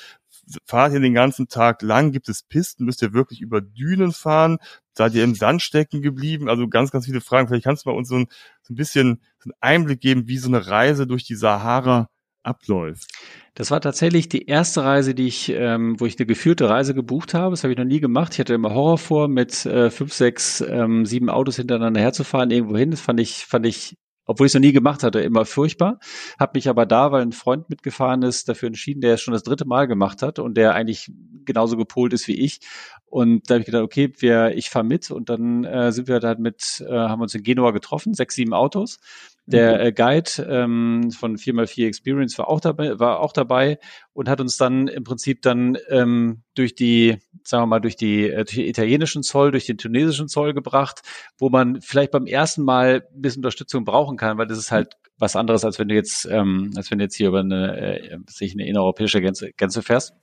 Fahrt 0.65 0.93
ihr 0.93 0.99
den 0.99 1.13
ganzen 1.13 1.47
Tag 1.47 1.81
lang? 1.81 2.11
Gibt 2.11 2.29
es 2.29 2.43
Pisten? 2.43 2.85
Müsst 2.85 3.01
ihr 3.01 3.13
wirklich 3.13 3.41
über 3.41 3.61
Dünen 3.61 4.11
fahren? 4.11 4.57
Seid 4.93 5.13
ihr 5.13 5.23
im 5.23 5.35
Sand 5.35 5.61
stecken 5.61 6.01
geblieben? 6.01 6.49
Also 6.49 6.67
ganz, 6.67 6.91
ganz 6.91 7.05
viele 7.05 7.21
Fragen. 7.21 7.47
Vielleicht 7.47 7.63
kannst 7.63 7.85
du 7.85 7.89
mal 7.89 7.97
uns 7.97 8.09
so 8.09 8.15
ein, 8.15 8.27
so 8.61 8.73
ein 8.73 8.75
bisschen 8.75 9.21
so 9.39 9.49
einen 9.49 9.53
Einblick 9.59 10.01
geben, 10.01 10.27
wie 10.27 10.37
so 10.37 10.47
eine 10.47 10.67
Reise 10.67 11.07
durch 11.07 11.23
die 11.23 11.35
Sahara 11.35 12.09
abläuft. 12.45 13.09
Das 13.53 13.71
war 13.71 13.79
tatsächlich 13.79 14.27
die 14.27 14.47
erste 14.47 14.83
Reise, 14.83 15.15
die 15.15 15.27
ich, 15.27 15.49
ähm, 15.49 15.99
wo 15.99 16.05
ich 16.05 16.19
eine 16.19 16.25
geführte 16.25 16.69
Reise 16.69 16.93
gebucht 16.93 17.33
habe. 17.33 17.51
Das 17.51 17.63
habe 17.63 17.71
ich 17.71 17.79
noch 17.79 17.85
nie 17.85 18.01
gemacht. 18.01 18.33
Ich 18.33 18.39
hatte 18.39 18.53
immer 18.53 18.73
Horror 18.73 18.97
vor, 18.97 19.27
mit 19.27 19.65
äh, 19.65 19.89
fünf, 19.89 20.13
sechs, 20.13 20.61
ähm, 20.61 21.05
sieben 21.05 21.29
Autos 21.29 21.55
hintereinander 21.55 22.01
herzufahren 22.01 22.51
irgendwo 22.51 22.77
hin. 22.77 22.91
Das 22.91 23.01
fand 23.01 23.19
ich, 23.19 23.45
fand 23.45 23.65
ich, 23.65 23.97
obwohl 24.25 24.47
ich 24.47 24.49
es 24.49 24.55
noch 24.55 24.61
nie 24.61 24.73
gemacht 24.73 25.03
hatte, 25.03 25.21
immer 25.21 25.45
furchtbar. 25.45 25.99
Habe 26.37 26.51
mich 26.55 26.67
aber 26.67 26.85
da, 26.85 27.13
weil 27.13 27.21
ein 27.21 27.31
Freund 27.31 27.69
mitgefahren 27.69 28.23
ist, 28.23 28.49
dafür 28.49 28.67
entschieden, 28.67 28.99
der 28.99 29.13
es 29.13 29.21
schon 29.21 29.33
das 29.33 29.43
dritte 29.43 29.65
Mal 29.65 29.87
gemacht 29.87 30.21
hat 30.21 30.37
und 30.39 30.57
der 30.57 30.73
eigentlich 30.73 31.09
genauso 31.45 31.77
gepolt 31.77 32.11
ist 32.11 32.27
wie 32.27 32.39
ich. 32.39 32.59
Und 33.05 33.49
da 33.49 33.53
habe 33.53 33.61
ich 33.61 33.67
gedacht, 33.67 33.83
okay, 33.83 34.11
wir, 34.17 34.57
ich 34.57 34.69
fahre 34.69 34.83
mit 34.83 35.11
und 35.11 35.29
dann 35.29 35.63
äh, 35.63 35.93
sind 35.93 36.09
wir 36.09 36.19
halt 36.19 36.39
mit, 36.39 36.83
äh, 36.85 36.93
haben 36.93 37.21
uns 37.21 37.33
in 37.35 37.43
Genua 37.43 37.71
getroffen, 37.71 38.13
sechs, 38.13 38.35
sieben 38.35 38.53
Autos 38.53 38.99
der 39.47 39.75
mhm. 39.75 39.81
äh, 39.81 39.91
Guide 39.91 40.47
ähm, 40.49 41.11
von 41.11 41.37
4x4 41.37 41.87
Experience 41.87 42.37
war 42.37 42.47
auch 42.47 42.59
dabei, 42.59 42.99
war 42.99 43.19
auch 43.19 43.31
dabei 43.31 43.77
und 44.13 44.27
hat 44.27 44.41
uns 44.41 44.57
dann 44.57 44.87
im 44.87 45.03
Prinzip 45.03 45.41
dann 45.41 45.77
ähm, 45.89 46.41
durch 46.55 46.73
die, 46.73 47.17
sagen 47.43 47.63
wir 47.63 47.67
mal, 47.67 47.79
durch 47.79 47.95
die, 47.95 48.29
äh, 48.29 48.43
durch 48.43 48.55
den 48.55 48.65
italienischen 48.65 49.21
Zoll, 49.21 49.51
durch 49.51 49.65
den 49.65 49.77
tunesischen 49.77 50.27
Zoll 50.27 50.53
gebracht, 50.53 51.01
wo 51.37 51.49
man 51.49 51.81
vielleicht 51.81 52.11
beim 52.11 52.25
ersten 52.25 52.63
Mal 52.63 53.07
ein 53.13 53.21
bisschen 53.21 53.39
Unterstützung 53.39 53.85
brauchen 53.85 54.17
kann, 54.17 54.37
weil 54.37 54.47
das 54.47 54.57
ist 54.57 54.71
halt 54.71 54.95
was 55.17 55.35
anderes, 55.35 55.63
als 55.63 55.77
wenn 55.77 55.89
du 55.89 55.95
jetzt, 55.95 56.25
ähm, 56.25 56.71
als 56.75 56.89
wenn 56.89 56.97
du 56.97 57.05
jetzt 57.05 57.15
hier 57.15 57.27
über 57.27 57.39
eine, 57.39 57.99
äh, 57.99 58.17
sich 58.27 58.53
eine 58.53 58.67
innereuropäische 58.67 59.21
Grenze, 59.21 59.51
Grenze 59.53 59.83
fährst. 59.83 60.13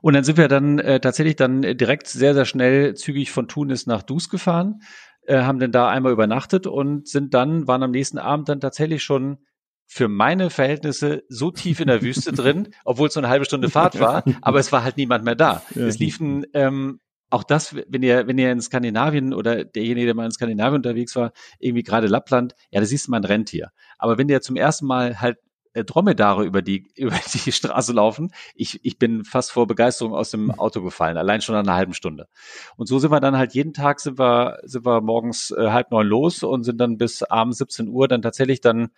Und 0.00 0.14
dann 0.14 0.24
sind 0.24 0.38
wir 0.38 0.48
dann 0.48 0.78
äh, 0.78 1.00
tatsächlich 1.00 1.36
dann 1.36 1.62
direkt 1.62 2.06
sehr, 2.06 2.34
sehr 2.34 2.46
schnell 2.46 2.94
zügig 2.94 3.30
von 3.30 3.48
Tunis 3.48 3.86
nach 3.86 4.02
Dus 4.02 4.28
gefahren 4.28 4.80
äh, 5.26 5.42
haben 5.42 5.58
dann 5.58 5.72
da 5.72 5.88
einmal 5.88 6.12
übernachtet 6.12 6.66
und 6.66 7.08
sind 7.08 7.34
dann, 7.34 7.66
waren 7.66 7.82
am 7.82 7.90
nächsten 7.90 8.18
Abend 8.18 8.48
dann 8.48 8.60
tatsächlich 8.60 9.02
schon 9.02 9.38
für 9.86 10.08
meine 10.08 10.50
Verhältnisse 10.50 11.22
so 11.28 11.50
tief 11.50 11.80
in 11.80 11.88
der 11.88 12.02
Wüste 12.02 12.32
drin, 12.32 12.68
obwohl 12.84 13.08
es 13.08 13.14
so 13.14 13.20
eine 13.20 13.28
halbe 13.28 13.44
Stunde 13.44 13.68
Fahrt 13.68 14.00
war, 14.00 14.24
aber 14.40 14.58
es 14.58 14.72
war 14.72 14.84
halt 14.84 14.96
niemand 14.96 15.24
mehr 15.24 15.34
da. 15.34 15.62
Ja. 15.74 15.86
Es 15.86 15.98
liefen 15.98 16.46
ähm, 16.54 17.00
auch 17.32 17.44
das, 17.44 17.74
wenn 17.74 18.02
ihr, 18.02 18.26
wenn 18.26 18.38
ihr 18.38 18.52
in 18.52 18.60
Skandinavien 18.60 19.32
oder 19.32 19.64
derjenige, 19.64 20.06
der 20.06 20.14
mal 20.14 20.26
in 20.26 20.32
Skandinavien 20.32 20.76
unterwegs 20.76 21.16
war, 21.16 21.32
irgendwie 21.58 21.82
gerade 21.82 22.06
Lappland, 22.06 22.54
ja, 22.70 22.80
da 22.80 22.86
siehst 22.86 23.06
du 23.06 23.10
mal 23.10 23.18
ein 23.18 23.24
Rentier. 23.24 23.70
Aber 23.98 24.18
wenn 24.18 24.28
der 24.28 24.42
zum 24.42 24.56
ersten 24.56 24.86
Mal 24.86 25.20
halt 25.20 25.38
Dromedare 25.74 26.44
über 26.44 26.62
die, 26.62 26.90
über 26.96 27.18
die 27.32 27.52
Straße 27.52 27.92
laufen. 27.92 28.32
Ich, 28.54 28.84
ich 28.84 28.98
bin 28.98 29.24
fast 29.24 29.52
vor 29.52 29.66
Begeisterung 29.66 30.14
aus 30.14 30.30
dem 30.30 30.50
Auto 30.50 30.82
gefallen, 30.82 31.16
allein 31.16 31.40
schon 31.40 31.54
nach 31.54 31.62
einer 31.62 31.74
halben 31.74 31.94
Stunde. 31.94 32.28
Und 32.76 32.86
so 32.86 32.98
sind 32.98 33.10
wir 33.10 33.20
dann 33.20 33.36
halt 33.36 33.54
jeden 33.54 33.72
Tag 33.72 34.00
sind 34.00 34.18
wir, 34.18 34.58
sind 34.64 34.84
wir 34.84 35.00
morgens 35.00 35.50
äh, 35.50 35.70
halb 35.70 35.90
neun 35.90 36.06
los 36.06 36.42
und 36.42 36.64
sind 36.64 36.78
dann 36.78 36.98
bis 36.98 37.22
abends 37.22 37.58
17 37.58 37.88
Uhr 37.88 38.08
dann 38.08 38.22
tatsächlich 38.22 38.60
dann 38.60 38.90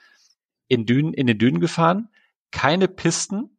in 0.69 0.87
Dünen, 0.87 1.15
in 1.15 1.27
den 1.27 1.39
Dünen 1.39 1.61
gefahren. 1.61 2.09
Keine 2.51 2.89
Pisten, 2.89 3.57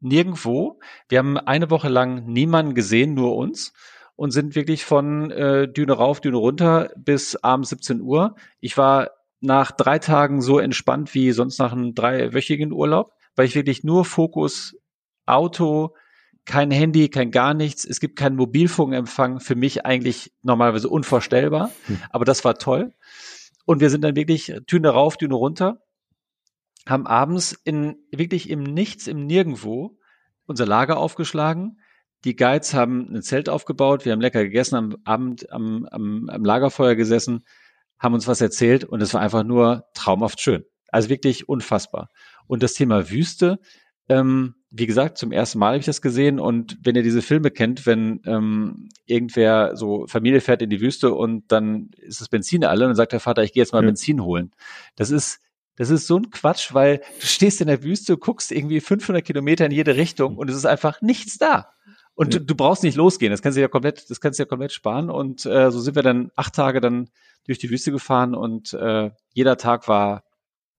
nirgendwo. 0.00 0.78
Wir 1.08 1.18
haben 1.18 1.38
eine 1.38 1.70
Woche 1.70 1.88
lang 1.88 2.26
niemanden 2.26 2.74
gesehen, 2.74 3.14
nur 3.14 3.36
uns 3.36 3.72
und 4.16 4.30
sind 4.30 4.54
wirklich 4.54 4.84
von 4.84 5.30
äh, 5.30 5.68
Düne 5.68 5.92
rauf, 5.92 6.20
Düne 6.20 6.38
runter 6.38 6.90
bis 6.96 7.36
abends 7.36 7.70
17 7.70 8.00
Uhr. 8.00 8.34
Ich 8.60 8.76
war 8.76 9.10
nach 9.46 9.70
drei 9.70 9.98
Tagen 9.98 10.42
so 10.42 10.58
entspannt 10.58 11.14
wie 11.14 11.32
sonst 11.32 11.58
nach 11.58 11.72
einem 11.72 11.94
dreiwöchigen 11.94 12.72
Urlaub, 12.72 13.12
weil 13.34 13.46
ich 13.46 13.54
wirklich 13.54 13.84
nur 13.84 14.04
Fokus, 14.04 14.76
Auto, 15.24 15.94
kein 16.44 16.70
Handy, 16.70 17.08
kein 17.08 17.30
gar 17.30 17.54
nichts. 17.54 17.84
Es 17.84 17.98
gibt 17.98 18.16
keinen 18.16 18.36
Mobilfunkempfang. 18.36 19.40
Für 19.40 19.56
mich 19.56 19.84
eigentlich 19.84 20.32
normalerweise 20.42 20.88
unvorstellbar. 20.88 21.70
Hm. 21.86 22.00
Aber 22.10 22.24
das 22.24 22.44
war 22.44 22.56
toll. 22.56 22.92
Und 23.64 23.80
wir 23.80 23.90
sind 23.90 24.02
dann 24.02 24.14
wirklich 24.14 24.54
Düne 24.70 24.90
rauf, 24.90 25.16
Düne 25.16 25.34
runter, 25.34 25.80
haben 26.86 27.06
abends 27.06 27.52
in, 27.64 27.96
wirklich 28.12 28.48
im 28.48 28.62
Nichts, 28.62 29.08
im 29.08 29.26
Nirgendwo 29.26 29.98
unser 30.46 30.66
Lager 30.66 30.98
aufgeschlagen. 30.98 31.80
Die 32.24 32.36
Guides 32.36 32.74
haben 32.74 33.12
ein 33.12 33.22
Zelt 33.22 33.48
aufgebaut. 33.48 34.04
Wir 34.04 34.12
haben 34.12 34.20
lecker 34.20 34.44
gegessen, 34.44 34.76
am 34.76 34.96
Abend 35.04 35.50
am, 35.52 35.86
am, 35.90 36.28
am 36.28 36.44
Lagerfeuer 36.44 36.94
gesessen 36.94 37.44
haben 37.98 38.14
uns 38.14 38.26
was 38.26 38.40
erzählt 38.40 38.84
und 38.84 39.00
es 39.00 39.14
war 39.14 39.20
einfach 39.20 39.42
nur 39.42 39.84
traumhaft 39.94 40.40
schön. 40.40 40.64
Also 40.88 41.08
wirklich 41.08 41.48
unfassbar. 41.48 42.08
Und 42.46 42.62
das 42.62 42.74
Thema 42.74 43.10
Wüste, 43.10 43.58
ähm, 44.08 44.54
wie 44.70 44.86
gesagt, 44.86 45.18
zum 45.18 45.32
ersten 45.32 45.58
Mal 45.58 45.68
habe 45.68 45.78
ich 45.78 45.86
das 45.86 46.02
gesehen 46.02 46.38
und 46.38 46.78
wenn 46.82 46.96
ihr 46.96 47.02
diese 47.02 47.22
Filme 47.22 47.50
kennt, 47.50 47.86
wenn 47.86 48.20
ähm, 48.26 48.88
irgendwer 49.06 49.76
so 49.76 50.06
Familie 50.06 50.40
fährt 50.40 50.62
in 50.62 50.70
die 50.70 50.80
Wüste 50.80 51.12
und 51.14 51.50
dann 51.50 51.90
ist 51.98 52.20
das 52.20 52.28
Benzin 52.28 52.64
alle 52.64 52.84
und 52.84 52.90
dann 52.90 52.96
sagt 52.96 53.12
der 53.12 53.20
Vater, 53.20 53.42
ich 53.42 53.52
gehe 53.52 53.62
jetzt 53.62 53.72
mal 53.72 53.82
ja. 53.82 53.86
Benzin 53.86 54.22
holen. 54.22 54.52
Das 54.96 55.10
ist 55.10 55.40
das 55.76 55.90
ist 55.90 56.06
so 56.06 56.16
ein 56.16 56.30
Quatsch, 56.30 56.72
weil 56.72 57.02
du 57.20 57.26
stehst 57.26 57.60
in 57.60 57.66
der 57.66 57.82
Wüste, 57.82 58.16
guckst 58.16 58.50
irgendwie 58.50 58.80
500 58.80 59.22
Kilometer 59.22 59.66
in 59.66 59.72
jede 59.72 59.96
Richtung 59.96 60.36
und 60.36 60.48
es 60.48 60.56
ist 60.56 60.64
einfach 60.64 61.02
nichts 61.02 61.36
da. 61.36 61.74
Und 62.16 62.32
ja. 62.32 62.40
du, 62.40 62.46
du, 62.46 62.54
brauchst 62.54 62.82
nicht 62.82 62.96
losgehen. 62.96 63.30
Das 63.30 63.42
kannst 63.42 63.56
du 63.56 63.60
ja 63.60 63.68
komplett, 63.68 64.10
das 64.10 64.20
kannst 64.20 64.38
du 64.38 64.42
ja 64.42 64.48
komplett 64.48 64.72
sparen. 64.72 65.10
Und 65.10 65.46
äh, 65.46 65.70
so 65.70 65.80
sind 65.80 65.94
wir 65.94 66.02
dann 66.02 66.30
acht 66.34 66.54
Tage 66.54 66.80
dann 66.80 67.10
durch 67.46 67.58
die 67.58 67.70
Wüste 67.70 67.92
gefahren 67.92 68.34
und 68.34 68.72
äh, 68.72 69.10
jeder 69.32 69.56
Tag 69.56 69.86
war 69.86 70.24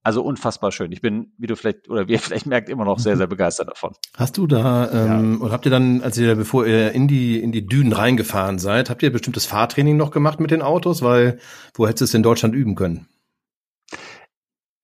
also 0.02 0.22
unfassbar 0.22 0.72
schön. 0.72 0.92
Ich 0.92 1.00
bin, 1.00 1.32
wie 1.38 1.46
du 1.46 1.56
vielleicht 1.56 1.88
oder 1.88 2.08
wie 2.08 2.12
ihr 2.12 2.18
vielleicht 2.20 2.46
merkt, 2.46 2.68
immer 2.68 2.84
noch 2.84 2.98
sehr, 2.98 3.16
sehr 3.16 3.26
begeistert 3.26 3.68
davon. 3.68 3.94
Hast 4.16 4.36
du 4.36 4.46
da 4.46 4.90
ähm, 4.90 5.34
ja. 5.34 5.40
oder 5.40 5.52
habt 5.52 5.64
ihr 5.64 5.70
dann, 5.70 6.02
als 6.02 6.18
ihr 6.18 6.34
bevor 6.34 6.66
ihr 6.66 6.92
in 6.92 7.08
die 7.08 7.40
in 7.40 7.52
die 7.52 7.66
Dünen 7.66 7.92
reingefahren 7.92 8.58
seid, 8.58 8.90
habt 8.90 9.02
ihr 9.02 9.12
bestimmtes 9.12 9.46
Fahrtraining 9.46 9.96
noch 9.96 10.10
gemacht 10.10 10.40
mit 10.40 10.50
den 10.50 10.62
Autos? 10.62 11.02
Weil 11.02 11.38
wo 11.74 11.86
hättest 11.86 12.00
du 12.00 12.04
es 12.04 12.14
in 12.14 12.22
Deutschland 12.22 12.54
üben 12.54 12.74
können? 12.74 13.06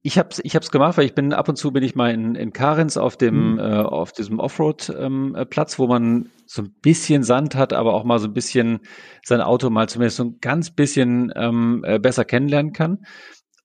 Ich 0.06 0.18
habe 0.18 0.28
ich 0.42 0.54
hab's 0.54 0.70
gemacht, 0.70 0.98
weil 0.98 1.06
ich 1.06 1.14
bin 1.14 1.32
ab 1.32 1.48
und 1.48 1.56
zu 1.56 1.72
bin 1.72 1.82
ich 1.82 1.94
mal 1.94 2.12
in, 2.12 2.34
in 2.34 2.52
Karenz 2.52 2.98
auf 2.98 3.16
dem 3.16 3.54
mhm. 3.54 3.58
äh, 3.58 3.76
auf 3.76 4.12
diesem 4.12 4.38
Offroad 4.38 4.94
ähm, 4.98 5.34
äh, 5.34 5.46
Platz, 5.46 5.78
wo 5.78 5.86
man 5.86 6.28
so 6.44 6.60
ein 6.60 6.74
bisschen 6.82 7.22
Sand 7.22 7.54
hat, 7.54 7.72
aber 7.72 7.94
auch 7.94 8.04
mal 8.04 8.18
so 8.18 8.28
ein 8.28 8.34
bisschen 8.34 8.80
sein 9.24 9.40
Auto 9.40 9.70
mal 9.70 9.88
zumindest 9.88 10.18
so 10.18 10.24
ein 10.24 10.38
ganz 10.42 10.70
bisschen 10.70 11.32
ähm, 11.34 11.82
äh, 11.86 11.98
besser 11.98 12.26
kennenlernen 12.26 12.74
kann. 12.74 13.06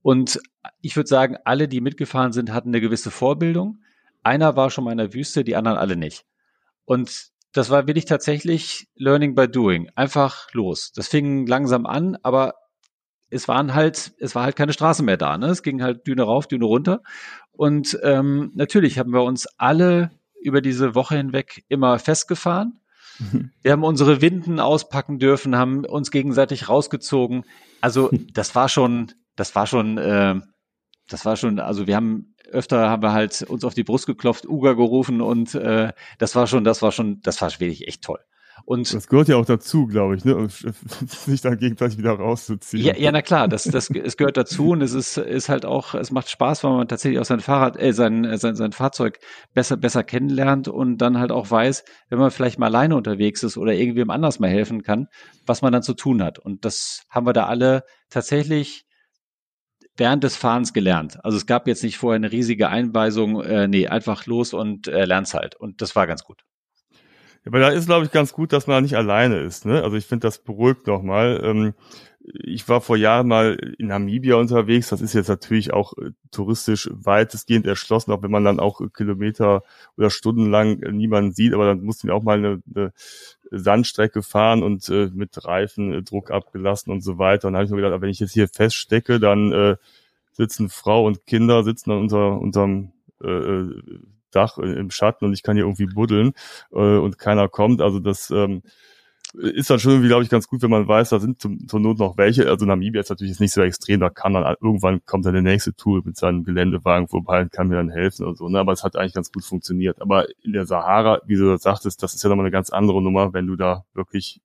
Und 0.01 0.39
ich 0.79 0.95
würde 0.95 1.09
sagen, 1.09 1.35
alle, 1.43 1.67
die 1.67 1.81
mitgefahren 1.81 2.31
sind, 2.31 2.53
hatten 2.53 2.69
eine 2.69 2.79
gewisse 2.79 3.11
Vorbildung. 3.11 3.81
Einer 4.23 4.55
war 4.55 4.69
schon 4.69 4.85
mal 4.85 4.93
in 4.93 4.97
der 4.97 5.13
Wüste, 5.13 5.43
die 5.43 5.57
anderen 5.57 5.77
alle 5.77 5.97
nicht. 5.97 6.23
Und 6.85 7.31
das 7.51 7.69
war 7.69 7.85
wirklich 7.85 8.05
tatsächlich 8.05 8.87
Learning 8.95 9.35
by 9.35 9.49
Doing. 9.49 9.89
Einfach 9.93 10.47
los. 10.53 10.93
Das 10.95 11.09
fing 11.09 11.47
langsam 11.47 11.85
an, 11.85 12.17
aber 12.23 12.53
es 13.29 13.47
waren 13.47 13.73
halt, 13.73 14.13
es 14.19 14.35
war 14.35 14.43
halt 14.43 14.55
keine 14.55 14.73
Straße 14.73 15.03
mehr 15.03 15.17
da. 15.17 15.37
Ne? 15.37 15.47
Es 15.47 15.63
ging 15.63 15.81
halt 15.81 16.07
Düne 16.07 16.23
rauf, 16.23 16.47
Düne 16.47 16.65
runter. 16.65 17.01
Und 17.51 17.99
ähm, 18.03 18.51
natürlich 18.55 18.99
haben 18.99 19.11
wir 19.11 19.23
uns 19.23 19.47
alle 19.57 20.11
über 20.41 20.61
diese 20.61 20.95
Woche 20.95 21.17
hinweg 21.17 21.65
immer 21.67 21.99
festgefahren. 21.99 22.79
Mhm. 23.19 23.51
Wir 23.61 23.73
haben 23.73 23.83
unsere 23.83 24.21
Winden 24.21 24.59
auspacken 24.59 25.19
dürfen, 25.19 25.55
haben 25.55 25.85
uns 25.85 26.11
gegenseitig 26.11 26.69
rausgezogen. 26.69 27.43
Also 27.81 28.09
das 28.33 28.55
war 28.55 28.69
schon, 28.69 29.11
das 29.35 29.55
war 29.55 29.67
schon, 29.67 29.97
äh, 29.97 30.35
das 31.07 31.25
war 31.25 31.35
schon, 31.35 31.59
also 31.59 31.87
wir 31.87 31.95
haben 31.95 32.35
öfter 32.51 32.89
haben 32.89 33.03
wir 33.03 33.13
halt 33.13 33.43
uns 33.43 33.63
auf 33.63 33.73
die 33.73 33.83
Brust 33.83 34.07
geklopft, 34.07 34.47
Uga 34.47 34.73
gerufen 34.73 35.21
und 35.21 35.53
äh, 35.53 35.93
das 36.17 36.35
war 36.35 36.47
schon, 36.47 36.63
das 36.63 36.81
war 36.81 36.91
schon, 36.91 37.21
das 37.21 37.41
war 37.41 37.51
wirklich 37.51 37.87
echt 37.87 38.03
toll. 38.03 38.19
Und 38.65 38.93
das 38.93 39.07
gehört 39.07 39.27
ja 39.27 39.37
auch 39.37 39.45
dazu, 39.45 39.87
glaube 39.87 40.15
ich, 40.15 40.25
ne? 40.25 40.47
sich 41.07 41.41
dann 41.41 41.57
gegenseitig 41.57 41.97
wieder 41.97 42.13
rauszuziehen. 42.13 42.83
Ja, 42.83 42.95
ja, 42.95 43.11
na 43.11 43.21
klar, 43.21 43.47
das, 43.47 43.63
das, 43.63 43.89
es 43.89 44.17
gehört 44.17 44.37
dazu 44.37 44.69
und 44.69 44.81
es 44.81 44.93
ist, 44.93 45.17
ist 45.17 45.49
halt 45.49 45.65
auch, 45.65 45.93
es 45.93 46.11
macht 46.11 46.29
Spaß, 46.29 46.63
weil 46.63 46.71
man 46.71 46.87
tatsächlich 46.87 47.19
auch 47.19 47.25
sein 47.25 47.39
Fahrrad, 47.39 47.81
äh, 47.81 47.93
sein, 47.93 48.37
sein, 48.37 48.55
sein 48.55 48.71
Fahrzeug 48.71 49.19
besser, 49.53 49.77
besser 49.77 50.03
kennenlernt 50.03 50.67
und 50.67 50.97
dann 50.97 51.19
halt 51.19 51.31
auch 51.31 51.49
weiß, 51.49 51.83
wenn 52.09 52.19
man 52.19 52.31
vielleicht 52.31 52.59
mal 52.59 52.67
alleine 52.67 52.95
unterwegs 52.95 53.43
ist 53.43 53.57
oder 53.57 53.73
irgendwem 53.73 54.09
anders 54.09 54.39
mal 54.39 54.49
helfen 54.49 54.83
kann, 54.83 55.07
was 55.45 55.61
man 55.61 55.73
dann 55.73 55.83
zu 55.83 55.93
tun 55.93 56.23
hat. 56.23 56.39
Und 56.39 56.65
das 56.65 57.03
haben 57.09 57.25
wir 57.25 57.33
da 57.33 57.45
alle 57.47 57.83
tatsächlich 58.09 58.85
während 59.99 60.23
des 60.23 60.35
Fahrens 60.35 60.73
gelernt. 60.73 61.23
Also 61.23 61.37
es 61.37 61.45
gab 61.45 61.67
jetzt 61.67 61.83
nicht 61.83 61.97
vorher 61.97 62.15
eine 62.15 62.31
riesige 62.31 62.69
Einweisung, 62.69 63.41
äh, 63.41 63.67
nee, 63.67 63.87
einfach 63.87 64.25
los 64.25 64.53
und 64.53 64.87
äh, 64.87 65.05
lern's 65.05 65.33
halt. 65.33 65.55
Und 65.55 65.81
das 65.81 65.95
war 65.95 66.07
ganz 66.07 66.23
gut. 66.23 66.43
Aber 67.45 67.59
da 67.59 67.69
ist, 67.69 67.85
glaube 67.85 68.05
ich, 68.05 68.11
ganz 68.11 68.33
gut, 68.33 68.53
dass 68.53 68.67
man 68.67 68.83
nicht 68.83 68.95
alleine 68.95 69.39
ist. 69.39 69.65
Ne? 69.65 69.83
Also 69.83 69.97
ich 69.97 70.05
finde, 70.05 70.27
das 70.27 70.39
beruhigt 70.39 70.87
nochmal. 70.87 71.41
Ähm, 71.43 71.73
ich 72.21 72.67
war 72.67 72.81
vor 72.81 72.97
Jahren 72.97 73.27
mal 73.27 73.55
in 73.77 73.87
Namibia 73.87 74.35
unterwegs. 74.35 74.89
Das 74.89 75.01
ist 75.01 75.13
jetzt 75.13 75.29
natürlich 75.29 75.73
auch 75.73 75.93
äh, 75.97 76.11
touristisch 76.31 76.89
weitestgehend 76.91 77.65
erschlossen, 77.65 78.11
auch 78.11 78.21
wenn 78.21 78.31
man 78.31 78.43
dann 78.43 78.59
auch 78.59 78.81
Kilometer 78.93 79.63
oder 79.97 80.09
Stunden 80.09 80.51
lang 80.51 80.79
niemanden 80.79 81.31
sieht. 81.31 81.53
Aber 81.53 81.65
dann 81.65 81.81
mussten 81.81 82.07
wir 82.07 82.15
auch 82.15 82.23
mal 82.23 82.37
eine, 82.37 82.61
eine 82.75 82.93
Sandstrecke 83.51 84.21
fahren 84.21 84.61
und 84.61 84.87
äh, 84.89 85.09
mit 85.13 85.43
Reifendruck 85.43 86.31
abgelassen 86.31 86.91
und 86.91 87.01
so 87.01 87.17
weiter. 87.17 87.47
Und 87.47 87.53
da 87.53 87.59
habe 87.59 87.65
ich 87.65 87.71
mir 87.71 87.81
gedacht, 87.81 88.01
wenn 88.01 88.09
ich 88.09 88.19
jetzt 88.19 88.33
hier 88.33 88.47
feststecke, 88.47 89.19
dann 89.19 89.51
äh, 89.51 89.75
sitzen 90.33 90.69
Frau 90.69 91.05
und 91.05 91.25
Kinder 91.25 91.63
sitzen 91.63 91.89
dann 91.89 91.99
unter 91.99 92.39
unserem 92.39 92.91
äh, 93.23 93.27
äh 93.27 93.81
Dach 94.31 94.57
im 94.57 94.91
Schatten 94.91 95.25
und 95.25 95.33
ich 95.33 95.43
kann 95.43 95.55
hier 95.55 95.65
irgendwie 95.65 95.87
buddeln 95.87 96.33
äh, 96.71 96.97
und 96.97 97.17
keiner 97.17 97.47
kommt. 97.49 97.81
Also 97.81 97.99
das 97.99 98.29
ähm, 98.31 98.61
ist 99.33 99.69
dann 99.69 99.79
schon 99.79 99.91
irgendwie, 99.91 100.07
glaube 100.07 100.23
ich, 100.23 100.29
ganz 100.29 100.47
gut, 100.47 100.61
wenn 100.63 100.71
man 100.71 100.87
weiß, 100.87 101.09
da 101.09 101.19
sind 101.19 101.39
zum, 101.39 101.67
zur 101.67 101.79
Not 101.79 101.99
noch 101.99 102.17
welche. 102.17 102.49
Also 102.49 102.65
Namibia 102.65 103.01
ist 103.01 103.09
natürlich 103.09 103.39
nicht 103.39 103.53
so 103.53 103.61
extrem, 103.61 103.99
da 103.99 104.09
kann 104.09 104.33
dann 104.33 104.55
irgendwann 104.61 105.05
kommt 105.05 105.25
dann 105.25 105.33
der 105.33 105.43
nächste 105.43 105.73
Tool 105.75 106.01
mit 106.03 106.17
seinem 106.17 106.43
Geländewagen 106.43 107.07
vorbei 107.07 107.41
und 107.41 107.51
kann 107.51 107.67
mir 107.67 107.75
dann 107.75 107.89
helfen 107.89 108.25
und 108.25 108.37
so. 108.37 108.49
Ne? 108.49 108.59
Aber 108.59 108.71
es 108.71 108.83
hat 108.83 108.95
eigentlich 108.95 109.13
ganz 109.13 109.31
gut 109.31 109.43
funktioniert. 109.43 110.01
Aber 110.01 110.25
in 110.43 110.53
der 110.53 110.65
Sahara, 110.65 111.21
wie 111.25 111.35
du 111.35 111.49
das 111.51 111.61
sagtest, 111.61 112.01
das 112.01 112.15
ist 112.15 112.23
ja 112.23 112.29
nochmal 112.29 112.45
eine 112.45 112.51
ganz 112.51 112.71
andere 112.71 113.01
Nummer, 113.01 113.33
wenn 113.33 113.47
du 113.47 113.55
da 113.55 113.85
wirklich 113.93 114.41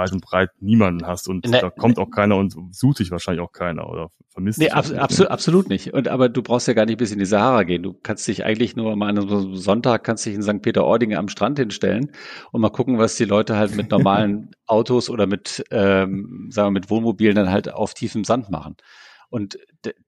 weit 0.00 0.12
und 0.12 0.22
breit 0.22 0.50
niemanden 0.60 1.06
hast 1.06 1.28
und 1.28 1.46
ne, 1.46 1.60
da 1.60 1.70
kommt 1.70 1.98
auch 1.98 2.10
keiner 2.10 2.36
und 2.36 2.56
sucht 2.74 3.00
dich 3.00 3.10
wahrscheinlich 3.10 3.42
auch 3.42 3.52
keiner 3.52 3.88
oder 3.88 4.10
vermisst 4.28 4.58
nee, 4.58 4.70
abs 4.70 4.92
absolut, 4.92 5.30
absolut 5.30 5.68
nicht. 5.68 5.92
Und 5.92 6.08
aber 6.08 6.28
du 6.28 6.42
brauchst 6.42 6.66
ja 6.68 6.74
gar 6.74 6.86
nicht 6.86 6.98
bis 6.98 7.12
in 7.12 7.18
die 7.18 7.26
Sahara 7.26 7.64
gehen. 7.64 7.82
Du 7.82 7.92
kannst 7.92 8.26
dich 8.26 8.44
eigentlich 8.44 8.76
nur 8.76 8.96
mal 8.96 9.08
an 9.08 9.18
einem 9.18 9.56
Sonntag 9.56 10.04
kannst 10.04 10.24
dich 10.24 10.34
in 10.34 10.42
St. 10.42 10.62
Peter-Ording 10.62 11.14
am 11.14 11.28
Strand 11.28 11.58
hinstellen 11.58 12.12
und 12.52 12.60
mal 12.60 12.70
gucken, 12.70 12.98
was 12.98 13.16
die 13.16 13.24
Leute 13.24 13.56
halt 13.56 13.76
mit 13.76 13.90
normalen 13.90 14.50
Autos 14.66 15.10
oder 15.10 15.26
mit, 15.26 15.64
ähm, 15.70 16.48
sagen 16.50 16.68
wir, 16.68 16.80
mit 16.80 16.90
Wohnmobilen 16.90 17.36
dann 17.36 17.50
halt 17.50 17.72
auf 17.72 17.94
tiefem 17.94 18.24
Sand 18.24 18.50
machen. 18.50 18.76
Und 19.28 19.58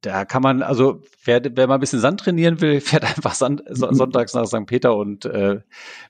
da 0.02 0.24
kann 0.24 0.42
man, 0.42 0.62
also 0.62 1.02
wer, 1.24 1.42
wer 1.44 1.66
mal 1.66 1.74
ein 1.74 1.80
bisschen 1.80 2.00
Sand 2.00 2.20
trainieren 2.20 2.61
will, 2.61 2.80
fährt 2.82 3.04
einfach 3.04 3.35
Sand, 3.35 3.62
sonntags 3.68 4.35
nach 4.35 4.46
St. 4.46 4.66
Peter 4.66 4.96
und 4.96 5.24
äh, 5.24 5.61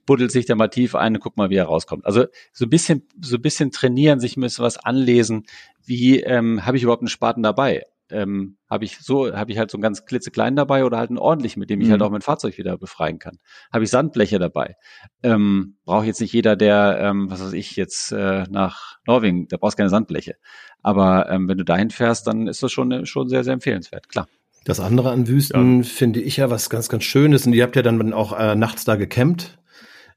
buddelt 0.07 0.33
sich 0.33 0.47
da 0.47 0.55
mal 0.55 0.69
tief 0.69 0.95
ein 0.95 1.15
und 1.15 1.21
guckt 1.21 1.37
mal, 1.37 1.51
wie 1.51 1.57
er 1.57 1.67
rauskommt. 1.67 2.07
Also 2.07 2.27
so 2.53 2.67
ein 2.67 2.71
bisschen, 2.71 3.07
so 3.21 3.37
ein 3.37 3.43
bisschen 3.43 3.71
trainieren, 3.71 4.21
sich 4.21 4.37
ein 4.37 4.41
bisschen 4.41 4.65
was 4.65 4.79
anlesen. 4.79 5.47
Wie 5.85 6.21
ähm, 6.21 6.67
habe 6.67 6.77
ich 6.77 6.83
überhaupt 6.83 7.03
einen 7.03 7.09
Spaten 7.09 7.43
dabei? 7.43 7.85
Ähm, 8.13 8.59
habe 8.69 8.85
ich 8.85 8.99
so, 8.99 9.35
habe 9.35 9.51
ich 9.51 9.59
halt 9.59 9.71
so 9.71 9.77
einen 9.77 9.83
ganz 9.83 10.05
klitzekleinen 10.05 10.57
dabei 10.57 10.85
oder 10.85 10.99
halt 10.99 11.11
einen 11.11 11.19
ordentlichen, 11.19 11.61
mit 11.61 11.71
dem 11.71 11.81
ich 11.81 11.91
halt 11.91 11.99
mhm. 11.99 12.03
halt 12.03 12.09
auch 12.09 12.13
mein 12.13 12.23
Fahrzeug 12.23 12.59
wieder 12.59 12.79
befreien 12.79 13.19
kann. 13.19 13.39
Habe 13.73 13.85
ich 13.85 13.91
Sandbleche 13.91 14.39
dabei. 14.39 14.75
Ähm, 15.23 15.77
Braucht 15.85 16.07
jetzt 16.07 16.21
nicht 16.21 16.33
jeder, 16.33 16.57
der, 16.57 16.99
ähm, 17.01 17.31
was 17.31 17.43
weiß 17.43 17.53
ich, 17.55 17.77
jetzt 17.77 18.13
äh, 18.13 18.45
nach 18.51 18.99
Norwegen, 19.07 19.49
da 19.49 19.57
brauchst 19.57 19.77
keine 19.77 19.91
Sandbleche. 19.91 20.37
Aber 20.83 21.29
ähm, 21.31 21.49
wenn 21.49 21.59
du 21.59 21.65
dahin 21.65 21.91
fährst, 21.91 22.27
dann 22.27 22.47
ist 22.47 22.63
das 22.63 22.73
schon, 22.73 23.07
schon 23.07 23.29
sehr, 23.29 23.45
sehr 23.45 23.55
empfehlenswert, 23.55 24.09
klar. 24.09 24.29
Das 24.65 24.79
andere 24.79 25.11
an 25.11 25.27
Wüsten 25.27 25.79
ja. 25.79 25.83
finde 25.83 26.21
ich 26.21 26.37
ja 26.37 26.51
was 26.51 26.71
ganz, 26.71 26.89
ganz 26.89 27.05
Schönes. 27.05 27.47
Und 27.47 27.53
ihr 27.53 27.65
habt 27.65 27.75
ja 27.75 27.83
dann 27.83 28.13
auch 28.13 28.39
äh, 28.39 28.55
nachts 28.55 28.85
da 28.85 28.97
gecampt. 28.97 29.59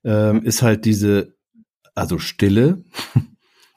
Ähm, 0.03 0.43
ist 0.43 0.62
halt 0.62 0.86
diese, 0.86 1.36
also 1.95 2.19
Stille. 2.19 2.84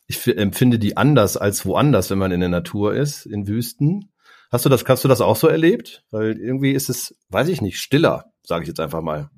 Ich 0.08 0.26
empfinde 0.26 0.78
die 0.78 0.96
anders 0.96 1.36
als 1.36 1.66
woanders, 1.66 2.10
wenn 2.10 2.18
man 2.18 2.32
in 2.32 2.40
der 2.40 2.48
Natur 2.48 2.94
ist, 2.94 3.26
in 3.26 3.46
Wüsten. 3.46 4.10
Hast 4.50 4.64
du 4.64 4.70
das, 4.70 4.84
hast 4.88 5.04
du 5.04 5.08
das 5.08 5.20
auch 5.20 5.36
so 5.36 5.48
erlebt? 5.48 6.04
Weil 6.10 6.38
irgendwie 6.38 6.72
ist 6.72 6.88
es, 6.88 7.14
weiß 7.28 7.48
ich 7.48 7.60
nicht, 7.60 7.78
stiller, 7.78 8.24
sage 8.42 8.62
ich 8.62 8.68
jetzt 8.68 8.80
einfach 8.80 9.02
mal. 9.02 9.30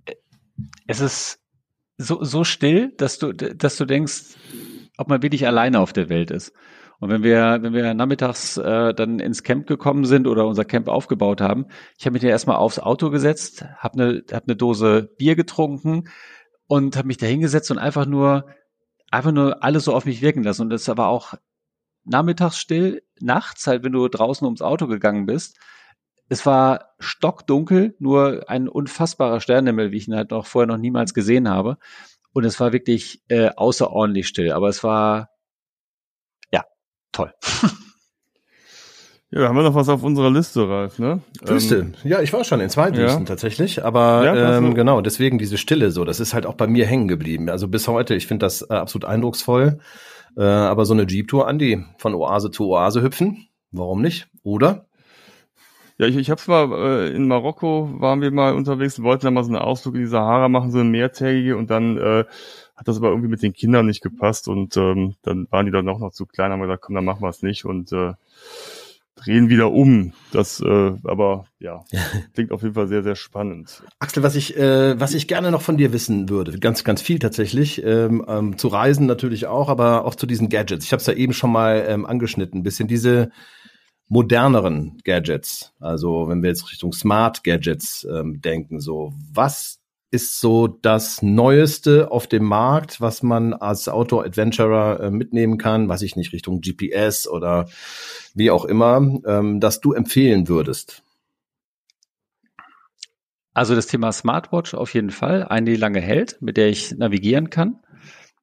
Es 0.86 1.00
ist 1.00 1.40
so, 1.98 2.22
so 2.22 2.44
still, 2.44 2.92
dass 2.96 3.18
du, 3.18 3.32
dass 3.32 3.76
du 3.76 3.84
denkst, 3.84 4.36
ob 4.96 5.08
man 5.08 5.22
wirklich 5.22 5.46
alleine 5.46 5.80
auf 5.80 5.92
der 5.92 6.08
Welt 6.08 6.30
ist. 6.30 6.52
Und 7.00 7.08
wenn 7.08 7.22
wir, 7.22 7.58
wenn 7.62 7.72
wir 7.72 7.94
nachmittags 7.94 8.58
äh, 8.58 8.94
dann 8.94 9.18
ins 9.18 9.42
Camp 9.42 9.66
gekommen 9.66 10.04
sind 10.04 10.26
oder 10.26 10.46
unser 10.46 10.66
Camp 10.66 10.86
aufgebaut 10.86 11.40
haben, 11.40 11.66
ich 11.98 12.04
habe 12.04 12.12
mich 12.12 12.22
ja 12.22 12.28
erstmal 12.28 12.56
aufs 12.56 12.78
Auto 12.78 13.10
gesetzt, 13.10 13.64
habe 13.78 14.02
eine, 14.02 14.22
hab 14.30 14.44
eine 14.46 14.54
Dose 14.54 15.10
Bier 15.18 15.34
getrunken 15.34 16.04
und 16.66 16.96
habe 16.96 17.08
mich 17.08 17.16
da 17.16 17.26
hingesetzt 17.26 17.70
und 17.70 17.78
einfach 17.78 18.06
nur 18.06 18.46
einfach 19.10 19.32
nur 19.32 19.62
alles 19.62 19.84
so 19.84 19.94
auf 19.94 20.04
mich 20.04 20.22
wirken 20.22 20.42
lassen. 20.42 20.62
Und 20.62 20.70
das 20.70 20.88
war 20.88 21.08
auch 21.08 21.34
nachmittags 22.04 22.58
still, 22.58 23.02
nachts, 23.20 23.66
halt, 23.66 23.82
wenn 23.84 23.92
du 23.92 24.08
draußen 24.08 24.44
ums 24.44 24.62
Auto 24.62 24.86
gegangen 24.86 25.26
bist. 25.26 25.58
Es 26.28 26.46
war 26.46 26.94
stockdunkel, 27.00 27.96
nur 27.98 28.48
ein 28.48 28.68
unfassbarer 28.68 29.40
Sternenhimmel, 29.40 29.90
wie 29.90 29.96
ich 29.96 30.08
ihn 30.08 30.14
halt 30.14 30.30
noch 30.30 30.46
vorher 30.46 30.68
noch 30.68 30.78
niemals 30.78 31.12
gesehen 31.12 31.48
habe. 31.48 31.76
Und 32.32 32.44
es 32.44 32.60
war 32.60 32.72
wirklich 32.72 33.22
äh, 33.28 33.48
außerordentlich 33.48 34.28
still. 34.28 34.52
Aber 34.52 34.68
es 34.68 34.84
war 34.84 35.30
ja 36.52 36.64
toll. 37.12 37.34
Ja, 39.32 39.46
haben 39.46 39.56
wir 39.56 39.62
noch 39.62 39.76
was 39.76 39.88
auf 39.88 40.02
unserer 40.02 40.30
Liste, 40.30 40.68
Ralf, 40.68 40.98
ne? 40.98 41.20
Wüste. 41.44 41.76
Ähm, 41.76 41.94
ja, 42.02 42.20
ich 42.20 42.32
war 42.32 42.42
schon 42.42 42.60
in 42.60 42.68
zwei 42.68 42.88
Wüsten 42.88 43.20
ja. 43.20 43.26
tatsächlich, 43.26 43.84
aber 43.84 44.24
ja, 44.24 44.58
ähm, 44.58 44.74
genau, 44.74 45.00
deswegen 45.00 45.38
diese 45.38 45.56
Stille 45.56 45.92
so, 45.92 46.04
das 46.04 46.18
ist 46.18 46.34
halt 46.34 46.46
auch 46.46 46.54
bei 46.54 46.66
mir 46.66 46.84
hängen 46.84 47.06
geblieben. 47.06 47.48
Also 47.48 47.68
bis 47.68 47.86
heute, 47.86 48.16
ich 48.16 48.26
finde 48.26 48.46
das 48.46 48.62
äh, 48.68 48.74
absolut 48.74 49.04
eindrucksvoll. 49.04 49.78
Äh, 50.36 50.42
aber 50.42 50.84
so 50.84 50.94
eine 50.94 51.06
Jeep-Tour, 51.06 51.46
Andi, 51.46 51.84
von 51.98 52.14
Oase 52.14 52.50
zu 52.50 52.70
Oase 52.70 53.02
hüpfen, 53.02 53.48
warum 53.70 54.00
nicht? 54.02 54.28
Oder? 54.42 54.86
Ja, 55.98 56.06
ich, 56.06 56.16
ich 56.16 56.30
hab's 56.30 56.48
mal, 56.48 56.72
äh, 56.72 57.14
in 57.14 57.28
Marokko 57.28 57.90
waren 58.00 58.22
wir 58.22 58.30
mal 58.30 58.54
unterwegs, 58.54 59.02
wollten 59.02 59.26
dann 59.26 59.34
mal 59.34 59.44
so 59.44 59.50
einen 59.50 59.62
Ausflug 59.62 59.94
in 59.94 60.00
die 60.00 60.06
Sahara 60.06 60.48
machen, 60.48 60.70
so 60.70 60.78
eine 60.78 60.88
mehrtägige 60.88 61.56
und 61.56 61.70
dann 61.70 61.98
äh, 61.98 62.24
hat 62.74 62.88
das 62.88 62.96
aber 62.96 63.10
irgendwie 63.10 63.28
mit 63.28 63.42
den 63.42 63.52
Kindern 63.52 63.86
nicht 63.86 64.00
gepasst 64.00 64.48
und 64.48 64.76
ähm, 64.76 65.16
dann 65.22 65.46
waren 65.50 65.66
die 65.66 65.72
dann 65.72 65.88
auch 65.88 65.98
noch 65.98 66.12
zu 66.12 66.26
klein, 66.26 66.52
haben 66.52 66.60
wir 66.60 66.66
gesagt, 66.66 66.84
komm, 66.84 66.94
dann 66.94 67.04
machen 67.04 67.22
wir 67.22 67.28
es 67.28 67.42
nicht 67.42 67.64
und 67.64 67.92
äh, 67.92 68.14
drehen 69.22 69.48
wieder 69.48 69.70
um. 69.70 70.12
Das, 70.32 70.60
äh, 70.60 70.92
aber 71.04 71.44
ja, 71.58 71.84
klingt 72.34 72.52
auf 72.52 72.62
jeden 72.62 72.74
Fall 72.74 72.88
sehr, 72.88 73.02
sehr 73.02 73.16
spannend. 73.16 73.82
Axel, 73.98 74.22
was 74.22 74.34
ich, 74.34 74.56
äh, 74.56 74.98
was 74.98 75.14
ich 75.14 75.28
gerne 75.28 75.50
noch 75.50 75.62
von 75.62 75.76
dir 75.76 75.92
wissen 75.92 76.28
würde, 76.28 76.58
ganz, 76.58 76.84
ganz 76.84 77.02
viel 77.02 77.18
tatsächlich, 77.18 77.84
ähm, 77.84 78.24
ähm, 78.28 78.58
zu 78.58 78.68
Reisen 78.68 79.06
natürlich 79.06 79.46
auch, 79.46 79.68
aber 79.68 80.04
auch 80.04 80.14
zu 80.14 80.26
diesen 80.26 80.48
Gadgets. 80.48 80.84
Ich 80.84 80.92
habe 80.92 81.00
es 81.00 81.06
ja 81.06 81.14
eben 81.14 81.32
schon 81.32 81.52
mal 81.52 81.84
ähm, 81.86 82.06
angeschnitten, 82.06 82.60
ein 82.60 82.64
bisschen 82.64 82.88
diese 82.88 83.30
moderneren 84.08 84.98
Gadgets. 85.04 85.72
Also 85.78 86.28
wenn 86.28 86.42
wir 86.42 86.50
jetzt 86.50 86.70
Richtung 86.70 86.92
Smart 86.92 87.44
Gadgets 87.44 88.06
ähm, 88.10 88.40
denken, 88.40 88.80
so 88.80 89.12
was 89.32 89.79
ist 90.10 90.40
so 90.40 90.66
das 90.66 91.22
Neueste 91.22 92.10
auf 92.10 92.26
dem 92.26 92.44
Markt, 92.44 93.00
was 93.00 93.22
man 93.22 93.54
als 93.54 93.88
Outdoor-Adventurer 93.88 95.00
äh, 95.00 95.10
mitnehmen 95.10 95.56
kann, 95.56 95.88
weiß 95.88 96.02
ich 96.02 96.16
nicht, 96.16 96.32
Richtung 96.32 96.60
GPS 96.60 97.28
oder 97.28 97.68
wie 98.34 98.50
auch 98.50 98.64
immer, 98.64 99.20
ähm, 99.24 99.60
dass 99.60 99.80
du 99.80 99.92
empfehlen 99.92 100.48
würdest? 100.48 101.02
Also 103.54 103.74
das 103.74 103.86
Thema 103.86 104.12
Smartwatch 104.12 104.74
auf 104.74 104.94
jeden 104.94 105.10
Fall, 105.10 105.44
eine, 105.44 105.70
die 105.70 105.76
lange 105.76 106.00
hält, 106.00 106.40
mit 106.40 106.56
der 106.56 106.68
ich 106.68 106.92
navigieren 106.92 107.50
kann. 107.50 107.80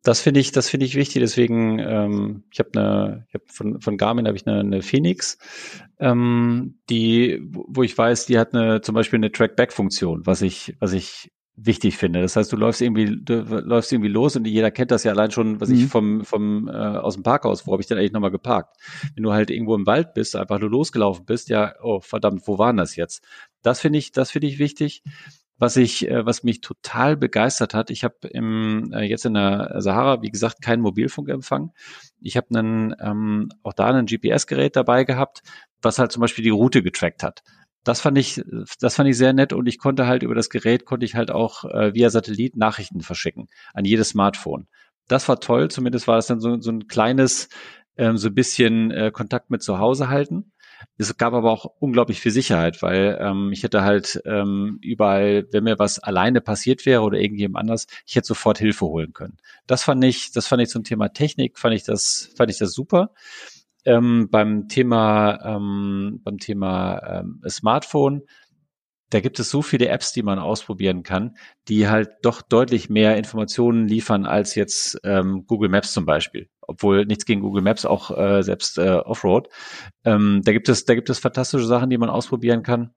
Das 0.03 0.21
finde 0.21 0.39
ich, 0.39 0.51
das 0.53 0.69
finde 0.69 0.85
ich 0.85 0.95
wichtig. 0.95 1.21
Deswegen, 1.21 1.79
ähm, 1.79 2.43
ich 2.51 2.59
habe 2.59 2.69
eine, 2.75 3.25
ich 3.27 3.33
habe 3.33 3.43
von, 3.47 3.81
von 3.81 3.97
Garmin 3.97 4.27
habe 4.27 4.37
ich 4.37 4.47
eine, 4.47 4.59
eine 4.59 4.81
Phoenix, 4.81 5.37
ähm, 5.99 6.79
die, 6.89 7.41
wo 7.43 7.83
ich 7.83 7.97
weiß, 7.97 8.25
die 8.25 8.37
hat 8.37 8.53
eine 8.53 8.81
zum 8.81 8.95
Beispiel 8.95 9.17
eine 9.17 9.31
Trackback-Funktion, 9.31 10.25
was 10.25 10.41
ich, 10.41 10.75
was 10.79 10.93
ich 10.93 11.31
wichtig 11.57 11.97
finde. 11.97 12.21
Das 12.21 12.35
heißt, 12.35 12.53
du 12.53 12.55
läufst 12.55 12.81
irgendwie, 12.81 13.17
du 13.19 13.41
läufst 13.41 13.91
irgendwie 13.91 14.11
los 14.11 14.35
und 14.35 14.45
jeder 14.45 14.69
kennt 14.69 14.91
das 14.91 15.03
ja 15.03 15.11
allein 15.11 15.31
schon, 15.31 15.59
was 15.59 15.69
mhm. 15.69 15.75
ich 15.75 15.85
vom, 15.87 16.23
vom 16.23 16.67
äh, 16.67 16.71
aus 16.71 17.15
dem 17.15 17.23
Parkhaus, 17.23 17.65
wo 17.65 17.71
habe 17.73 17.81
ich 17.81 17.87
denn 17.87 17.97
eigentlich 17.97 18.13
nochmal 18.13 18.31
geparkt? 18.31 18.77
Wenn 19.15 19.23
du 19.23 19.33
halt 19.33 19.49
irgendwo 19.49 19.75
im 19.75 19.87
Wald 19.87 20.13
bist, 20.13 20.35
einfach 20.35 20.59
nur 20.59 20.69
losgelaufen 20.69 21.25
bist, 21.25 21.49
ja, 21.49 21.73
oh 21.81 21.99
verdammt, 21.99 22.43
wo 22.47 22.59
waren 22.59 22.77
das 22.77 22.95
jetzt? 22.95 23.25
Das 23.63 23.81
finde 23.81 23.97
ich, 23.97 24.11
das 24.11 24.29
finde 24.29 24.47
ich 24.47 24.59
wichtig. 24.59 25.01
Was 25.59 25.75
ich, 25.75 26.07
äh, 26.07 26.23
was 26.23 26.43
mich 26.43 26.61
total 26.61 27.17
begeistert 27.17 27.73
hat, 27.73 27.89
ich 27.89 28.03
habe 28.03 28.27
im 28.27 28.93
äh, 28.93 29.01
jetzt 29.01 29.25
in 29.25 29.33
der 29.33 29.73
Sahara, 29.77 30.21
wie 30.21 30.29
gesagt, 30.29 30.61
keinen 30.61 30.83
Mobilfunkempfang. 30.83 31.71
Ich 32.21 32.37
habe 32.37 32.47
einen 32.55 32.95
ähm, 32.99 33.49
auch 33.63 33.73
da 33.73 33.87
ein 33.87 34.05
GPS-Gerät 34.05 34.75
dabei 34.75 35.03
gehabt, 35.03 35.41
was 35.81 35.97
halt 35.97 36.11
zum 36.11 36.21
Beispiel 36.21 36.43
die 36.43 36.51
Route 36.51 36.83
getrackt 36.83 37.23
hat 37.23 37.41
das 37.87 38.01
fand 38.01 38.17
ich, 38.17 38.43
das 38.79 38.95
fand 38.95 39.09
ich 39.09 39.17
sehr 39.17 39.33
nett 39.33 39.53
und 39.53 39.67
ich 39.67 39.77
konnte 39.77 40.07
halt 40.07 40.23
über 40.23 40.35
das 40.35 40.49
Gerät 40.49 40.85
konnte 40.85 41.05
ich 41.05 41.15
halt 41.15 41.31
auch 41.31 41.63
äh, 41.63 41.93
via 41.93 42.09
Satellit 42.09 42.57
Nachrichten 42.57 43.01
verschicken 43.01 43.47
an 43.73 43.85
jedes 43.85 44.09
Smartphone. 44.09 44.67
Das 45.07 45.29
war 45.29 45.39
toll, 45.39 45.69
zumindest 45.71 46.07
war 46.07 46.17
das 46.17 46.27
dann 46.27 46.41
so, 46.41 46.59
so 46.59 46.71
ein 46.71 46.87
kleines, 46.87 47.47
ähm, 47.95 48.17
so 48.17 48.27
ein 48.27 48.33
bisschen 48.35 48.91
äh, 48.91 49.11
Kontakt 49.11 49.49
mit 49.49 49.63
zu 49.63 49.79
Hause 49.79 50.09
halten. 50.09 50.51
Es 50.97 51.15
gab 51.17 51.33
aber 51.33 51.51
auch 51.51 51.65
unglaublich 51.79 52.19
viel 52.19 52.31
Sicherheit, 52.31 52.81
weil 52.81 53.17
ähm, 53.21 53.51
ich 53.51 53.63
hätte 53.63 53.83
halt 53.83 54.21
ähm, 54.25 54.79
überall, 54.81 55.47
wenn 55.51 55.63
mir 55.63 55.79
was 55.79 55.99
alleine 55.99 56.41
passiert 56.41 56.85
wäre 56.85 57.01
oder 57.01 57.19
irgendjemand 57.19 57.61
anders, 57.61 57.87
ich 58.05 58.15
hätte 58.15 58.27
sofort 58.27 58.59
Hilfe 58.59 58.85
holen 58.85 59.13
können. 59.13 59.37
Das 59.65 59.83
fand 59.83 60.03
ich, 60.03 60.31
das 60.33 60.47
fand 60.47 60.61
ich 60.61 60.69
zum 60.69 60.83
Thema 60.83 61.09
Technik, 61.09 61.57
fand 61.57 61.73
ich 61.73 61.83
das, 61.83 62.31
fand 62.35 62.51
ich 62.51 62.57
das 62.57 62.73
super 62.73 63.11
ähm, 63.87 64.29
beim 64.29 64.67
Thema, 64.67 65.39
ähm, 65.43 66.21
beim 66.23 66.37
Thema 66.37 67.21
ähm, 67.21 67.41
Smartphone 67.47 68.23
da 69.09 69.21
gibt 69.21 69.39
es 69.39 69.49
so 69.49 69.61
viele 69.61 69.87
Apps, 69.87 70.11
die 70.11 70.23
man 70.23 70.37
ausprobieren 70.37 71.03
kann, 71.03 71.37
die 71.69 71.87
halt 71.87 72.09
doch 72.23 72.41
deutlich 72.41 72.89
mehr 72.89 73.17
Informationen 73.17 73.87
liefern 73.87 74.25
als 74.25 74.55
jetzt 74.55 74.99
ähm, 75.03 75.45
Google 75.47 75.69
Maps 75.69 75.93
zum 75.93 76.05
Beispiel. 76.05 76.49
Obwohl 76.61 77.05
nichts 77.05 77.25
gegen 77.25 77.41
Google 77.41 77.63
Maps, 77.63 77.85
auch 77.85 78.11
äh, 78.11 78.43
selbst 78.43 78.77
äh, 78.77 78.99
Offroad. 79.05 79.47
Ähm, 80.03 80.41
da 80.43 80.51
gibt 80.51 80.67
es, 80.67 80.83
da 80.83 80.93
gibt 80.93 81.09
es 81.09 81.19
fantastische 81.19 81.65
Sachen, 81.65 81.89
die 81.89 81.97
man 81.97 82.09
ausprobieren 82.09 82.63
kann. 82.63 82.93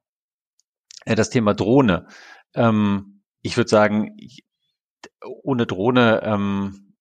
Äh, 1.04 1.14
das 1.14 1.30
Thema 1.30 1.54
Drohne. 1.54 2.08
Ähm, 2.54 3.22
ich 3.42 3.56
würde 3.56 3.70
sagen, 3.70 4.16
ohne 5.20 5.66
Drohne 5.66 6.22
ähm, 6.24 6.94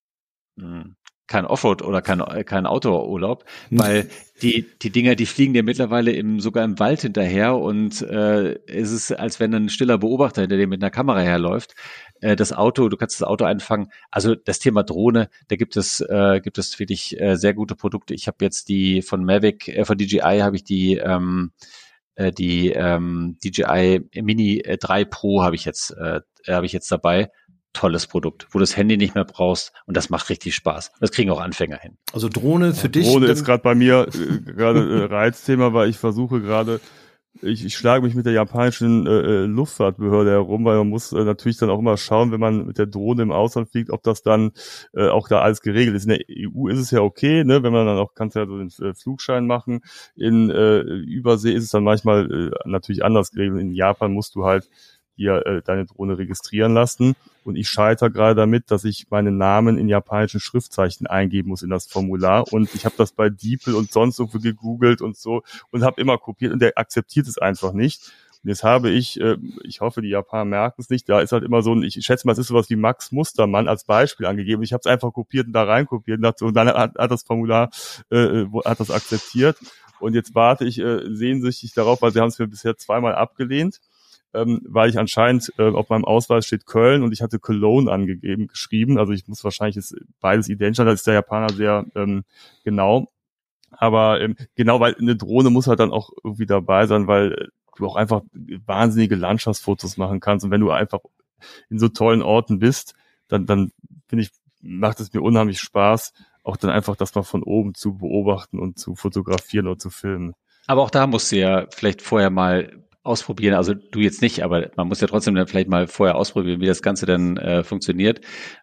hm, 0.56 0.96
kein 1.30 1.46
Offroad 1.46 1.82
oder 1.82 2.02
kein, 2.02 2.18
kein 2.44 2.66
Outdoor-Urlaub, 2.66 3.44
hm. 3.68 3.78
weil 3.78 4.08
die, 4.42 4.66
die 4.82 4.90
Dinger, 4.90 5.14
die 5.14 5.26
fliegen 5.26 5.54
dir 5.54 5.62
mittlerweile 5.62 6.10
im, 6.10 6.40
sogar 6.40 6.64
im 6.64 6.80
Wald 6.80 7.02
hinterher 7.02 7.56
und 7.56 8.02
äh, 8.02 8.58
es 8.66 8.90
ist, 8.90 9.12
als 9.12 9.38
wenn 9.38 9.54
ein 9.54 9.68
stiller 9.68 9.96
Beobachter 9.96 10.40
hinter 10.40 10.56
dir 10.56 10.66
mit 10.66 10.82
einer 10.82 10.90
Kamera 10.90 11.20
herläuft. 11.20 11.74
Äh, 12.20 12.34
das 12.34 12.52
Auto, 12.52 12.88
du 12.88 12.96
kannst 12.96 13.20
das 13.20 13.28
Auto 13.28 13.44
einfangen. 13.44 13.92
Also 14.10 14.34
das 14.34 14.58
Thema 14.58 14.82
Drohne, 14.82 15.28
da 15.46 15.54
gibt 15.54 15.76
es, 15.76 16.00
äh, 16.00 16.40
gibt 16.42 16.58
es 16.58 16.76
wirklich 16.80 17.18
äh, 17.20 17.36
sehr 17.36 17.54
gute 17.54 17.76
Produkte. 17.76 18.12
Ich 18.12 18.26
habe 18.26 18.44
jetzt 18.44 18.68
die 18.68 19.00
von 19.00 19.24
Mavic, 19.24 19.68
äh, 19.68 19.84
von 19.84 19.96
DJI 19.96 20.40
habe 20.40 20.56
ich 20.56 20.64
die 20.64 20.96
ähm, 20.96 21.52
äh, 22.16 22.32
die 22.32 22.70
ähm, 22.70 23.38
DJI 23.44 24.00
Mini 24.20 24.62
3 24.62 25.04
Pro 25.04 25.44
habe 25.44 25.54
ich 25.54 25.64
jetzt 25.64 25.92
äh, 25.92 26.20
habe 26.48 26.66
ich 26.66 26.72
jetzt 26.72 26.90
dabei 26.90 27.30
tolles 27.72 28.06
Produkt, 28.06 28.48
wo 28.50 28.58
du 28.58 28.62
das 28.62 28.76
Handy 28.76 28.96
nicht 28.96 29.14
mehr 29.14 29.24
brauchst 29.24 29.72
und 29.86 29.96
das 29.96 30.10
macht 30.10 30.28
richtig 30.28 30.54
Spaß. 30.54 30.92
Das 31.00 31.12
kriegen 31.12 31.30
auch 31.30 31.40
Anfänger 31.40 31.78
hin. 31.78 31.96
Also 32.12 32.28
Drohne 32.28 32.74
für 32.74 32.86
ja, 32.86 32.92
dich. 32.92 33.06
Drohne 33.06 33.26
ist 33.26 33.44
gerade 33.44 33.62
bei 33.62 33.74
mir 33.74 34.08
äh, 34.08 34.40
gerade 34.52 35.02
äh, 35.02 35.04
Reizthema, 35.04 35.72
weil 35.72 35.88
ich 35.88 35.98
versuche 35.98 36.40
gerade 36.40 36.80
ich, 37.42 37.64
ich 37.64 37.76
schlage 37.76 38.04
mich 38.04 38.14
mit 38.14 38.26
der 38.26 38.32
japanischen 38.32 39.06
äh, 39.06 39.10
äh, 39.10 39.44
Luftfahrtbehörde 39.46 40.30
herum, 40.30 40.64
weil 40.64 40.78
man 40.78 40.88
muss 40.88 41.12
äh, 41.12 41.24
natürlich 41.24 41.58
dann 41.58 41.70
auch 41.70 41.78
immer 41.78 41.96
schauen, 41.96 42.32
wenn 42.32 42.40
man 42.40 42.66
mit 42.66 42.78
der 42.78 42.86
Drohne 42.86 43.22
im 43.22 43.30
Ausland 43.30 43.70
fliegt, 43.70 43.90
ob 43.90 44.02
das 44.02 44.22
dann 44.22 44.50
äh, 44.94 45.08
auch 45.08 45.28
da 45.28 45.40
alles 45.40 45.62
geregelt 45.62 45.96
ist. 45.96 46.04
In 46.04 46.10
der 46.10 46.20
EU 46.28 46.68
ist 46.68 46.78
es 46.78 46.90
ja 46.90 47.00
okay, 47.00 47.44
ne, 47.44 47.62
wenn 47.62 47.72
man 47.72 47.86
dann 47.86 47.98
auch 47.98 48.14
kannst 48.14 48.36
ja 48.36 48.46
so 48.46 48.58
den 48.58 48.72
äh, 48.84 48.94
Flugschein 48.94 49.46
machen. 49.46 49.80
In 50.16 50.50
äh, 50.50 50.80
Übersee 50.80 51.52
ist 51.52 51.64
es 51.64 51.70
dann 51.70 51.84
manchmal 51.84 52.30
äh, 52.30 52.68
natürlich 52.68 53.04
anders 53.04 53.30
geregelt. 53.30 53.60
In 53.60 53.72
Japan 53.72 54.12
musst 54.12 54.34
du 54.34 54.44
halt 54.44 54.68
hier 55.20 55.46
äh, 55.46 55.62
deine 55.62 55.84
Drohne 55.84 56.16
registrieren 56.16 56.72
lassen. 56.72 57.14
Und 57.44 57.56
ich 57.56 57.68
scheitere 57.68 58.10
gerade 58.10 58.34
damit, 58.34 58.70
dass 58.70 58.84
ich 58.84 59.10
meinen 59.10 59.36
Namen 59.36 59.76
in 59.76 59.88
japanischen 59.88 60.40
Schriftzeichen 60.40 61.06
eingeben 61.06 61.50
muss 61.50 61.62
in 61.62 61.68
das 61.68 61.86
Formular. 61.86 62.50
Und 62.50 62.74
ich 62.74 62.86
habe 62.86 62.94
das 62.96 63.12
bei 63.12 63.28
DeepL 63.28 63.74
und 63.74 63.92
sonst 63.92 64.18
irgendwo 64.18 64.38
gegoogelt 64.38 65.02
und 65.02 65.18
so 65.18 65.42
und 65.70 65.82
habe 65.82 66.00
immer 66.00 66.16
kopiert 66.16 66.52
und 66.54 66.62
der 66.62 66.72
akzeptiert 66.76 67.28
es 67.28 67.36
einfach 67.36 67.72
nicht. 67.74 68.12
Und 68.42 68.48
jetzt 68.48 68.64
habe 68.64 68.88
ich, 68.88 69.20
äh, 69.20 69.36
ich 69.62 69.82
hoffe, 69.82 70.00
die 70.00 70.08
Japaner 70.08 70.46
merken 70.46 70.80
es 70.80 70.88
nicht, 70.88 71.06
da 71.06 71.20
ist 71.20 71.32
halt 71.32 71.44
immer 71.44 71.60
so 71.60 71.74
ein, 71.74 71.82
ich 71.82 71.94
schätze 72.00 72.26
mal, 72.26 72.32
es 72.32 72.38
ist 72.38 72.46
sowas 72.46 72.70
wie 72.70 72.76
Max 72.76 73.12
Mustermann 73.12 73.68
als 73.68 73.84
Beispiel 73.84 74.24
angegeben. 74.24 74.62
Ich 74.62 74.72
habe 74.72 74.80
es 74.80 74.86
einfach 74.86 75.12
kopiert 75.12 75.48
und 75.48 75.52
da 75.52 75.64
rein 75.64 75.84
kopiert 75.84 76.16
und, 76.16 76.22
dachte, 76.22 76.46
und 76.46 76.54
dann 76.54 76.68
hat, 76.68 76.96
hat 76.96 77.10
das 77.10 77.24
Formular, 77.24 77.68
äh, 78.10 78.16
äh 78.16 78.48
hat 78.64 78.80
das 78.80 78.90
akzeptiert. 78.90 79.58
Und 79.98 80.14
jetzt 80.14 80.34
warte 80.34 80.64
ich 80.64 80.78
äh, 80.78 81.02
sehnsüchtig 81.14 81.74
darauf, 81.74 82.00
weil 82.00 82.12
sie 82.12 82.20
haben 82.20 82.28
es 82.28 82.38
mir 82.38 82.46
bisher 82.46 82.78
zweimal 82.78 83.14
abgelehnt 83.14 83.80
ähm, 84.32 84.60
weil 84.64 84.90
ich 84.90 84.98
anscheinend 84.98 85.52
äh, 85.58 85.70
auf 85.70 85.88
meinem 85.88 86.04
Ausweis 86.04 86.46
steht 86.46 86.66
Köln 86.66 87.02
und 87.02 87.12
ich 87.12 87.22
hatte 87.22 87.38
Cologne 87.38 87.90
angegeben, 87.90 88.46
geschrieben. 88.46 88.98
Also 88.98 89.12
ich 89.12 89.26
muss 89.26 89.42
wahrscheinlich 89.42 89.76
ist 89.76 89.96
beides 90.20 90.48
identisch, 90.48 90.84
da 90.84 90.90
ist 90.90 91.06
der 91.06 91.14
Japaner 91.14 91.52
sehr 91.52 91.84
ähm, 91.94 92.24
genau. 92.64 93.08
Aber 93.70 94.20
ähm, 94.20 94.36
genau, 94.56 94.80
weil 94.80 94.94
eine 94.96 95.16
Drohne 95.16 95.50
muss 95.50 95.66
halt 95.66 95.80
dann 95.80 95.92
auch 95.92 96.10
irgendwie 96.22 96.46
dabei 96.46 96.86
sein, 96.86 97.06
weil 97.06 97.50
du 97.76 97.86
auch 97.86 97.96
einfach 97.96 98.22
wahnsinnige 98.66 99.16
Landschaftsfotos 99.16 99.96
machen 99.96 100.20
kannst. 100.20 100.44
Und 100.44 100.50
wenn 100.50 100.60
du 100.60 100.70
einfach 100.70 101.00
in 101.68 101.78
so 101.78 101.88
tollen 101.88 102.22
Orten 102.22 102.58
bist, 102.58 102.94
dann, 103.28 103.46
dann 103.46 103.72
finde 104.08 104.24
ich, 104.24 104.30
macht 104.60 105.00
es 105.00 105.12
mir 105.12 105.22
unheimlich 105.22 105.60
Spaß, 105.60 106.12
auch 106.42 106.56
dann 106.56 106.70
einfach 106.70 106.96
das 106.96 107.14
mal 107.14 107.22
von 107.22 107.42
oben 107.42 107.74
zu 107.74 107.96
beobachten 107.96 108.58
und 108.58 108.78
zu 108.78 108.94
fotografieren 108.94 109.66
oder 109.66 109.78
zu 109.78 109.90
filmen. 109.90 110.34
Aber 110.66 110.82
auch 110.82 110.90
da 110.90 111.06
musst 111.06 111.32
du 111.32 111.36
ja 111.36 111.66
vielleicht 111.70 112.02
vorher 112.02 112.30
mal 112.30 112.70
ausprobieren. 113.02 113.54
Also 113.54 113.74
du 113.74 114.00
jetzt 114.00 114.20
nicht, 114.20 114.42
aber 114.44 114.70
man 114.76 114.88
muss 114.88 115.00
ja 115.00 115.06
trotzdem 115.06 115.34
dann 115.34 115.46
vielleicht 115.46 115.68
mal 115.68 115.86
vorher 115.86 116.16
ausprobieren, 116.16 116.60
wie 116.60 116.66
das 116.66 116.82
Ganze 116.82 117.06
dann 117.06 117.36
äh, 117.38 117.64
funktioniert, 117.64 118.20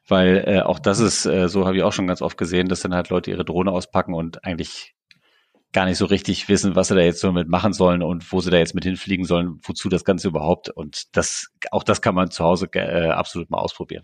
weil 0.07 0.43
äh, 0.45 0.61
auch 0.61 0.79
das 0.79 0.99
ist, 0.99 1.25
äh, 1.25 1.49
so 1.49 1.65
habe 1.65 1.77
ich 1.77 1.83
auch 1.83 1.93
schon 1.93 2.07
ganz 2.07 2.21
oft 2.21 2.37
gesehen, 2.37 2.67
dass 2.67 2.81
dann 2.81 2.93
halt 2.93 3.09
Leute 3.09 3.31
ihre 3.31 3.45
Drohne 3.45 3.71
auspacken 3.71 4.13
und 4.13 4.43
eigentlich 4.43 4.93
gar 5.73 5.85
nicht 5.85 5.97
so 5.97 6.05
richtig 6.05 6.49
wissen, 6.49 6.75
was 6.75 6.87
sie 6.87 6.95
da 6.95 7.01
jetzt 7.01 7.19
so 7.19 7.31
mit 7.31 7.49
machen 7.49 7.73
sollen 7.73 8.01
und 8.01 8.31
wo 8.31 8.39
sie 8.39 8.51
da 8.51 8.57
jetzt 8.57 8.75
mit 8.75 8.83
hinfliegen 8.83 9.25
sollen, 9.25 9.59
wozu 9.63 9.89
das 9.89 10.05
Ganze 10.05 10.29
überhaupt. 10.29 10.69
Und 10.69 11.15
das, 11.15 11.49
auch 11.71 11.83
das 11.83 12.01
kann 12.01 12.15
man 12.15 12.31
zu 12.31 12.43
Hause 12.43 12.67
äh, 12.73 13.09
absolut 13.09 13.49
mal 13.49 13.59
ausprobieren. 13.59 14.03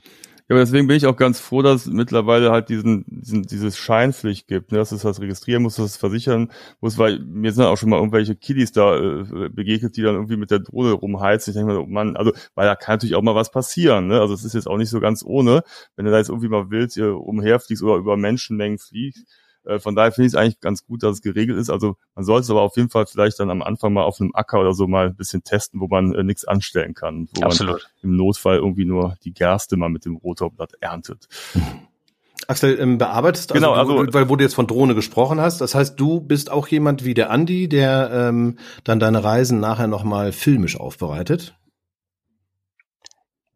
Ja, 0.49 0.55
aber 0.55 0.59
deswegen 0.59 0.87
bin 0.87 0.97
ich 0.97 1.05
auch 1.05 1.15
ganz 1.15 1.39
froh, 1.39 1.61
dass 1.61 1.85
es 1.85 1.91
mittlerweile 1.93 2.51
halt 2.51 2.67
diesen, 2.67 3.05
diesen 3.07 3.43
dieses 3.43 3.77
Scheinpflicht 3.77 4.47
gibt, 4.47 4.71
ne? 4.73 4.77
dass 4.77 4.91
es 4.91 5.01
das 5.03 5.21
registrieren 5.21 5.63
muss, 5.63 5.75
dass 5.75 5.85
es 5.91 5.97
versichern 5.97 6.51
muss, 6.81 6.97
weil 6.97 7.19
mir 7.19 7.53
sind 7.53 7.63
auch 7.63 7.77
schon 7.77 7.89
mal 7.89 7.97
irgendwelche 7.97 8.35
Kiddies 8.35 8.73
da 8.73 8.97
äh, 8.97 9.49
begegnet, 9.49 9.95
die 9.95 10.01
dann 10.01 10.15
irgendwie 10.15 10.35
mit 10.35 10.51
der 10.51 10.59
Drohne 10.59 10.91
rumheizen. 10.91 11.51
Ich 11.51 11.55
denke 11.55 11.73
mal, 11.73 11.79
oh 11.79 11.85
Mann, 11.87 12.17
also, 12.17 12.33
weil 12.55 12.67
da 12.67 12.75
kann 12.75 12.95
natürlich 12.95 13.15
auch 13.15 13.21
mal 13.21 13.35
was 13.35 13.51
passieren, 13.51 14.07
ne? 14.07 14.19
Also 14.19 14.33
es 14.33 14.43
ist 14.43 14.53
jetzt 14.53 14.67
auch 14.67 14.77
nicht 14.77 14.89
so 14.89 14.99
ganz 14.99 15.23
ohne, 15.25 15.63
wenn 15.95 16.05
du 16.05 16.11
da 16.11 16.17
jetzt 16.17 16.29
irgendwie 16.29 16.49
mal 16.49 16.69
wild 16.69 16.91
hier 16.93 17.15
umherfliegst 17.15 17.81
oder 17.83 17.95
über 17.95 18.17
Menschenmengen 18.17 18.79
fliegst 18.79 19.21
äh, 19.21 19.42
von 19.79 19.95
daher 19.95 20.11
finde 20.11 20.27
ich 20.27 20.33
es 20.33 20.35
eigentlich 20.35 20.59
ganz 20.59 20.85
gut, 20.85 21.03
dass 21.03 21.17
es 21.17 21.21
geregelt 21.21 21.57
ist. 21.57 21.69
Also 21.69 21.95
man 22.15 22.25
sollte 22.25 22.43
es 22.43 22.49
aber 22.49 22.61
auf 22.61 22.75
jeden 22.75 22.89
Fall 22.89 23.05
vielleicht 23.05 23.39
dann 23.39 23.49
am 23.49 23.61
Anfang 23.61 23.93
mal 23.93 24.03
auf 24.03 24.19
einem 24.19 24.31
Acker 24.33 24.59
oder 24.59 24.73
so 24.73 24.87
mal 24.87 25.07
ein 25.07 25.15
bisschen 25.15 25.43
testen, 25.43 25.79
wo 25.79 25.87
man 25.87 26.13
äh, 26.13 26.23
nichts 26.23 26.45
anstellen 26.45 26.93
kann. 26.93 27.29
Wo 27.35 27.43
Absolut. 27.43 27.89
man 28.01 28.11
im 28.11 28.17
Notfall 28.17 28.57
irgendwie 28.57 28.85
nur 28.85 29.15
die 29.23 29.33
Gerste 29.33 29.77
mal 29.77 29.89
mit 29.89 30.05
dem 30.05 30.17
Rotorblatt 30.17 30.73
erntet. 30.81 31.27
Axel, 32.47 32.77
ähm, 32.79 32.97
bearbeitest 32.97 33.53
genau, 33.53 33.73
also, 33.73 33.99
also, 33.99 34.13
weil 34.13 34.27
wo 34.29 34.35
du 34.35 34.43
jetzt 34.43 34.55
von 34.55 34.67
Drohne 34.67 34.95
gesprochen 34.95 35.39
hast, 35.39 35.61
das 35.61 35.75
heißt, 35.75 35.97
du 35.97 36.19
bist 36.19 36.51
auch 36.51 36.67
jemand 36.67 37.05
wie 37.05 37.13
der 37.13 37.29
Andi, 37.29 37.69
der 37.69 38.09
ähm, 38.11 38.57
dann 38.83 38.99
deine 38.99 39.23
Reisen 39.23 39.59
nachher 39.59 39.87
nochmal 39.87 40.33
filmisch 40.33 40.77
aufbereitet? 40.77 41.55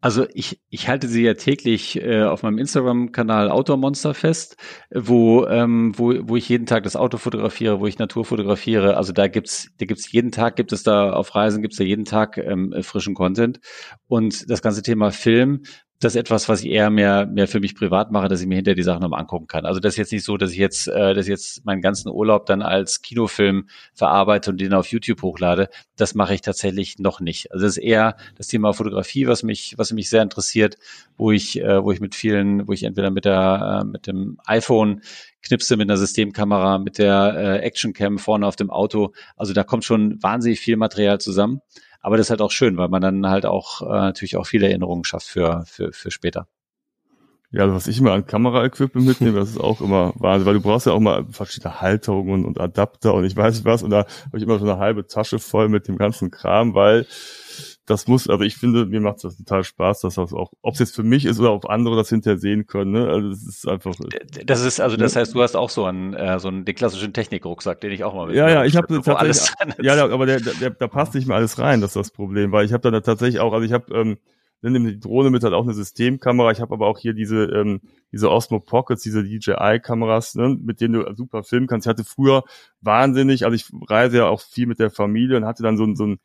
Also 0.00 0.26
ich, 0.32 0.60
ich 0.70 0.88
halte 0.88 1.08
sie 1.08 1.24
ja 1.24 1.34
täglich 1.34 2.00
äh, 2.00 2.22
auf 2.22 2.44
meinem 2.44 2.58
Instagram-Kanal 2.58 3.50
Outdoor 3.50 3.78
Monster 3.78 4.14
fest, 4.14 4.56
wo, 4.94 5.44
ähm, 5.46 5.92
wo, 5.96 6.14
wo 6.22 6.36
ich 6.36 6.48
jeden 6.48 6.66
Tag 6.66 6.84
das 6.84 6.94
Auto 6.94 7.18
fotografiere, 7.18 7.80
wo 7.80 7.86
ich 7.86 7.98
Natur 7.98 8.24
fotografiere. 8.24 8.96
Also 8.96 9.12
da 9.12 9.26
gibt's, 9.26 9.70
da 9.78 9.86
gibt's 9.86 10.12
jeden 10.12 10.30
Tag, 10.30 10.54
gibt 10.54 10.72
es 10.72 10.84
da 10.84 11.12
auf 11.12 11.34
Reisen, 11.34 11.62
gibt's 11.62 11.78
da 11.78 11.84
jeden 11.84 12.04
Tag 12.04 12.38
ähm, 12.38 12.72
frischen 12.82 13.14
Content. 13.14 13.58
Und 14.06 14.48
das 14.48 14.62
ganze 14.62 14.82
Thema 14.82 15.10
Film 15.10 15.62
das 16.00 16.14
ist 16.14 16.20
etwas, 16.20 16.48
was 16.48 16.62
ich 16.62 16.70
eher 16.70 16.90
mehr, 16.90 17.26
mehr 17.26 17.48
für 17.48 17.58
mich 17.58 17.74
privat 17.74 18.12
mache, 18.12 18.28
dass 18.28 18.40
ich 18.40 18.46
mir 18.46 18.54
hinter 18.54 18.74
die 18.74 18.84
Sachen 18.84 19.02
nochmal 19.02 19.20
angucken 19.20 19.48
kann. 19.48 19.66
Also 19.66 19.80
das 19.80 19.94
ist 19.94 19.98
jetzt 19.98 20.12
nicht 20.12 20.24
so, 20.24 20.36
dass 20.36 20.52
ich 20.52 20.58
jetzt, 20.58 20.86
äh, 20.86 21.12
dass 21.12 21.26
ich 21.26 21.30
jetzt 21.30 21.64
meinen 21.64 21.82
ganzen 21.82 22.08
Urlaub 22.08 22.46
dann 22.46 22.62
als 22.62 23.02
Kinofilm 23.02 23.68
verarbeite 23.94 24.50
und 24.50 24.60
den 24.60 24.74
auf 24.74 24.86
YouTube 24.86 25.22
hochlade. 25.22 25.68
Das 25.96 26.14
mache 26.14 26.34
ich 26.34 26.40
tatsächlich 26.40 27.00
noch 27.00 27.18
nicht. 27.18 27.50
Also 27.50 27.66
das 27.66 27.76
ist 27.76 27.82
eher 27.82 28.16
das 28.36 28.46
Thema 28.46 28.72
Fotografie, 28.74 29.26
was 29.26 29.42
mich, 29.42 29.74
was 29.76 29.92
mich 29.92 30.08
sehr 30.08 30.22
interessiert, 30.22 30.76
wo 31.16 31.32
ich, 31.32 31.60
äh, 31.60 31.82
wo 31.82 31.90
ich 31.90 32.00
mit 32.00 32.14
vielen, 32.14 32.68
wo 32.68 32.72
ich 32.72 32.84
entweder 32.84 33.10
mit 33.10 33.24
der, 33.24 33.80
äh, 33.82 33.84
mit 33.84 34.06
dem 34.06 34.38
iPhone 34.46 35.02
knipse 35.42 35.76
mit 35.76 35.88
einer 35.88 35.96
Systemkamera, 35.96 36.78
mit 36.78 36.98
der 36.98 37.34
äh, 37.36 37.58
Actioncam 37.58 38.18
vorne 38.18 38.46
auf 38.46 38.56
dem 38.56 38.70
Auto. 38.70 39.12
Also 39.36 39.52
da 39.52 39.64
kommt 39.64 39.84
schon 39.84 40.22
wahnsinnig 40.22 40.60
viel 40.60 40.76
Material 40.76 41.20
zusammen. 41.20 41.60
Aber 42.00 42.16
das 42.16 42.26
ist 42.26 42.30
halt 42.30 42.42
auch 42.42 42.50
schön, 42.50 42.76
weil 42.76 42.88
man 42.88 43.02
dann 43.02 43.26
halt 43.26 43.46
auch 43.46 43.82
äh, 43.82 43.86
natürlich 43.86 44.36
auch 44.36 44.46
viele 44.46 44.68
Erinnerungen 44.68 45.04
schafft 45.04 45.26
für, 45.26 45.64
für, 45.66 45.92
für 45.92 46.10
später. 46.10 46.46
Ja, 47.50 47.62
also 47.62 47.74
was 47.74 47.86
ich 47.86 47.98
immer 47.98 48.12
an 48.12 48.26
Kameraequipment 48.26 49.06
mitnehme, 49.06 49.38
das 49.38 49.50
ist 49.50 49.60
auch 49.60 49.80
immer 49.80 50.12
Wahnsinn, 50.16 50.46
weil 50.46 50.54
du 50.54 50.60
brauchst 50.60 50.86
ja 50.86 50.92
auch 50.92 51.00
mal 51.00 51.24
verschiedene 51.30 51.80
Halterungen 51.80 52.44
und 52.44 52.60
Adapter 52.60 53.14
und 53.14 53.24
ich 53.24 53.36
weiß 53.36 53.54
nicht 53.54 53.64
was 53.64 53.82
und 53.82 53.90
da 53.90 54.04
habe 54.26 54.36
ich 54.36 54.42
immer 54.42 54.58
so 54.58 54.66
eine 54.66 54.78
halbe 54.78 55.06
Tasche 55.06 55.38
voll 55.38 55.68
mit 55.68 55.88
dem 55.88 55.96
ganzen 55.96 56.30
Kram, 56.30 56.74
weil 56.74 57.06
das 57.88 58.06
muss, 58.06 58.28
also 58.28 58.44
ich 58.44 58.56
finde, 58.56 58.86
mir 58.86 59.00
macht 59.00 59.24
das 59.24 59.36
total 59.36 59.64
Spaß, 59.64 60.00
dass 60.00 60.16
das 60.16 60.32
auch, 60.32 60.52
ob 60.60 60.74
es 60.74 60.80
jetzt 60.80 60.94
für 60.94 61.02
mich 61.02 61.24
ist 61.24 61.40
oder 61.40 61.52
ob 61.52 61.70
andere 61.70 61.96
das 61.96 62.10
hinterher 62.10 62.38
sehen 62.38 62.66
können, 62.66 62.92
ne? 62.92 63.08
Also 63.08 63.30
das 63.30 63.46
ist 63.46 63.66
einfach. 63.66 63.94
Das 64.44 64.62
ist, 64.62 64.80
also 64.80 64.96
das 64.96 65.16
heißt, 65.16 65.34
du 65.34 65.42
hast 65.42 65.56
auch 65.56 65.70
so 65.70 65.84
einen, 65.86 66.12
äh, 66.12 66.38
so 66.38 66.48
einen 66.48 66.64
den 66.64 66.74
klassischen 66.74 67.14
Technikrucksack, 67.14 67.80
den 67.80 67.92
ich 67.92 68.04
auch 68.04 68.14
mal 68.14 68.26
mit. 68.26 68.36
Ja, 68.36 68.48
ja, 68.48 68.64
ich 68.64 68.76
habe 68.76 68.88
tatsächlich. 68.88 69.18
Alles 69.18 69.54
ja, 69.80 70.04
aber 70.04 70.26
der, 70.26 70.40
der, 70.40 70.70
da 70.70 70.86
passt 70.86 71.14
nicht 71.14 71.26
mehr 71.26 71.36
alles 71.36 71.58
rein, 71.58 71.80
das 71.80 71.90
ist 71.90 71.96
das 71.96 72.10
Problem, 72.10 72.52
weil 72.52 72.66
ich 72.66 72.72
habe 72.72 72.90
da 72.90 73.00
tatsächlich 73.00 73.40
auch, 73.40 73.52
also 73.54 73.64
ich 73.64 73.72
habe 73.72 73.94
ähm, 73.94 74.18
nehme 74.60 74.92
die 74.92 75.00
Drohne 75.00 75.30
mit 75.30 75.42
halt 75.44 75.54
auch 75.54 75.62
eine 75.62 75.72
Systemkamera. 75.72 76.50
Ich 76.50 76.60
habe 76.60 76.74
aber 76.74 76.86
auch 76.86 76.98
hier 76.98 77.14
diese 77.14 77.44
ähm, 77.44 77.80
diese 78.12 78.30
Osmo 78.30 78.60
Pockets, 78.60 79.02
diese 79.02 79.22
DJI-Kameras, 79.24 80.34
ne, 80.34 80.58
mit 80.60 80.80
denen 80.80 80.94
du 80.94 81.14
super 81.14 81.42
filmen 81.42 81.66
kannst. 81.66 81.86
Ich 81.86 81.90
hatte 81.90 82.04
früher 82.04 82.42
wahnsinnig, 82.80 83.44
also 83.44 83.54
ich 83.54 83.66
reise 83.88 84.18
ja 84.18 84.26
auch 84.26 84.40
viel 84.40 84.66
mit 84.66 84.78
der 84.78 84.90
Familie 84.90 85.36
und 85.36 85.44
hatte 85.44 85.62
dann 85.62 85.76
so 85.76 85.84
ein 85.84 85.96
so 85.96 86.06
ein 86.06 86.18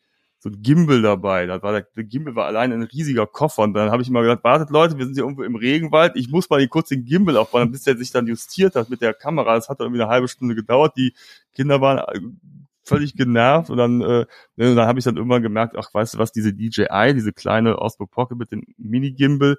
so 0.44 0.50
ein 0.50 0.62
Gimbal 0.62 1.02
dabei. 1.02 1.46
Da 1.46 1.64
war 1.64 1.72
der, 1.72 1.88
der 1.96 2.04
Gimbal 2.04 2.36
war 2.36 2.48
allein 2.48 2.74
ein 2.74 2.84
riesiger 2.84 3.26
Koffer. 3.26 3.62
Und 3.64 3.74
dann 3.76 3.92
habe 3.92 4.02
ich 4.02 4.10
mal 4.10 4.24
gesagt, 4.24 4.44
wartet 4.44 4.72
Leute, 4.72 4.98
wir 4.98 5.06
sind 5.06 5.14
hier 5.14 5.24
irgendwo 5.24 5.44
im 5.44 5.56
Regenwald. 5.56 6.18
Ich 6.18 6.30
muss 6.30 6.50
mal 6.50 6.60
hier 6.60 6.68
kurz 6.68 6.90
den 6.90 7.06
Gimbal 7.06 7.38
aufbauen, 7.38 7.72
bis 7.72 7.84
der 7.84 7.96
sich 7.96 8.12
dann 8.12 8.28
justiert 8.28 8.76
hat 8.76 8.90
mit 8.90 9.00
der 9.00 9.14
Kamera. 9.14 9.56
Das 9.56 9.70
hat 9.70 9.80
dann 9.80 9.86
irgendwie 9.86 10.02
eine 10.02 10.12
halbe 10.12 10.28
Stunde 10.28 10.54
gedauert. 10.54 10.98
Die 10.98 11.14
Kinder 11.54 11.80
waren 11.80 12.38
völlig 12.84 13.16
genervt 13.16 13.70
und 13.70 13.78
dann, 13.78 14.02
äh, 14.02 14.26
ne, 14.58 14.76
dann 14.76 14.86
habe 14.86 15.00
ich 15.00 15.06
dann 15.06 15.16
irgendwann 15.16 15.42
gemerkt, 15.42 15.78
ach, 15.78 15.94
weißt 15.94 16.16
du 16.16 16.18
was, 16.18 16.34
diese 16.34 16.54
DJI, 16.54 17.14
diese 17.14 17.32
kleine 17.32 17.80
Osmo 17.80 18.06
Pocket 18.06 18.38
mit 18.38 18.52
dem 18.52 18.66
Mini-Gimbal, 18.78 19.56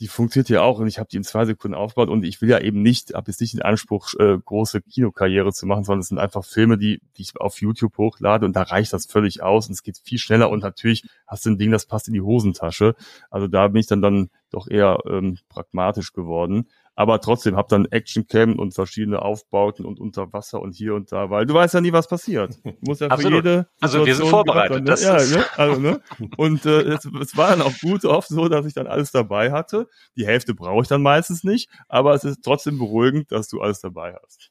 die 0.00 0.08
funktioniert 0.08 0.48
ja 0.48 0.62
auch 0.62 0.80
und 0.80 0.86
ich 0.88 0.98
habe 0.98 1.08
die 1.10 1.16
in 1.16 1.24
zwei 1.24 1.44
Sekunden 1.44 1.76
aufgebaut 1.76 2.08
und 2.08 2.24
ich 2.24 2.40
will 2.40 2.48
ja 2.48 2.58
eben 2.58 2.82
nicht, 2.82 3.14
habe 3.14 3.30
jetzt 3.30 3.40
nicht 3.40 3.54
den 3.54 3.62
Anspruch, 3.62 4.12
äh, 4.18 4.38
große 4.44 4.82
Kinokarriere 4.82 5.52
zu 5.52 5.66
machen, 5.66 5.84
sondern 5.84 6.00
es 6.00 6.08
sind 6.08 6.18
einfach 6.18 6.44
Filme, 6.44 6.78
die, 6.78 7.00
die 7.16 7.22
ich 7.22 7.40
auf 7.40 7.60
YouTube 7.60 7.96
hochlade 7.96 8.44
und 8.44 8.56
da 8.56 8.62
reicht 8.62 8.92
das 8.92 9.06
völlig 9.06 9.42
aus 9.42 9.68
und 9.68 9.74
es 9.74 9.82
geht 9.82 9.98
viel 9.98 10.18
schneller 10.18 10.50
und 10.50 10.62
natürlich 10.62 11.04
hast 11.26 11.46
du 11.46 11.50
ein 11.50 11.58
Ding, 11.58 11.70
das 11.70 11.86
passt 11.86 12.08
in 12.08 12.14
die 12.14 12.22
Hosentasche. 12.22 12.94
Also 13.30 13.46
da 13.46 13.68
bin 13.68 13.80
ich 13.80 13.86
dann 13.86 14.02
dann 14.02 14.30
doch 14.50 14.68
eher 14.68 14.98
ähm, 15.06 15.38
pragmatisch 15.48 16.12
geworden 16.12 16.68
aber 16.94 17.20
trotzdem 17.20 17.56
hab 17.56 17.68
dann 17.68 17.86
Action 17.86 18.26
Cam 18.26 18.58
und 18.58 18.74
verschiedene 18.74 19.22
Aufbauten 19.22 19.84
und 19.84 19.98
unter 19.98 20.32
Wasser 20.32 20.60
und 20.60 20.74
hier 20.74 20.94
und 20.94 21.10
da, 21.12 21.30
weil 21.30 21.46
du 21.46 21.54
weißt 21.54 21.74
ja 21.74 21.80
nie, 21.80 21.92
was 21.92 22.08
passiert. 22.08 22.58
Du 22.64 22.90
musst 22.90 23.00
ja 23.00 23.08
Absolut. 23.08 23.42
für 23.42 23.48
jede 23.48 23.66
also 23.80 24.04
wir 24.04 24.14
sind 24.14 24.28
vorbereitet. 24.28 24.86
Das 24.86 25.02
ja, 25.02 25.16
ne? 25.16 25.44
Also, 25.56 25.80
ne? 25.80 26.00
Und 26.36 26.66
äh, 26.66 26.82
es, 26.82 27.04
es 27.04 27.36
war 27.36 27.50
dann 27.50 27.62
auch 27.62 27.72
gut 27.80 28.04
oft 28.04 28.28
so, 28.28 28.48
dass 28.48 28.66
ich 28.66 28.74
dann 28.74 28.86
alles 28.86 29.10
dabei 29.10 29.52
hatte. 29.52 29.88
Die 30.16 30.26
Hälfte 30.26 30.54
brauche 30.54 30.82
ich 30.82 30.88
dann 30.88 31.02
meistens 31.02 31.44
nicht, 31.44 31.70
aber 31.88 32.14
es 32.14 32.24
ist 32.24 32.42
trotzdem 32.42 32.78
beruhigend, 32.78 33.32
dass 33.32 33.48
du 33.48 33.60
alles 33.60 33.80
dabei 33.80 34.14
hast. 34.22 34.50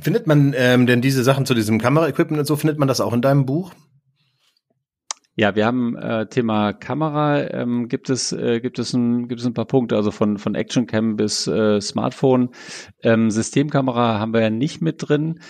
Findet 0.00 0.26
man 0.26 0.54
ähm, 0.56 0.86
denn 0.86 1.02
diese 1.02 1.22
Sachen 1.22 1.46
zu 1.46 1.54
diesem 1.54 1.78
Kameraequipment 1.78 2.40
und 2.40 2.46
so, 2.46 2.56
findet 2.56 2.78
man 2.78 2.88
das 2.88 3.00
auch 3.00 3.12
in 3.12 3.22
deinem 3.22 3.44
Buch? 3.44 3.72
Ja, 5.36 5.56
wir 5.56 5.66
haben 5.66 5.96
äh, 5.96 6.28
Thema 6.28 6.72
Kamera, 6.72 7.50
ähm, 7.50 7.88
gibt 7.88 8.08
es 8.08 8.30
äh, 8.32 8.60
gibt 8.60 8.78
es 8.78 8.92
ein 8.92 9.26
gibt 9.26 9.40
es 9.40 9.46
ein 9.46 9.54
paar 9.54 9.64
Punkte, 9.64 9.96
also 9.96 10.12
von 10.12 10.38
von 10.38 10.54
Actioncam 10.54 11.16
bis 11.16 11.48
äh, 11.48 11.80
Smartphone. 11.80 12.50
Ähm, 13.02 13.32
Systemkamera 13.32 14.20
haben 14.20 14.32
wir 14.32 14.42
ja 14.42 14.50
nicht 14.50 14.80
mit 14.80 15.08
drin. 15.08 15.40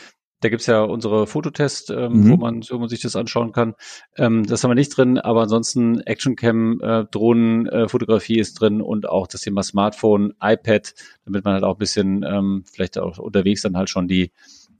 Da 0.41 0.49
gibt's 0.49 0.67
ja 0.67 0.83
unsere 0.83 1.27
Fototest, 1.27 1.91
ähm, 1.91 2.13
mhm. 2.13 2.31
wo 2.31 2.37
man 2.39 2.63
wo 2.71 2.79
man 2.79 2.89
sich 2.89 3.03
das 3.03 3.15
anschauen 3.15 3.53
kann. 3.53 3.75
Ähm, 4.17 4.47
das 4.47 4.65
haben 4.65 4.71
wir 4.71 4.75
nicht 4.75 4.97
drin, 4.97 5.19
aber 5.19 5.43
ansonsten 5.43 6.01
Actioncam, 6.01 6.81
äh, 6.81 7.05
Drohnenfotografie 7.05 8.39
äh, 8.39 8.41
ist 8.41 8.55
drin 8.61 8.81
und 8.81 9.07
auch 9.07 9.27
das 9.27 9.43
Thema 9.43 9.63
Smartphone, 9.63 10.33
iPad, 10.43 10.95
damit 11.27 11.45
man 11.45 11.55
halt 11.55 11.65
auch 11.65 11.75
ein 11.75 11.79
bisschen 11.79 12.25
ähm, 12.27 12.65
vielleicht 12.73 12.99
auch 12.99 13.19
unterwegs 13.19 13.61
dann 13.61 13.77
halt 13.77 13.91
schon 13.91 14.09
die 14.09 14.33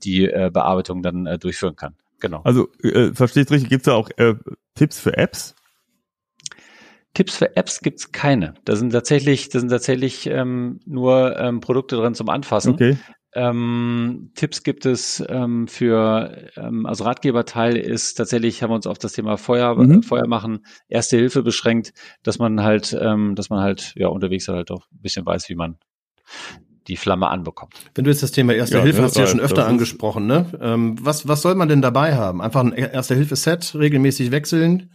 die 0.03 0.25
äh, 0.25 0.49
Bearbeitung 0.51 1.03
dann 1.03 1.27
äh, 1.27 1.37
durchführen 1.37 1.75
kann. 1.75 1.95
Genau. 2.25 2.41
Also 2.43 2.69
äh, 2.81 3.13
versteht 3.13 3.51
richtig, 3.51 3.69
gibt's 3.69 3.85
da 3.85 3.93
auch 3.93 4.09
äh, 4.17 4.33
Tipps 4.73 4.99
für 4.99 5.15
Apps? 5.15 5.53
Tipps 7.13 7.37
für 7.37 7.55
Apps 7.55 7.81
gibt's 7.81 8.11
keine. 8.11 8.55
Da 8.65 8.75
sind 8.75 8.89
tatsächlich, 8.89 9.49
da 9.49 9.59
sind 9.59 9.69
tatsächlich 9.69 10.25
ähm, 10.25 10.79
nur 10.87 11.37
ähm, 11.37 11.59
Produkte 11.59 11.97
drin 11.97 12.15
zum 12.15 12.29
Anfassen. 12.29 12.73
Okay. 12.73 12.97
Ähm, 13.35 14.31
Tipps 14.33 14.63
gibt 14.63 14.87
es 14.87 15.23
ähm, 15.29 15.67
für, 15.67 16.49
ähm, 16.55 16.87
also 16.87 17.03
Ratgeberteil 17.03 17.77
ist 17.77 18.15
tatsächlich, 18.15 18.63
haben 18.63 18.71
wir 18.71 18.75
uns 18.75 18.87
auf 18.87 18.97
das 18.97 19.13
Thema 19.13 19.37
Feuer, 19.37 19.75
mhm. 19.75 19.99
äh, 19.99 20.01
Feuer 20.01 20.25
machen, 20.25 20.65
Erste 20.89 21.17
Hilfe 21.17 21.43
beschränkt, 21.43 21.93
dass 22.23 22.39
man 22.39 22.63
halt, 22.63 22.97
ähm, 22.99 23.35
dass 23.35 23.51
man 23.51 23.59
halt 23.59 23.93
ja 23.97 24.07
unterwegs 24.07 24.47
halt 24.47 24.71
auch 24.71 24.87
ein 24.91 25.01
bisschen 25.01 25.27
weiß, 25.27 25.47
wie 25.49 25.55
man 25.55 25.77
die 26.87 26.97
Flamme 26.97 27.27
anbekommt. 27.29 27.73
Wenn 27.93 28.05
du 28.05 28.11
jetzt 28.11 28.23
das 28.23 28.31
Thema 28.31 28.53
Erste 28.53 28.77
ja, 28.77 28.83
Hilfe 28.83 29.01
hast 29.01 29.15
du 29.15 29.21
ja 29.21 29.27
schon 29.27 29.39
öfter 29.39 29.67
angesprochen, 29.67 30.27
ne? 30.27 30.45
Ähm, 30.61 30.95
was, 31.01 31.27
was 31.27 31.41
soll 31.41 31.55
man 31.55 31.67
denn 31.67 31.81
dabei 31.81 32.15
haben? 32.15 32.41
Einfach 32.41 32.61
ein 32.61 32.73
Erste-Hilfe-Set, 32.73 33.75
regelmäßig 33.75 34.31
wechseln? 34.31 34.91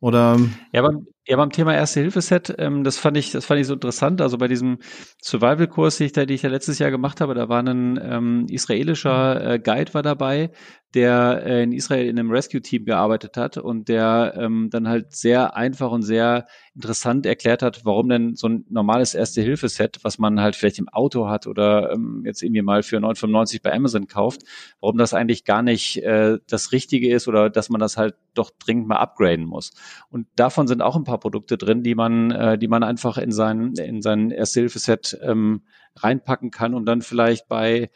Oder? 0.00 0.38
Ja, 0.72 0.82
beim, 0.82 1.06
ja, 1.30 1.36
beim 1.36 1.50
Thema 1.50 1.72
Erste-Hilfe-Set, 1.74 2.56
ähm, 2.58 2.82
das 2.82 2.98
fand 2.98 3.16
ich, 3.16 3.30
das 3.30 3.46
fand 3.46 3.60
ich 3.60 3.68
so 3.68 3.74
interessant. 3.74 4.20
Also 4.20 4.36
bei 4.36 4.48
diesem 4.48 4.78
Survival-Kurs, 5.22 5.98
den 5.98 6.06
ich 6.06 6.12
da, 6.12 6.26
den 6.26 6.34
ich 6.34 6.40
da 6.40 6.48
letztes 6.48 6.80
Jahr 6.80 6.90
gemacht 6.90 7.20
habe, 7.20 7.34
da 7.34 7.48
war 7.48 7.62
ein 7.62 8.00
ähm, 8.02 8.46
israelischer 8.50 9.52
äh, 9.52 9.58
Guide 9.60 9.94
war 9.94 10.02
dabei, 10.02 10.50
der 10.94 11.42
äh, 11.46 11.62
in 11.62 11.72
Israel 11.72 12.08
in 12.08 12.18
einem 12.18 12.32
Rescue-Team 12.32 12.84
gearbeitet 12.84 13.36
hat 13.36 13.58
und 13.58 13.88
der 13.88 14.34
ähm, 14.36 14.70
dann 14.70 14.88
halt 14.88 15.14
sehr 15.14 15.54
einfach 15.54 15.92
und 15.92 16.02
sehr 16.02 16.46
interessant 16.74 17.26
erklärt 17.26 17.62
hat, 17.62 17.84
warum 17.84 18.08
denn 18.08 18.34
so 18.34 18.48
ein 18.48 18.64
normales 18.68 19.14
Erste-Hilfe-Set, 19.14 20.00
was 20.02 20.18
man 20.18 20.40
halt 20.40 20.56
vielleicht 20.56 20.78
im 20.80 20.88
Auto 20.88 21.28
hat 21.28 21.46
oder 21.46 21.92
ähm, 21.92 22.22
jetzt 22.26 22.42
irgendwie 22.42 22.62
mal 22.62 22.82
für 22.82 22.96
9,95 22.96 23.62
bei 23.62 23.72
Amazon 23.72 24.08
kauft, 24.08 24.42
warum 24.80 24.98
das 24.98 25.14
eigentlich 25.14 25.44
gar 25.44 25.62
nicht 25.62 26.02
äh, 26.02 26.38
das 26.48 26.72
Richtige 26.72 27.14
ist 27.14 27.28
oder 27.28 27.50
dass 27.50 27.68
man 27.68 27.80
das 27.80 27.96
halt 27.96 28.16
doch 28.34 28.50
dringend 28.50 28.88
mal 28.88 28.96
upgraden 28.96 29.44
muss. 29.44 29.70
Und 30.10 30.26
davon 30.34 30.66
sind 30.66 30.82
auch 30.82 30.96
ein 30.96 31.04
paar 31.04 31.19
Produkte 31.20 31.56
drin, 31.58 31.82
die 31.82 31.94
man, 31.94 32.30
äh, 32.30 32.58
die 32.58 32.68
man 32.68 32.82
einfach 32.82 33.18
in 33.18 33.32
sein, 33.32 33.74
in 33.74 34.02
sein 34.02 34.30
Erste-Hilfe-Set 34.30 35.18
ähm, 35.22 35.62
reinpacken 35.96 36.50
kann 36.50 36.74
und 36.74 36.86
dann 36.86 37.02
vielleicht 37.02 37.48
bei 37.48 37.90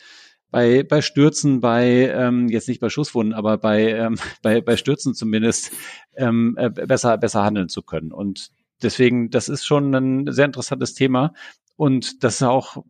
bei, 0.55 0.85
bei 0.85 1.03
Stürzen, 1.03 1.61
bei 1.61 2.13
ähm, 2.15 2.47
jetzt 2.49 2.69
nicht 2.69 2.81
bei 2.81 2.89
Schusswunden, 2.89 3.35
aber 3.35 3.59
bei, 3.59 3.91
ähm, 3.91 4.15
bei, 4.43 4.61
bei 4.61 4.77
Stürzen 4.77 5.13
zumindest 5.13 5.73
ähm, 6.15 6.55
äh, 6.57 6.71
besser, 6.71 7.19
besser 7.19 7.43
handeln 7.43 7.69
zu 7.69 7.83
können. 7.83 8.13
Und 8.13 8.53
deswegen, 8.81 9.31
das 9.31 9.49
ist 9.49 9.67
schon 9.67 9.93
ein 9.93 10.33
sehr 10.33 10.45
interessantes 10.45 10.95
Thema. 10.95 11.35
Und 11.75 12.23
das 12.23 12.37
ist 12.37 12.43
auch 12.45 12.85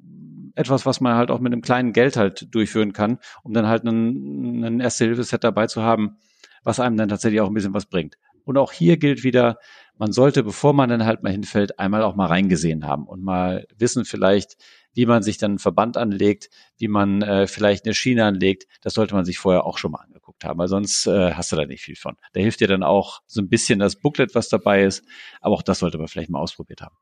etwas, 0.54 0.84
was 0.84 1.00
man 1.00 1.14
halt 1.14 1.30
auch 1.30 1.40
mit 1.40 1.54
einem 1.54 1.62
kleinen 1.62 1.94
Geld 1.94 2.18
halt 2.18 2.54
durchführen 2.54 2.92
kann, 2.92 3.18
um 3.42 3.54
dann 3.54 3.66
halt 3.66 3.86
einen, 3.86 4.62
einen 4.62 4.80
Erste-Hilfe-Set 4.80 5.42
dabei 5.42 5.66
zu 5.66 5.80
haben, 5.80 6.18
was 6.64 6.80
einem 6.80 6.98
dann 6.98 7.08
tatsächlich 7.08 7.40
auch 7.40 7.48
ein 7.48 7.54
bisschen 7.54 7.72
was 7.72 7.86
bringt. 7.86 8.18
Und 8.44 8.58
auch 8.58 8.72
hier 8.72 8.98
gilt 8.98 9.24
wieder, 9.24 9.56
man 9.96 10.12
sollte, 10.12 10.42
bevor 10.42 10.72
man 10.72 10.88
dann 10.88 11.04
halt 11.04 11.22
mal 11.22 11.32
hinfällt, 11.32 11.78
einmal 11.78 12.02
auch 12.02 12.16
mal 12.16 12.26
reingesehen 12.26 12.86
haben 12.86 13.06
und 13.06 13.22
mal 13.22 13.66
wissen 13.76 14.04
vielleicht, 14.04 14.56
wie 14.92 15.06
man 15.06 15.22
sich 15.22 15.38
dann 15.38 15.52
einen 15.52 15.58
Verband 15.58 15.96
anlegt, 15.96 16.50
wie 16.78 16.88
man 16.88 17.22
äh, 17.22 17.46
vielleicht 17.46 17.84
eine 17.84 17.94
Schiene 17.94 18.24
anlegt, 18.24 18.66
das 18.82 18.94
sollte 18.94 19.14
man 19.14 19.24
sich 19.24 19.38
vorher 19.38 19.64
auch 19.64 19.78
schon 19.78 19.92
mal 19.92 20.00
angeguckt 20.00 20.44
haben, 20.44 20.58
weil 20.58 20.68
sonst 20.68 21.06
äh, 21.06 21.32
hast 21.32 21.52
du 21.52 21.56
da 21.56 21.64
nicht 21.64 21.82
viel 21.82 21.96
von. 21.96 22.16
Da 22.32 22.40
hilft 22.40 22.60
dir 22.60 22.68
dann 22.68 22.82
auch 22.82 23.22
so 23.26 23.40
ein 23.40 23.48
bisschen 23.48 23.78
das 23.78 23.96
Booklet, 23.96 24.34
was 24.34 24.48
dabei 24.48 24.84
ist, 24.84 25.04
aber 25.40 25.54
auch 25.54 25.62
das 25.62 25.80
sollte 25.80 25.98
man 25.98 26.08
vielleicht 26.08 26.30
mal 26.30 26.40
ausprobiert 26.40 26.80
haben. 26.80 26.96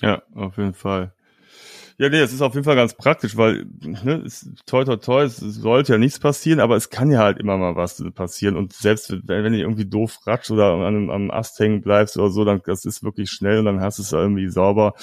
Ja, 0.00 0.22
auf 0.34 0.56
jeden 0.56 0.74
Fall. 0.74 1.14
Ja, 2.02 2.08
nee, 2.08 2.18
es 2.18 2.32
ist 2.32 2.42
auf 2.42 2.54
jeden 2.54 2.64
Fall 2.64 2.74
ganz 2.74 2.94
praktisch, 2.94 3.36
weil 3.36 3.64
ne, 3.80 4.24
es, 4.26 4.50
toi 4.66 4.82
toi 4.82 4.96
toi, 4.96 5.22
es 5.22 5.36
sollte 5.36 5.92
ja 5.92 5.98
nichts 5.98 6.18
passieren, 6.18 6.58
aber 6.58 6.74
es 6.74 6.90
kann 6.90 7.12
ja 7.12 7.20
halt 7.20 7.38
immer 7.38 7.56
mal 7.56 7.76
was 7.76 8.02
passieren. 8.12 8.56
Und 8.56 8.72
selbst 8.72 9.12
wenn, 9.12 9.44
wenn 9.44 9.52
du 9.52 9.60
irgendwie 9.60 9.84
doof 9.84 10.18
ratsch 10.26 10.50
oder 10.50 10.72
an 10.72 10.82
einem, 10.82 11.10
am 11.10 11.30
Ast 11.30 11.60
hängen 11.60 11.80
bleibst 11.80 12.16
oder 12.16 12.30
so, 12.30 12.44
dann 12.44 12.60
das 12.66 12.84
ist 12.86 13.04
wirklich 13.04 13.30
schnell 13.30 13.60
und 13.60 13.66
dann 13.66 13.80
hast 13.80 14.00
du 14.00 14.02
es 14.02 14.10
irgendwie 14.10 14.48
sauber 14.48 14.94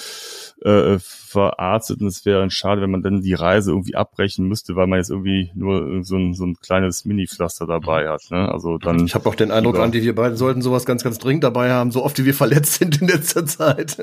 äh, 0.60 0.98
verarztet. 0.98 2.02
Und 2.02 2.08
es 2.08 2.26
wäre 2.26 2.40
dann 2.40 2.50
schade, 2.50 2.82
wenn 2.82 2.90
man 2.90 3.00
dann 3.00 3.22
die 3.22 3.32
Reise 3.32 3.70
irgendwie 3.70 3.94
abbrechen 3.94 4.46
müsste, 4.46 4.76
weil 4.76 4.86
man 4.86 4.98
jetzt 4.98 5.08
irgendwie 5.08 5.52
nur 5.54 6.04
so 6.04 6.16
ein, 6.16 6.34
so 6.34 6.44
ein 6.44 6.56
kleines 6.56 7.06
Mini-Pflaster 7.06 7.66
dabei 7.66 8.10
hat. 8.10 8.24
Ne? 8.30 8.46
Also 8.52 8.76
dann. 8.76 9.06
Ich 9.06 9.14
habe 9.14 9.26
auch 9.26 9.34
den 9.34 9.52
Eindruck, 9.52 9.78
Andi, 9.78 10.02
wir 10.02 10.14
beide 10.14 10.36
sollten 10.36 10.60
sowas 10.60 10.84
ganz, 10.84 11.02
ganz 11.02 11.16
dringend 11.16 11.44
dabei 11.44 11.70
haben, 11.70 11.92
so 11.92 12.04
oft 12.04 12.18
wie 12.18 12.26
wir 12.26 12.34
verletzt 12.34 12.74
sind 12.74 13.00
in 13.00 13.08
letzter 13.08 13.46
Zeit. 13.46 13.96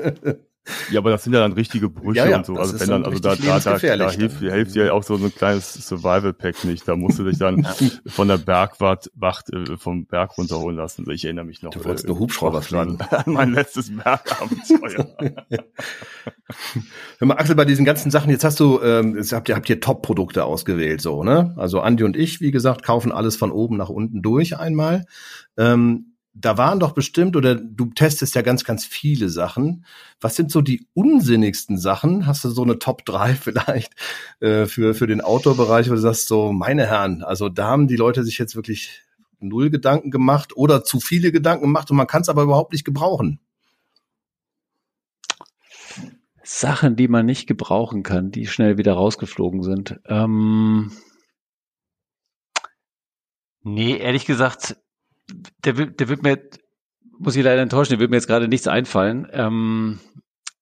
Ja, 0.90 1.00
aber 1.00 1.10
das 1.10 1.24
sind 1.24 1.32
ja 1.32 1.40
dann 1.40 1.52
richtige 1.52 1.88
Brüche 1.88 2.18
ja, 2.18 2.26
ja, 2.26 2.36
und 2.38 2.46
so. 2.46 2.56
Also 2.56 2.78
wenn 2.80 2.88
dann, 2.88 3.04
also 3.04 3.18
da, 3.18 3.36
da, 3.36 3.58
da, 3.58 3.78
da 3.78 4.10
hilft, 4.10 4.40
hilft 4.40 4.74
dir 4.74 4.94
auch 4.94 5.02
so 5.02 5.14
ein 5.14 5.34
kleines 5.34 5.74
Survival-Pack 5.74 6.64
nicht. 6.64 6.86
Da 6.86 6.96
musst 6.96 7.18
du 7.18 7.24
dich 7.24 7.38
dann 7.38 7.66
von 8.06 8.28
der 8.28 8.38
Bergwacht 8.38 9.10
Wacht, 9.14 9.52
äh, 9.52 9.76
vom 9.76 10.06
Berg 10.06 10.36
runterholen 10.38 10.76
lassen. 10.76 11.02
Also 11.02 11.12
ich 11.12 11.24
erinnere 11.24 11.44
mich 11.44 11.62
noch. 11.62 11.70
Du 11.70 11.84
wolltest 11.84 12.06
äh, 12.06 12.08
eine 12.10 12.18
Hubschrauber 12.18 12.62
fliegen. 12.62 12.98
An 13.10 13.24
mein 13.26 13.52
letztes 13.52 13.94
Bergabenteuer. 13.94 15.08
Hör 17.18 17.26
mal, 17.26 17.34
Axel, 17.34 17.54
bei 17.54 17.64
diesen 17.64 17.84
ganzen 17.84 18.10
Sachen, 18.10 18.30
jetzt 18.30 18.44
hast 18.44 18.58
du, 18.60 18.80
ähm, 18.82 19.16
jetzt 19.16 19.32
habt 19.32 19.48
ihr, 19.48 19.56
habt 19.56 19.68
ihr 19.68 19.80
Top-Produkte 19.80 20.44
ausgewählt, 20.44 21.00
so, 21.00 21.22
ne? 21.22 21.54
Also 21.56 21.80
Andi 21.80 22.04
und 22.04 22.16
ich, 22.16 22.40
wie 22.40 22.50
gesagt, 22.50 22.82
kaufen 22.82 23.12
alles 23.12 23.36
von 23.36 23.50
oben 23.52 23.76
nach 23.76 23.90
unten 23.90 24.22
durch 24.22 24.56
einmal. 24.56 25.04
Ähm, 25.56 26.07
da 26.40 26.56
waren 26.56 26.78
doch 26.78 26.92
bestimmt, 26.92 27.36
oder 27.36 27.56
du 27.56 27.86
testest 27.86 28.34
ja 28.34 28.42
ganz, 28.42 28.64
ganz 28.64 28.84
viele 28.84 29.28
Sachen. 29.28 29.84
Was 30.20 30.36
sind 30.36 30.52
so 30.52 30.60
die 30.60 30.86
unsinnigsten 30.94 31.78
Sachen? 31.78 32.26
Hast 32.26 32.44
du 32.44 32.50
so 32.50 32.62
eine 32.62 32.78
Top 32.78 33.04
3 33.04 33.34
vielleicht 33.34 33.94
äh, 34.40 34.66
für, 34.66 34.94
für 34.94 35.06
den 35.06 35.20
Outdoor-Bereich, 35.20 35.90
wo 35.90 35.94
du 35.94 36.00
sagst, 36.00 36.28
so, 36.28 36.52
meine 36.52 36.86
Herren, 36.86 37.22
also 37.22 37.48
da 37.48 37.66
haben 37.66 37.88
die 37.88 37.96
Leute 37.96 38.22
sich 38.24 38.38
jetzt 38.38 38.54
wirklich 38.54 39.02
null 39.40 39.70
Gedanken 39.70 40.10
gemacht 40.10 40.56
oder 40.56 40.84
zu 40.84 41.00
viele 41.00 41.32
Gedanken 41.32 41.64
gemacht 41.66 41.90
und 41.90 41.96
man 41.96 42.06
kann 42.06 42.22
es 42.22 42.28
aber 42.28 42.42
überhaupt 42.42 42.72
nicht 42.72 42.84
gebrauchen. 42.84 43.40
Sachen, 46.42 46.96
die 46.96 47.08
man 47.08 47.26
nicht 47.26 47.46
gebrauchen 47.46 48.02
kann, 48.02 48.30
die 48.30 48.46
schnell 48.46 48.78
wieder 48.78 48.94
rausgeflogen 48.94 49.62
sind. 49.62 50.00
Ähm 50.06 50.92
nee, 53.62 53.96
ehrlich 53.96 54.24
gesagt, 54.24 54.76
der, 55.64 55.72
der 55.72 56.08
wird 56.08 56.22
mir, 56.22 56.38
muss 57.18 57.36
ich 57.36 57.44
leider 57.44 57.62
enttäuschen, 57.62 57.90
der 57.90 58.00
wird 58.00 58.10
mir 58.10 58.16
jetzt 58.16 58.28
gerade 58.28 58.48
nichts 58.48 58.66
einfallen. 58.66 59.26
Ähm, 59.32 59.98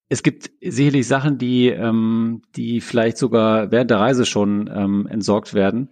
es 0.09 0.23
gibt 0.23 0.51
sicherlich 0.61 1.07
Sachen, 1.07 1.39
die, 1.39 1.69
ähm, 1.69 2.43
die 2.55 2.81
vielleicht 2.81 3.19
sogar 3.19 3.71
während 3.73 3.91
der 3.91 3.99
Reise 3.99 4.25
schon 4.25 4.71
ähm, 4.73 5.07
entsorgt 5.07 5.55
werden. 5.55 5.91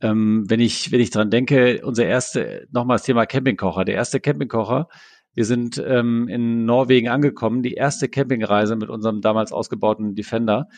Ähm, 0.00 0.44
wenn 0.48 0.60
ich, 0.60 0.92
wenn 0.92 1.00
ich 1.00 1.10
dran 1.10 1.30
denke, 1.30 1.80
unser 1.82 2.04
erste, 2.04 2.66
nochmal 2.70 2.96
das 2.96 3.06
Thema 3.06 3.24
Campingkocher. 3.24 3.84
Der 3.84 3.94
erste 3.94 4.20
Campingkocher, 4.20 4.88
wir 5.34 5.44
sind 5.44 5.82
ähm, 5.84 6.28
in 6.28 6.64
Norwegen 6.64 7.08
angekommen, 7.08 7.62
die 7.62 7.74
erste 7.74 8.08
Campingreise 8.08 8.76
mit 8.76 8.90
unserem 8.90 9.20
damals 9.20 9.52
ausgebauten 9.52 10.14
Defender. 10.14 10.68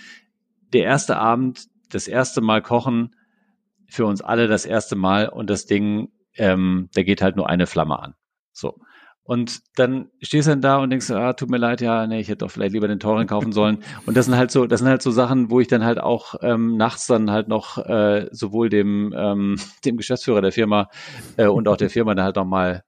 Der 0.72 0.84
erste 0.84 1.16
Abend, 1.16 1.66
das 1.90 2.08
erste 2.08 2.40
Mal 2.40 2.62
kochen, 2.62 3.14
für 3.88 4.06
uns 4.06 4.22
alle 4.22 4.48
das 4.48 4.64
erste 4.64 4.96
Mal 4.96 5.28
und 5.28 5.50
das 5.50 5.66
Ding, 5.66 6.08
ähm, 6.36 6.88
da 6.94 7.02
geht 7.02 7.22
halt 7.22 7.36
nur 7.36 7.48
eine 7.48 7.66
Flamme 7.66 7.98
an. 7.98 8.14
So. 8.52 8.78
Und 9.26 9.62
dann 9.74 10.08
stehst 10.22 10.46
du 10.46 10.52
dann 10.52 10.60
da 10.60 10.76
und 10.76 10.90
denkst, 10.90 11.10
ah, 11.10 11.32
tut 11.32 11.50
mir 11.50 11.56
leid, 11.56 11.80
ja, 11.80 12.06
nee, 12.06 12.20
ich 12.20 12.28
hätte 12.28 12.44
doch 12.44 12.50
vielleicht 12.50 12.72
lieber 12.72 12.86
den 12.86 13.00
teuren 13.00 13.26
kaufen 13.26 13.50
sollen. 13.52 13.78
Und 14.06 14.16
das 14.16 14.26
sind 14.26 14.36
halt 14.36 14.52
so, 14.52 14.66
das 14.66 14.80
sind 14.80 14.88
halt 14.88 15.02
so 15.02 15.10
Sachen, 15.10 15.50
wo 15.50 15.58
ich 15.58 15.66
dann 15.66 15.84
halt 15.84 15.98
auch 15.98 16.36
ähm, 16.42 16.76
nachts 16.76 17.08
dann 17.08 17.30
halt 17.30 17.48
noch 17.48 17.78
äh, 17.78 18.28
sowohl 18.30 18.68
dem 18.68 19.12
ähm, 19.16 19.56
dem 19.84 19.96
Geschäftsführer 19.96 20.42
der 20.42 20.52
Firma 20.52 20.88
äh, 21.36 21.46
und 21.46 21.66
auch 21.66 21.76
der 21.76 21.90
Firma 21.90 22.14
dann 22.14 22.24
halt 22.24 22.36
nochmal 22.36 22.84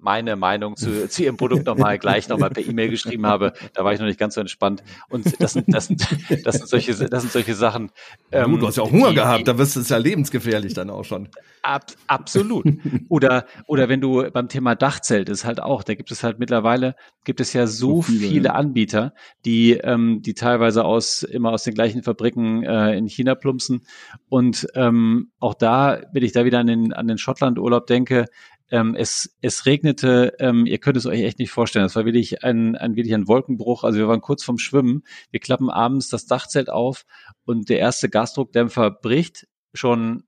meine 0.00 0.36
Meinung 0.36 0.76
zu, 0.76 1.08
zu 1.08 1.22
ihrem 1.22 1.36
Produkt 1.36 1.66
nochmal 1.66 1.98
gleich 1.98 2.28
nochmal 2.28 2.50
per 2.50 2.66
E-Mail 2.66 2.90
geschrieben 2.90 3.26
habe. 3.26 3.52
Da 3.74 3.84
war 3.84 3.92
ich 3.92 4.00
noch 4.00 4.06
nicht 4.06 4.18
ganz 4.18 4.34
so 4.34 4.40
entspannt. 4.40 4.82
Und 5.08 5.40
das 5.40 5.52
sind, 5.52 5.72
das 5.72 5.86
sind, 5.86 6.06
das 6.44 6.56
sind 6.56 6.68
solche, 6.68 6.94
das 6.94 7.22
sind 7.22 7.32
solche 7.32 7.54
Sachen. 7.54 7.90
Ähm, 8.32 8.58
du 8.58 8.66
hast 8.66 8.76
ja 8.76 8.82
auch 8.82 8.90
Hunger 8.90 9.10
die, 9.10 9.16
gehabt, 9.16 9.48
da 9.48 9.58
wirst 9.58 9.76
du 9.76 9.80
es 9.80 9.88
ja 9.88 9.96
lebensgefährlich 9.96 10.74
dann 10.74 10.90
auch 10.90 11.04
schon. 11.04 11.28
Ab, 11.62 11.86
absolut. 12.06 12.66
Oder, 13.08 13.46
oder 13.66 13.88
wenn 13.88 14.00
du 14.00 14.30
beim 14.30 14.48
Thema 14.48 14.74
Dachzelt 14.74 15.28
ist 15.28 15.44
halt 15.44 15.60
auch, 15.60 15.82
da 15.82 15.94
gibt 15.94 16.10
es 16.10 16.22
halt 16.22 16.38
mittlerweile, 16.38 16.94
gibt 17.24 17.40
es 17.40 17.52
ja 17.52 17.66
so, 17.66 17.96
so 17.96 18.02
viele, 18.02 18.28
viele. 18.28 18.54
Anbieter, 18.54 19.12
die, 19.44 19.72
ähm, 19.72 20.22
die 20.22 20.34
teilweise 20.34 20.84
aus, 20.84 21.22
immer 21.22 21.52
aus 21.52 21.64
den 21.64 21.74
gleichen 21.74 22.02
Fabriken 22.02 22.62
äh, 22.62 22.96
in 22.96 23.08
China 23.08 23.34
plumpsen. 23.34 23.82
Und 24.28 24.66
ähm, 24.74 25.30
auch 25.38 25.54
da, 25.54 26.00
wenn 26.12 26.22
ich 26.22 26.32
da 26.32 26.44
wieder 26.44 26.60
an 26.60 26.66
den, 26.66 26.92
an 26.92 27.08
den 27.08 27.18
Schottland-Urlaub 27.18 27.86
denke, 27.86 28.26
ähm, 28.70 28.94
es, 28.94 29.36
es 29.40 29.66
regnete, 29.66 30.34
ähm, 30.38 30.66
ihr 30.66 30.78
könnt 30.78 30.96
es 30.96 31.06
euch 31.06 31.20
echt 31.20 31.38
nicht 31.38 31.50
vorstellen. 31.50 31.84
Das 31.84 31.96
war 31.96 32.04
wirklich 32.04 32.44
ein, 32.44 32.76
ein, 32.76 32.96
wirklich 32.96 33.14
ein 33.14 33.28
Wolkenbruch. 33.28 33.84
Also 33.84 33.98
wir 33.98 34.08
waren 34.08 34.20
kurz 34.20 34.44
vorm 34.44 34.58
Schwimmen. 34.58 35.02
Wir 35.30 35.40
klappen 35.40 35.70
abends 35.70 36.08
das 36.08 36.26
Dachzelt 36.26 36.70
auf 36.70 37.04
und 37.44 37.68
der 37.68 37.78
erste 37.78 38.08
Gasdruckdämpfer 38.08 38.90
bricht 38.90 39.46
schon 39.74 40.24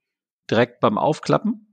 direkt 0.50 0.80
beim 0.80 0.98
Aufklappen. 0.98 1.71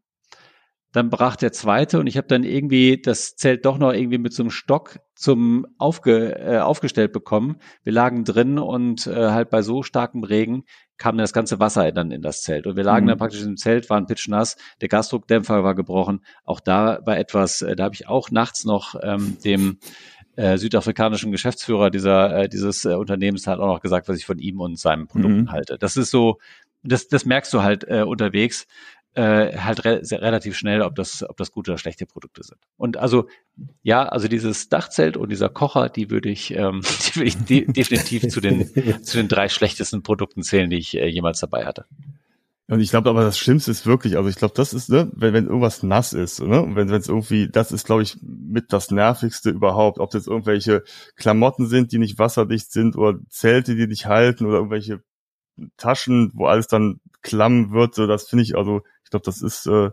Dann 0.92 1.12
brach 1.12 1.36
der 1.36 1.52
zweite 1.52 2.00
und 2.00 2.08
ich 2.08 2.18
habe 2.18 2.28
dann 2.28 2.44
irgendwie 2.44 3.00
das 3.00 3.36
Zelt 3.36 3.66
doch 3.66 3.78
noch 3.78 3.94
irgendwie 3.94 4.18
mit 4.18 4.34
so 4.34 4.44
einem 4.44 4.50
Stock 4.50 5.00
zum 5.14 5.68
aufge, 5.78 6.40
äh, 6.40 6.60
aufgestellt 6.60 7.14
bekommen. 7.14 7.58
Wir 7.84 7.94
lagen 7.94 8.24
drin 8.24 8.58
und 8.58 9.06
äh, 9.06 9.30
halt 9.30 9.52
bei 9.52 9.62
so 9.62 9.84
starkem 9.84 10.24
Regen 10.24 10.64
kam 10.98 11.18
das 11.18 11.32
ganze 11.32 11.60
Wasser 11.60 11.92
dann 11.92 12.12
in 12.12 12.22
das 12.22 12.42
Zelt. 12.42 12.66
Und 12.66 12.76
wir 12.76 12.84
lagen 12.84 13.06
mhm. 13.06 13.10
dann 13.10 13.18
praktisch 13.20 13.44
im 13.44 13.56
Zelt, 13.58 13.90
waren 13.90 14.08
pitschnass, 14.08 14.58
der 14.82 14.90
Gasdruckdämpfer 14.90 15.64
war 15.64 15.76
gebrochen. 15.76 16.26
Auch 16.44 16.60
da 16.60 17.00
war 17.06 17.18
etwas, 17.18 17.62
äh, 17.62 17.76
da 17.76 17.84
habe 17.86 17.96
ich 17.96 18.08
auch 18.08 18.32
nachts 18.32 18.66
noch 18.66 18.96
ähm, 19.02 19.38
dem 19.44 19.78
äh, 20.36 20.58
südafrikanischen 20.58 21.32
Geschäftsführer 21.32 21.90
dieser, 21.90 22.44
äh, 22.44 22.50
dieses 22.50 22.86
äh, 22.86 22.94
Unternehmens 22.94 23.46
halt 23.46 23.60
auch 23.60 23.68
noch 23.68 23.82
gesagt, 23.82 24.08
was 24.08 24.18
ich 24.18 24.26
von 24.26 24.40
ihm 24.40 24.60
und 24.62 24.80
seinem 24.80 25.08
Produkt 25.08 25.36
mhm. 25.36 25.52
halte. 25.52 25.78
Das 25.78 25.98
ist 25.98 26.12
so, 26.12 26.38
das, 26.82 27.08
das 27.08 27.26
merkst 27.26 27.54
du 27.54 27.62
halt 27.62 27.84
äh, 27.88 28.04
unterwegs, 28.04 28.66
äh, 29.20 29.58
halt 29.58 29.84
re 29.84 30.02
relativ 30.12 30.56
schnell, 30.58 30.82
ob 30.82 30.96
das, 30.96 31.28
ob 31.28 31.36
das 31.36 31.52
gute 31.52 31.72
oder 31.72 31.78
schlechte 31.78 32.06
Produkte 32.06 32.42
sind. 32.44 32.60
Und 32.78 32.96
also, 32.96 33.28
ja, 33.84 34.08
also 34.08 34.30
dieses 34.30 34.70
Dachzelt 34.70 35.18
und 35.18 35.30
dieser 35.30 35.50
Kocher, 35.50 35.90
die 35.90 36.10
würde 36.10 36.30
ich, 36.30 36.56
ähm, 36.56 36.82
die 37.06 37.16
würde 37.16 37.28
ich 37.28 37.38
de 37.38 37.66
definitiv 37.70 38.30
zu 38.30 38.40
den, 38.40 39.04
zu 39.04 39.18
den 39.18 39.28
drei 39.28 39.50
schlechtesten 39.50 40.04
Produkten 40.04 40.42
zählen, 40.42 40.70
die 40.70 40.78
ich 40.78 40.96
äh, 40.96 41.08
jemals 41.08 41.42
dabei 41.42 41.66
hatte. 41.66 41.86
Und 42.68 42.80
ich 42.80 42.92
glaube 42.92 43.10
aber, 43.10 43.24
das 43.24 43.38
Schlimmste 43.38 43.72
ist 43.72 43.86
wirklich, 43.86 44.16
also 44.16 44.30
ich 44.30 44.36
glaube, 44.36 44.54
das 44.56 44.74
ist, 44.74 44.90
ne, 44.90 45.12
wenn, 45.14 45.34
wenn 45.34 45.48
irgendwas 45.48 45.84
nass 45.84 46.14
ist, 46.14 46.40
ne, 46.40 46.66
wenn 46.76 46.88
es 46.90 47.10
irgendwie, 47.10 47.50
das 47.50 47.74
ist, 47.74 47.88
glaube 47.88 48.04
ich, 48.04 48.18
mit 48.22 48.72
das 48.72 48.90
Nervigste 48.90 49.50
überhaupt, 49.50 50.00
ob 50.00 50.12
das 50.12 50.28
irgendwelche 50.28 50.84
Klamotten 51.16 51.68
sind, 51.68 51.92
die 51.92 51.98
nicht 51.98 52.20
wasserdicht 52.20 52.72
sind 52.72 52.96
oder 52.96 53.20
Zelte, 53.28 53.76
die 53.76 53.88
nicht 53.88 54.06
halten 54.06 54.46
oder 54.46 54.58
irgendwelche 54.58 55.02
Taschen, 55.78 56.32
wo 56.36 56.46
alles 56.46 56.68
dann 56.68 57.02
klamm 57.22 57.72
wird, 57.72 57.96
so 57.96 58.08
das 58.08 58.28
finde 58.28 58.44
ich, 58.44 58.56
also 58.56 58.82
ich 59.10 59.12
glaube, 59.12 59.26
das 59.26 59.42
ist 59.42 59.66
äh, 59.66 59.90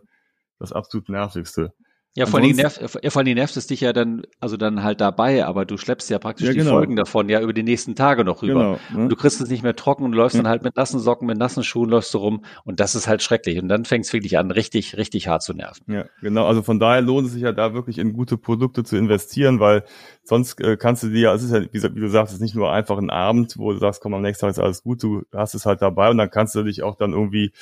das 0.59 0.73
absolut 0.73 1.09
nervigste. 1.09 1.73
Ja, 2.17 2.25
vor 2.25 2.41
allem, 2.41 2.57
nervt, 2.57 2.81
ja, 2.81 3.11
vor 3.11 3.21
allem 3.21 3.35
nervt 3.35 3.59
es 3.59 3.67
dich 3.67 3.83
ja 3.83 3.93
dann, 3.93 4.23
also 4.41 4.57
dann 4.57 4.83
halt 4.83 5.03
dabei, 5.03 5.45
aber 5.45 5.67
du 5.67 5.77
schleppst 5.77 6.09
ja 6.09 6.19
praktisch 6.19 6.47
ja, 6.47 6.55
genau. 6.55 6.65
die 6.65 6.71
Folgen 6.71 6.97
davon 6.97 7.29
ja 7.29 7.43
über 7.43 7.53
die 7.53 7.63
nächsten 7.63 7.95
Tage 7.95 8.25
noch 8.25 8.41
rüber. 8.41 8.79
Genau, 8.93 9.03
ne? 9.03 9.09
du 9.09 9.17
kriegst 9.17 9.39
es 9.43 9.51
nicht 9.51 9.63
mehr 9.63 9.77
trocken 9.77 10.03
und 10.03 10.15
läufst 10.15 10.35
ja. 10.35 10.43
dann 10.43 10.51
halt 10.51 10.63
mit 10.63 10.77
nassen 10.77 10.99
Socken, 10.99 11.27
mit 11.27 11.37
nassen 11.37 11.63
Schuhen 11.63 11.91
läufst 11.91 12.15
du 12.15 12.19
rum 12.19 12.43
und 12.65 12.81
das 12.81 12.95
ist 12.95 13.07
halt 13.07 13.23
schrecklich. 13.23 13.61
Und 13.61 13.69
dann 13.69 13.85
fängst 13.85 14.09
es 14.09 14.13
wirklich 14.15 14.39
an, 14.39 14.51
richtig, 14.51 14.97
richtig 14.97 15.29
hart 15.29 15.43
zu 15.43 15.53
nerven. 15.53 15.93
Ja, 15.93 16.07
genau. 16.23 16.47
Also 16.47 16.63
von 16.63 16.81
daher 16.81 17.03
lohnt 17.03 17.27
es 17.27 17.35
sich 17.35 17.43
ja 17.43 17.53
da 17.53 17.75
wirklich 17.75 17.99
in 17.99 18.15
gute 18.15 18.39
Produkte 18.39 18.83
zu 18.83 18.97
investieren, 18.97 19.61
weil 19.61 19.85
sonst 20.25 20.59
äh, 20.63 20.79
kannst 20.79 21.03
du 21.03 21.09
dir, 21.09 21.33
es 21.33 21.43
ist 21.43 21.53
ja, 21.53 21.61
wie, 21.61 21.83
wie 21.83 22.01
du 22.01 22.09
sagst, 22.09 22.33
es 22.33 22.37
ist 22.37 22.43
nicht 22.43 22.55
nur 22.55 22.73
einfach 22.73 22.97
ein 22.97 23.11
Abend, 23.11 23.59
wo 23.59 23.73
du 23.73 23.79
sagst, 23.79 24.01
komm, 24.01 24.15
am 24.15 24.23
nächsten 24.23 24.47
Tag 24.47 24.53
ist 24.53 24.59
alles 24.59 24.83
gut, 24.83 25.03
du 25.03 25.25
hast 25.35 25.55
es 25.55 25.67
halt 25.67 25.83
dabei 25.83 26.09
und 26.09 26.17
dann 26.17 26.31
kannst 26.31 26.55
du 26.55 26.63
dich 26.63 26.83
auch 26.83 26.97
dann 26.97 27.13
irgendwie 27.13 27.53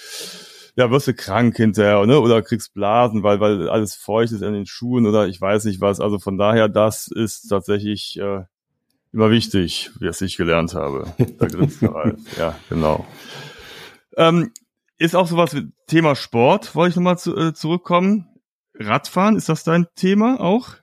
ja, 0.77 0.91
wirst 0.91 1.07
du 1.07 1.15
krank 1.15 1.57
hinterher, 1.57 2.05
ne? 2.07 2.19
Oder 2.21 2.43
kriegst 2.43 2.75
Blasen, 2.75 3.23
weil, 3.23 3.41
weil 3.41 3.69
alles 3.69 3.95
feucht 3.95 4.33
ist 4.33 4.43
an 4.43 4.55
den 4.55 4.67
Schuhen 4.67 5.07
oder 5.07 5.29
ich 5.29 5.41
weiß 5.41 5.65
nicht 5.67 5.81
was. 5.81 6.01
Also 6.01 6.19
von 6.19 6.37
daher, 6.37 6.69
das 6.69 7.09
ist 7.09 7.49
tatsächlich 7.49 8.19
äh, 8.19 8.45
immer 9.13 9.31
wichtig, 9.31 9.93
wie 10.01 10.07
es 10.07 10.21
ich 10.21 10.37
gelernt 10.37 10.75
habe. 10.75 11.13
Da 11.39 11.47
grinst 11.47 11.83
Ralf. 11.83 12.19
Ja, 12.39 12.57
genau. 12.69 13.07
Ähm, 14.17 14.53
ist 14.99 15.15
auch 15.15 15.29
sowas 15.29 15.55
wie 15.55 15.71
Thema 15.87 16.17
Sport, 16.17 16.75
wollte 16.75 16.91
ich 16.91 16.97
nochmal 16.97 17.19
zu, 17.19 17.37
äh, 17.37 17.55
zurückkommen. 17.55 18.29
Radfahren, 18.75 19.37
ist 19.37 19.49
das 19.49 19.63
dein 19.63 19.87
Thema 19.95 20.41
auch? 20.41 20.75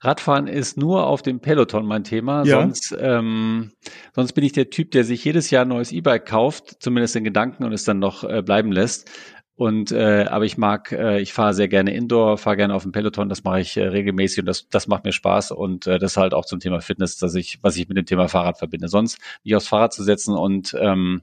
Radfahren 0.00 0.46
ist 0.46 0.76
nur 0.76 1.06
auf 1.06 1.22
dem 1.22 1.40
Peloton 1.40 1.84
mein 1.84 2.04
Thema. 2.04 2.44
Ja. 2.44 2.60
Sonst, 2.60 2.96
ähm, 3.00 3.72
sonst 4.14 4.32
bin 4.32 4.44
ich 4.44 4.52
der 4.52 4.70
Typ, 4.70 4.92
der 4.92 5.04
sich 5.04 5.24
jedes 5.24 5.50
Jahr 5.50 5.64
ein 5.64 5.68
neues 5.68 5.90
E-Bike 5.90 6.26
kauft, 6.26 6.76
zumindest 6.80 7.16
in 7.16 7.24
Gedanken 7.24 7.64
und 7.64 7.72
es 7.72 7.84
dann 7.84 7.98
noch 7.98 8.22
äh, 8.22 8.42
bleiben 8.42 8.70
lässt. 8.70 9.10
Und 9.58 9.90
äh, 9.90 10.26
aber 10.30 10.44
ich 10.44 10.56
mag, 10.56 10.92
äh, 10.92 11.18
ich 11.18 11.32
fahre 11.32 11.52
sehr 11.52 11.66
gerne 11.66 11.92
Indoor, 11.92 12.38
fahre 12.38 12.56
gerne 12.56 12.74
auf 12.74 12.84
dem 12.84 12.92
Peloton, 12.92 13.28
das 13.28 13.42
mache 13.42 13.58
ich 13.58 13.76
äh, 13.76 13.88
regelmäßig 13.88 14.38
und 14.38 14.46
das, 14.46 14.68
das 14.68 14.86
macht 14.86 15.04
mir 15.04 15.10
Spaß 15.10 15.50
und 15.50 15.88
äh, 15.88 15.98
das 15.98 16.16
halt 16.16 16.32
auch 16.32 16.44
zum 16.44 16.60
Thema 16.60 16.80
Fitness, 16.80 17.16
dass 17.16 17.34
ich, 17.34 17.58
was 17.60 17.76
ich 17.76 17.88
mit 17.88 17.96
dem 17.96 18.06
Thema 18.06 18.28
Fahrrad 18.28 18.58
verbinde. 18.58 18.86
Sonst 18.86 19.18
mich 19.42 19.56
aufs 19.56 19.66
Fahrrad 19.66 19.92
zu 19.92 20.04
setzen 20.04 20.36
und 20.36 20.76
ähm, 20.78 21.22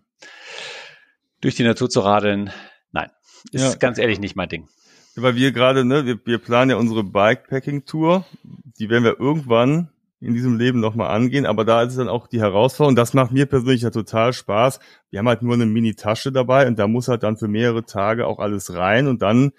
durch 1.40 1.56
die 1.56 1.64
Natur 1.64 1.90
zu 1.90 2.02
radeln, 2.02 2.52
nein, 2.92 3.10
ist 3.54 3.62
ja. 3.64 3.76
ganz 3.76 4.00
ehrlich 4.00 4.20
nicht 4.20 4.36
mein 4.36 4.50
Ding. 4.50 4.68
Weil 5.18 5.36
wir 5.36 5.52
gerade, 5.52 5.86
ne, 5.86 6.06
wir, 6.06 6.20
wir 6.26 6.38
planen 6.40 6.72
ja 6.72 6.78
unsere 6.78 7.04
Bikepacking-Tour 7.04 8.26
die 8.80 8.90
werden 8.90 9.04
wir 9.04 9.20
irgendwann 9.20 9.90
in 10.20 10.34
diesem 10.34 10.58
Leben 10.58 10.80
nochmal 10.80 11.12
angehen, 11.12 11.46
aber 11.46 11.66
da 11.66 11.84
ist 11.84 11.92
es 11.92 11.98
dann 11.98 12.10
auch 12.10 12.28
die 12.28 12.40
Herausforderung. 12.40 12.96
Das 12.96 13.14
macht 13.14 13.32
mir 13.32 13.46
persönlich 13.46 13.82
ja 13.82 13.90
total 13.90 14.34
Spaß. 14.34 14.80
Wir 15.12 15.20
haben 15.20 15.28
halt 15.28 15.42
nur 15.42 15.54
eine 15.54 15.66
Mini-Tasche 15.66 16.32
dabei 16.32 16.68
und 16.68 16.80
da 16.80 16.88
muss 16.88 17.08
halt 17.08 17.24
dann 17.24 17.38
für 17.38 17.48
mehrere 17.48 17.86
Tage 17.86 18.26
auch 18.26 18.40
alles 18.40 18.74
rein 18.74 19.08
und 19.08 19.22
dann 19.22 19.52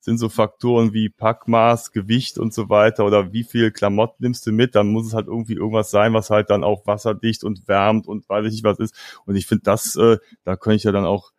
sind 0.00 0.18
so 0.18 0.28
Faktoren 0.28 0.92
wie 0.92 1.08
Packmaß, 1.08 1.92
Gewicht 1.92 2.38
und 2.38 2.52
so 2.52 2.68
weiter 2.68 3.06
oder 3.06 3.32
wie 3.32 3.42
viel 3.42 3.70
Klamotten 3.70 4.22
nimmst 4.22 4.46
du 4.46 4.52
mit, 4.52 4.74
dann 4.74 4.88
muss 4.88 5.06
es 5.06 5.14
halt 5.14 5.28
irgendwie 5.28 5.54
irgendwas 5.54 5.90
sein, 5.90 6.12
was 6.12 6.30
halt 6.30 6.50
dann 6.50 6.62
auch 6.62 6.86
wasserdicht 6.86 7.42
und 7.42 7.66
wärmt 7.68 8.06
und 8.06 8.28
weiß 8.28 8.46
ich 8.46 8.52
nicht 8.52 8.64
was 8.64 8.78
ist. 8.78 8.94
Und 9.24 9.36
ich 9.36 9.46
finde 9.46 9.64
das, 9.64 9.96
äh, 9.96 10.18
da 10.44 10.56
könnte 10.56 10.76
ich 10.76 10.84
ja 10.84 10.92
dann 10.92 11.06
auch 11.06 11.32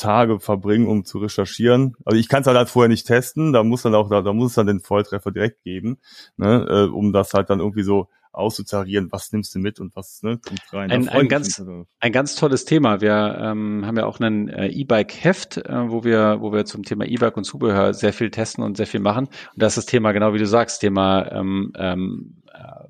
Tage 0.00 0.40
verbringen, 0.40 0.86
um 0.86 1.04
zu 1.04 1.18
recherchieren. 1.18 1.94
Also 2.04 2.18
ich 2.18 2.28
kann 2.28 2.40
es 2.40 2.46
halt, 2.46 2.56
halt 2.56 2.68
vorher 2.68 2.88
nicht 2.88 3.06
testen, 3.06 3.52
da 3.52 3.62
muss 3.62 3.82
dann 3.82 3.94
auch, 3.94 4.08
da, 4.08 4.22
da 4.22 4.32
muss 4.32 4.50
es 4.50 4.54
dann 4.54 4.66
den 4.66 4.80
Volltreffer 4.80 5.30
direkt 5.30 5.62
geben, 5.62 5.98
ne, 6.36 6.66
äh, 6.68 6.90
um 6.90 7.12
das 7.12 7.34
halt 7.34 7.50
dann 7.50 7.60
irgendwie 7.60 7.82
so 7.82 8.08
auszutarieren, 8.32 9.10
was 9.10 9.32
nimmst 9.32 9.54
du 9.54 9.58
mit 9.58 9.80
und 9.80 9.94
was 9.96 10.22
ne, 10.22 10.38
kommt 10.38 10.62
rein. 10.72 10.90
Ein, 10.90 11.08
ein, 11.08 11.28
ganz, 11.28 11.62
ein 11.98 12.12
ganz 12.12 12.36
tolles 12.36 12.64
Thema. 12.64 13.00
Wir 13.00 13.38
ähm, 13.40 13.84
haben 13.84 13.96
ja 13.96 14.06
auch 14.06 14.20
ein 14.20 14.48
äh, 14.48 14.68
E-Bike-Heft, 14.68 15.58
äh, 15.58 15.90
wo 15.90 16.04
wir, 16.04 16.38
wo 16.40 16.52
wir 16.52 16.64
zum 16.64 16.84
Thema 16.84 17.06
E-Bike 17.06 17.36
und 17.36 17.44
Zubehör 17.44 17.92
sehr 17.92 18.12
viel 18.12 18.30
testen 18.30 18.62
und 18.62 18.76
sehr 18.76 18.86
viel 18.86 19.00
machen. 19.00 19.26
Und 19.26 19.62
das 19.62 19.72
ist 19.72 19.84
das 19.84 19.86
Thema, 19.86 20.12
genau 20.12 20.32
wie 20.32 20.38
du 20.38 20.46
sagst, 20.46 20.80
Thema 20.80 21.30
ähm, 21.32 21.72
ähm, 21.76 22.42
äh, 22.52 22.84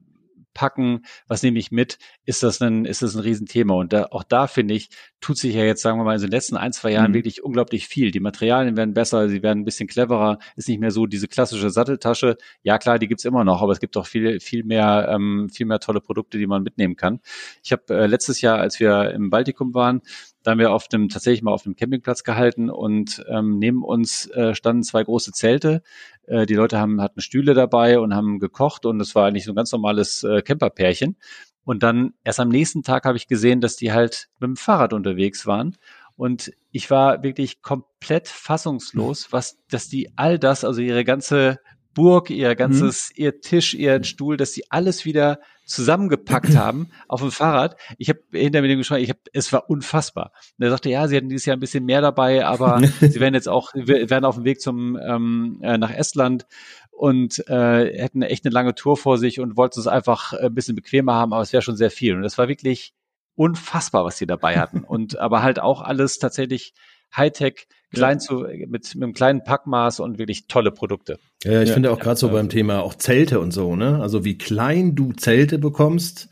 packen, 0.60 1.06
was 1.26 1.42
nehme 1.42 1.58
ich 1.58 1.70
mit, 1.70 1.96
ist 2.26 2.42
das 2.42 2.60
ein, 2.60 2.84
ist 2.84 3.00
das 3.00 3.14
ein 3.14 3.22
Riesenthema. 3.22 3.72
Und 3.72 3.94
da, 3.94 4.08
auch 4.10 4.24
da 4.24 4.46
finde 4.46 4.74
ich, 4.74 4.90
tut 5.22 5.38
sich 5.38 5.54
ja 5.54 5.64
jetzt, 5.64 5.80
sagen 5.80 5.98
wir 5.98 6.04
mal, 6.04 6.16
in 6.16 6.20
den 6.20 6.30
letzten 6.30 6.58
ein, 6.58 6.74
zwei 6.74 6.92
Jahren 6.92 7.12
mhm. 7.12 7.14
wirklich 7.14 7.42
unglaublich 7.42 7.88
viel. 7.88 8.10
Die 8.10 8.20
Materialien 8.20 8.76
werden 8.76 8.92
besser, 8.92 9.30
sie 9.30 9.42
werden 9.42 9.60
ein 9.60 9.64
bisschen 9.64 9.88
cleverer, 9.88 10.38
ist 10.56 10.68
nicht 10.68 10.78
mehr 10.78 10.90
so 10.90 11.06
diese 11.06 11.28
klassische 11.28 11.70
Satteltasche. 11.70 12.36
Ja, 12.62 12.76
klar, 12.76 12.98
die 12.98 13.08
gibt's 13.08 13.24
immer 13.24 13.42
noch, 13.42 13.62
aber 13.62 13.72
es 13.72 13.80
gibt 13.80 13.96
auch 13.96 14.06
viel, 14.06 14.38
viel 14.38 14.62
mehr, 14.62 15.08
ähm, 15.10 15.48
viel 15.48 15.64
mehr 15.64 15.80
tolle 15.80 16.02
Produkte, 16.02 16.36
die 16.36 16.46
man 16.46 16.62
mitnehmen 16.62 16.94
kann. 16.94 17.20
Ich 17.62 17.72
habe 17.72 17.84
äh, 17.88 18.06
letztes 18.06 18.42
Jahr, 18.42 18.58
als 18.58 18.80
wir 18.80 19.12
im 19.12 19.30
Baltikum 19.30 19.72
waren, 19.72 20.02
da 20.42 20.52
haben 20.52 20.58
wir 20.58 20.72
auf 20.72 20.88
dem 20.88 21.08
tatsächlich 21.08 21.42
mal 21.42 21.52
auf 21.52 21.64
dem 21.64 21.76
Campingplatz 21.76 22.24
gehalten 22.24 22.70
und 22.70 23.24
ähm, 23.28 23.58
neben 23.58 23.82
uns 23.82 24.26
äh, 24.30 24.54
standen 24.54 24.82
zwei 24.82 25.04
große 25.04 25.32
Zelte. 25.32 25.82
Äh, 26.30 26.46
die 26.46 26.54
Leute 26.54 26.78
haben 26.78 27.00
hatten 27.00 27.20
Stühle 27.20 27.54
dabei 27.54 27.98
und 27.98 28.14
haben 28.14 28.38
gekocht 28.38 28.86
und 28.86 29.00
es 29.00 29.14
war 29.14 29.26
eigentlich 29.26 29.44
so 29.44 29.52
ein 29.52 29.56
ganz 29.56 29.72
normales 29.72 30.22
äh, 30.22 30.42
Camperpärchen. 30.42 31.16
Und 31.64 31.82
dann 31.82 32.14
erst 32.24 32.40
am 32.40 32.48
nächsten 32.48 32.82
Tag 32.82 33.04
habe 33.04 33.18
ich 33.18 33.26
gesehen, 33.26 33.60
dass 33.60 33.76
die 33.76 33.92
halt 33.92 34.28
mit 34.38 34.48
dem 34.48 34.56
Fahrrad 34.56 34.92
unterwegs 34.92 35.46
waren. 35.46 35.76
Und 36.16 36.52
ich 36.70 36.90
war 36.90 37.22
wirklich 37.22 37.62
komplett 37.62 38.28
fassungslos, 38.28 39.32
was, 39.32 39.58
dass 39.70 39.88
die 39.88 40.12
all 40.16 40.38
das, 40.38 40.64
also 40.64 40.80
ihre 40.80 41.04
ganze 41.04 41.58
Burg, 41.94 42.30
ihr 42.30 42.54
ganzes, 42.54 43.10
mhm. 43.10 43.24
ihr 43.24 43.40
Tisch, 43.40 43.74
ihr 43.74 44.02
Stuhl, 44.04 44.36
dass 44.36 44.52
sie 44.52 44.64
alles 44.70 45.04
wieder 45.04 45.40
zusammengepackt 45.64 46.54
haben 46.56 46.90
auf 47.08 47.20
dem 47.20 47.30
Fahrrad. 47.30 47.76
Ich 47.98 48.08
habe 48.08 48.20
hinter 48.32 48.62
mir 48.62 48.68
dem 48.68 48.78
gesprochen, 48.78 49.02
ich 49.02 49.10
habe, 49.10 49.20
es 49.32 49.52
war 49.52 49.68
unfassbar. 49.68 50.32
Und 50.58 50.64
er 50.64 50.70
sagte, 50.70 50.90
ja, 50.90 51.08
sie 51.08 51.16
hatten 51.16 51.28
dieses 51.28 51.46
Jahr 51.46 51.56
ein 51.56 51.60
bisschen 51.60 51.84
mehr 51.84 52.00
dabei, 52.00 52.44
aber 52.44 52.80
sie 53.00 53.20
werden 53.20 53.34
jetzt 53.34 53.48
auch, 53.48 53.72
werden 53.74 54.24
auf 54.24 54.36
dem 54.36 54.44
Weg 54.44 54.60
zum 54.60 54.96
ähm, 54.96 55.60
äh, 55.62 55.78
nach 55.78 55.90
Estland 55.90 56.46
und 56.90 57.38
äh, 57.48 57.98
hätten 57.98 58.22
echt 58.22 58.44
eine 58.44 58.52
lange 58.52 58.74
Tour 58.74 58.96
vor 58.96 59.18
sich 59.18 59.40
und 59.40 59.56
wollten 59.56 59.80
es 59.80 59.86
einfach 59.86 60.32
ein 60.34 60.54
bisschen 60.54 60.76
bequemer 60.76 61.14
haben, 61.14 61.32
aber 61.32 61.42
es 61.42 61.52
wäre 61.52 61.62
schon 61.62 61.76
sehr 61.76 61.90
viel. 61.90 62.14
Und 62.14 62.22
das 62.22 62.36
war 62.36 62.48
wirklich 62.48 62.92
unfassbar, 63.36 64.04
was 64.04 64.18
sie 64.18 64.26
dabei 64.26 64.58
hatten. 64.58 64.84
Und 64.84 65.18
aber 65.18 65.42
halt 65.42 65.60
auch 65.60 65.80
alles 65.80 66.18
tatsächlich 66.18 66.74
Hightech, 67.16 67.66
klein 67.92 68.16
ja. 68.16 68.18
zu, 68.18 68.34
mit, 68.68 68.70
mit 68.70 68.94
einem 68.94 69.12
kleinen 69.12 69.44
Packmaß 69.44 70.00
und 70.00 70.18
wirklich 70.18 70.46
tolle 70.46 70.70
Produkte. 70.70 71.18
Ja, 71.44 71.62
ich 71.62 71.68
ja. 71.68 71.74
finde 71.74 71.90
auch 71.90 71.98
gerade 71.98 72.16
so 72.18 72.28
beim 72.28 72.48
Thema 72.48 72.82
auch 72.82 72.94
Zelte 72.94 73.40
und 73.40 73.52
so, 73.52 73.76
ne? 73.76 74.00
Also 74.00 74.24
wie 74.24 74.38
klein 74.38 74.94
du 74.94 75.12
Zelte 75.12 75.58
bekommst 75.58 76.28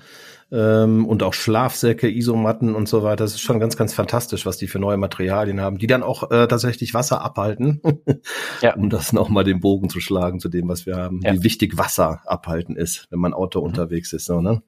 ähm, 0.50 1.06
und 1.06 1.22
auch 1.22 1.34
Schlafsäcke, 1.34 2.08
Isomatten 2.08 2.74
und 2.74 2.88
so 2.88 3.02
weiter. 3.02 3.24
Das 3.24 3.32
ist 3.32 3.40
schon 3.40 3.60
ganz, 3.60 3.76
ganz 3.76 3.92
fantastisch, 3.92 4.46
was 4.46 4.56
die 4.56 4.66
für 4.66 4.78
neue 4.78 4.96
Materialien 4.96 5.60
haben, 5.60 5.78
die 5.78 5.86
dann 5.86 6.02
auch 6.02 6.30
äh, 6.30 6.46
tatsächlich 6.46 6.94
Wasser 6.94 7.22
abhalten, 7.22 7.82
ja. 8.62 8.74
um 8.74 8.88
das 8.90 9.12
nochmal 9.12 9.44
den 9.44 9.60
Bogen 9.60 9.90
zu 9.90 10.00
schlagen 10.00 10.40
zu 10.40 10.48
dem, 10.48 10.68
was 10.68 10.86
wir 10.86 10.96
haben. 10.96 11.20
Ja. 11.22 11.34
Wie 11.34 11.42
wichtig 11.42 11.76
Wasser 11.76 12.22
abhalten 12.24 12.76
ist, 12.76 13.06
wenn 13.10 13.18
man 13.18 13.34
Auto 13.34 13.60
mhm. 13.60 13.66
unterwegs 13.66 14.12
ist. 14.12 14.26
So, 14.26 14.40
ne? 14.40 14.62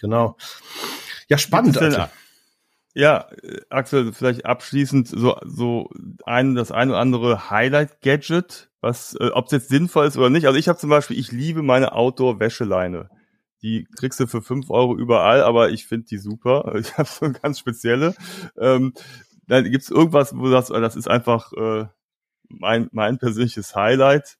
Genau. 0.00 0.36
Ja, 1.28 1.38
spannend. 1.38 1.78
Also. 1.78 2.04
Ja, 2.94 3.28
Axel, 3.70 4.12
vielleicht 4.12 4.44
abschließend 4.46 5.08
so, 5.08 5.36
so 5.44 5.90
ein, 6.24 6.54
das 6.54 6.72
ein 6.72 6.90
oder 6.90 6.98
andere 6.98 7.50
Highlight-Gadget, 7.50 8.70
was, 8.80 9.14
äh, 9.20 9.28
ob 9.28 9.46
es 9.46 9.52
jetzt 9.52 9.68
sinnvoll 9.68 10.06
ist 10.06 10.16
oder 10.16 10.30
nicht. 10.30 10.46
Also 10.46 10.58
ich 10.58 10.68
habe 10.68 10.78
zum 10.78 10.90
Beispiel, 10.90 11.18
ich 11.18 11.30
liebe 11.30 11.62
meine 11.62 11.92
Outdoor-Wäscheleine. 11.92 13.08
Die 13.62 13.86
kriegst 13.96 14.20
du 14.20 14.26
für 14.26 14.40
fünf 14.42 14.70
Euro 14.70 14.96
überall, 14.96 15.42
aber 15.42 15.70
ich 15.70 15.86
finde 15.86 16.06
die 16.06 16.18
super. 16.18 16.74
Ich 16.78 16.96
habe 16.96 17.08
so 17.08 17.26
eine 17.26 17.34
ganz 17.34 17.58
spezielle. 17.58 18.14
Ähm, 18.58 18.94
dann 19.46 19.64
gibt's 19.70 19.90
irgendwas, 19.90 20.34
wo 20.36 20.44
du 20.44 20.50
sagst, 20.50 20.70
das 20.70 20.96
ist 20.96 21.08
einfach 21.08 21.52
äh, 21.52 21.86
mein, 22.48 22.88
mein 22.92 23.18
persönliches 23.18 23.74
Highlight. 23.74 24.37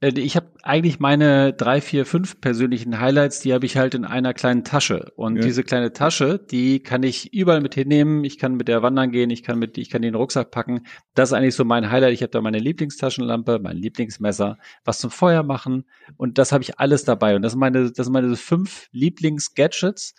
Äh, 0.00 0.18
ich 0.18 0.36
habe 0.36 0.52
eigentlich 0.62 1.00
meine 1.00 1.52
drei, 1.52 1.80
vier, 1.80 2.06
fünf 2.06 2.40
persönlichen 2.40 3.00
Highlights, 3.00 3.40
die 3.40 3.52
habe 3.52 3.66
ich 3.66 3.76
halt 3.76 3.94
in 3.94 4.04
einer 4.04 4.34
kleinen 4.34 4.64
Tasche. 4.64 5.12
Und 5.16 5.36
ja. 5.36 5.42
diese 5.42 5.64
kleine 5.64 5.92
Tasche, 5.92 6.38
die 6.38 6.80
kann 6.80 7.02
ich 7.02 7.32
überall 7.32 7.60
mit 7.60 7.74
hinnehmen. 7.74 8.24
Ich 8.24 8.38
kann 8.38 8.54
mit 8.54 8.68
der 8.68 8.82
wandern 8.82 9.10
gehen, 9.10 9.30
ich 9.30 9.42
kann 9.42 9.58
mit, 9.58 9.78
ich 9.78 9.90
kann 9.90 10.02
den 10.02 10.14
Rucksack 10.14 10.50
packen. 10.50 10.86
Das 11.14 11.30
ist 11.30 11.32
eigentlich 11.32 11.54
so 11.54 11.64
mein 11.64 11.90
Highlight. 11.90 12.12
Ich 12.12 12.22
habe 12.22 12.30
da 12.30 12.40
meine 12.40 12.58
Lieblingstaschenlampe, 12.58 13.58
mein 13.62 13.76
Lieblingsmesser, 13.76 14.58
was 14.84 14.98
zum 14.98 15.10
Feuer 15.10 15.42
machen. 15.42 15.84
Und 16.16 16.38
das 16.38 16.52
habe 16.52 16.62
ich 16.62 16.78
alles 16.78 17.04
dabei. 17.04 17.36
Und 17.36 17.42
das 17.42 17.52
sind 17.52 17.60
meine, 17.60 17.90
das 17.90 18.06
sind 18.06 18.12
meine 18.12 18.36
fünf 18.36 18.88
Lieblingsgadgets 18.92 20.14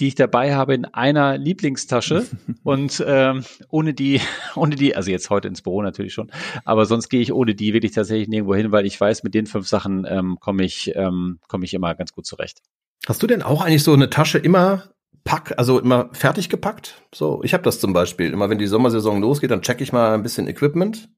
die 0.00 0.08
ich 0.08 0.14
dabei 0.14 0.54
habe 0.54 0.74
in 0.74 0.86
einer 0.86 1.38
Lieblingstasche 1.38 2.26
und 2.64 3.04
ähm, 3.06 3.44
ohne 3.68 3.94
die, 3.94 4.20
ohne 4.56 4.74
die, 4.74 4.96
also 4.96 5.10
jetzt 5.10 5.30
heute 5.30 5.48
ins 5.48 5.62
Büro 5.62 5.82
natürlich 5.82 6.14
schon, 6.14 6.30
aber 6.64 6.86
sonst 6.86 7.08
gehe 7.08 7.20
ich 7.20 7.32
ohne 7.32 7.54
die 7.54 7.72
wirklich 7.72 7.92
tatsächlich 7.92 8.28
nirgendwo 8.28 8.54
hin, 8.54 8.72
weil 8.72 8.86
ich 8.86 9.00
weiß, 9.00 9.22
mit 9.22 9.34
den 9.34 9.46
fünf 9.46 9.68
Sachen 9.68 10.06
ähm, 10.08 10.38
komme 10.40 10.64
ich, 10.64 10.92
ähm, 10.96 11.38
komme 11.48 11.64
ich 11.64 11.74
immer 11.74 11.94
ganz 11.94 12.12
gut 12.12 12.26
zurecht. 12.26 12.60
Hast 13.06 13.22
du 13.22 13.26
denn 13.26 13.42
auch 13.42 13.62
eigentlich 13.62 13.84
so 13.84 13.92
eine 13.92 14.10
Tasche 14.10 14.38
immer 14.38 14.84
pack, 15.24 15.54
also 15.56 15.78
immer 15.78 16.10
fertig 16.12 16.48
gepackt? 16.48 17.02
So, 17.14 17.42
ich 17.42 17.54
habe 17.54 17.62
das 17.62 17.80
zum 17.80 17.92
Beispiel. 17.92 18.32
Immer 18.32 18.50
wenn 18.50 18.58
die 18.58 18.66
Sommersaison 18.66 19.20
losgeht, 19.20 19.50
dann 19.50 19.62
checke 19.62 19.82
ich 19.82 19.92
mal 19.92 20.14
ein 20.14 20.22
bisschen 20.22 20.48
Equipment. 20.48 21.08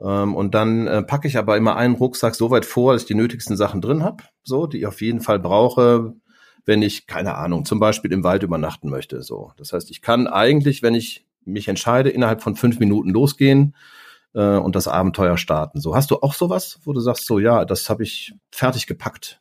Ähm, 0.00 0.34
und 0.34 0.54
dann 0.54 0.86
äh, 0.86 1.02
packe 1.02 1.28
ich 1.28 1.38
aber 1.38 1.56
immer 1.56 1.76
einen 1.76 1.94
Rucksack 1.94 2.34
so 2.34 2.50
weit 2.50 2.64
vor, 2.64 2.92
dass 2.92 3.02
ich 3.02 3.08
die 3.08 3.14
nötigsten 3.14 3.56
Sachen 3.56 3.80
drin 3.80 4.02
habe, 4.02 4.24
so, 4.42 4.66
die 4.66 4.78
ich 4.78 4.86
auf 4.86 5.00
jeden 5.00 5.20
Fall 5.20 5.38
brauche, 5.38 6.14
wenn 6.64 6.82
ich, 6.82 7.06
keine 7.06 7.34
Ahnung, 7.34 7.64
zum 7.64 7.78
Beispiel 7.78 8.12
im 8.12 8.24
Wald 8.24 8.42
übernachten 8.42 8.88
möchte. 8.90 9.22
So. 9.22 9.52
Das 9.56 9.72
heißt, 9.72 9.90
ich 9.90 10.02
kann 10.02 10.26
eigentlich, 10.26 10.82
wenn 10.82 10.94
ich 10.94 11.26
mich 11.44 11.68
entscheide, 11.68 12.10
innerhalb 12.10 12.42
von 12.42 12.56
fünf 12.56 12.78
Minuten 12.78 13.10
losgehen 13.10 13.74
äh, 14.34 14.56
und 14.56 14.76
das 14.76 14.88
Abenteuer 14.88 15.36
starten. 15.36 15.80
So, 15.80 15.94
hast 15.94 16.10
du 16.10 16.16
auch 16.20 16.34
sowas, 16.34 16.80
wo 16.84 16.92
du 16.92 17.00
sagst, 17.00 17.26
so 17.26 17.38
ja, 17.38 17.64
das 17.64 17.90
habe 17.90 18.02
ich 18.02 18.34
fertig 18.50 18.86
gepackt? 18.86 19.40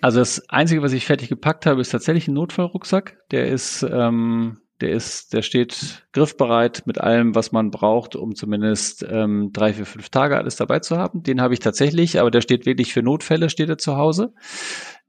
Also 0.00 0.20
das 0.20 0.48
Einzige, 0.48 0.82
was 0.82 0.92
ich 0.92 1.06
fertig 1.06 1.28
gepackt 1.28 1.66
habe, 1.66 1.80
ist 1.80 1.90
tatsächlich 1.90 2.28
ein 2.28 2.34
Notfallrucksack. 2.34 3.18
Der 3.30 3.48
ist, 3.48 3.82
ähm, 3.82 4.58
der 4.80 4.90
ist, 4.90 5.32
der 5.32 5.42
steht 5.42 6.06
griffbereit 6.12 6.82
mit 6.86 7.00
allem, 7.00 7.34
was 7.34 7.50
man 7.50 7.72
braucht, 7.72 8.14
um 8.14 8.36
zumindest 8.36 9.04
ähm, 9.08 9.50
drei, 9.52 9.74
vier, 9.74 9.86
fünf 9.86 10.08
Tage 10.10 10.36
alles 10.36 10.54
dabei 10.54 10.78
zu 10.78 10.96
haben. 10.98 11.24
Den 11.24 11.40
habe 11.40 11.54
ich 11.54 11.60
tatsächlich, 11.60 12.20
aber 12.20 12.30
der 12.30 12.42
steht 12.42 12.64
wirklich 12.64 12.92
für 12.92 13.02
Notfälle, 13.02 13.50
steht 13.50 13.68
er 13.68 13.78
zu 13.78 13.96
Hause. 13.96 14.34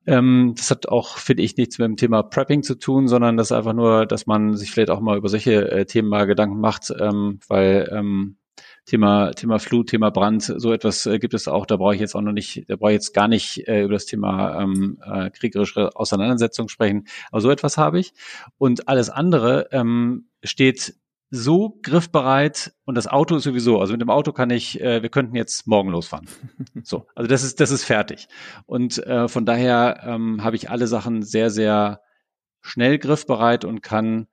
Ähm, 0.06 0.54
das 0.56 0.72
hat 0.72 0.88
auch, 0.88 1.18
finde 1.18 1.43
ich, 1.43 1.58
nichts 1.58 1.78
mit 1.78 1.86
dem 1.86 1.97
Thema 1.97 2.24
Prepping 2.24 2.64
zu 2.64 2.76
tun, 2.76 3.08
sondern 3.08 3.38
das 3.38 3.47
ist 3.47 3.52
einfach 3.52 3.74
nur, 3.74 4.06
dass 4.06 4.26
man 4.26 4.56
sich 4.56 4.72
vielleicht 4.72 4.89
auch 4.89 5.02
mal 5.02 5.18
über 5.18 5.30
solche 5.30 5.72
äh, 5.72 5.86
Themen 5.86 6.10
mal 6.10 6.26
Gedanken 6.26 6.60
macht, 6.60 6.93
ähm, 7.00 7.39
weil 7.47 7.89
ähm, 7.91 8.38
Thema, 8.86 9.32
Thema 9.32 9.60
Flut, 9.60 9.89
Thema 9.89 10.10
Brand, 10.10 10.41
so 10.43 10.74
etwas 10.74 11.06
äh, 11.06 11.20
gibt 11.20 11.34
es 11.34 11.47
auch. 11.47 11.66
Da 11.66 11.78
brauche 11.78 11.93
ich 11.93 12.02
jetzt 12.02 12.16
auch 12.16 12.22
noch 12.22 12.32
nicht, 12.32 12.64
da 12.68 12.76
brauche 12.76 12.91
ich 12.91 12.95
jetzt 12.95 13.14
gar 13.14 13.28
nicht 13.28 13.68
äh, 13.68 13.84
über 13.84 13.93
das 13.93 14.06
Thema 14.06 14.62
ähm, 14.62 14.97
äh, 15.06 15.30
kriegerische 15.30 15.95
Auseinandersetzung 15.95 16.70
sprechen. 16.70 17.06
Aber 17.32 17.41
so 17.41 17.52
etwas 17.52 17.78
habe 17.78 18.00
ich. 18.00 18.14
Und 18.58 18.88
alles 18.88 19.10
andere 19.10 19.68
ähm, 19.72 20.30
steht 20.43 20.95
so 21.32 21.77
griffbereit 21.84 22.73
und 22.86 22.95
das 22.95 23.07
Auto 23.07 23.36
ist 23.36 23.43
sowieso, 23.43 23.80
also 23.80 23.93
mit 23.93 24.01
dem 24.01 24.09
Auto 24.09 24.32
kann 24.32 24.49
ich, 24.49 24.82
äh, 24.82 25.01
wir 25.01 25.09
könnten 25.09 25.36
jetzt 25.36 25.67
morgen 25.67 25.89
losfahren. 25.89 26.27
So, 26.84 27.05
also 27.13 27.27
das 27.27 27.43
ist, 27.43 27.59
das 27.59 27.71
ist 27.71 27.84
fertig. 27.84 28.27
Und 28.65 28.97
äh, 29.05 29.27
von 29.27 29.45
daher 29.45 30.01
ähm, 30.05 30.43
habe 30.43 30.55
ich 30.55 30.69
alle 30.69 30.88
Sachen 30.88 31.23
sehr, 31.23 31.49
sehr 31.49 32.01
schnell 32.61 32.97
griffbereit 32.97 33.65
und 33.65 33.82
kann 33.82 34.27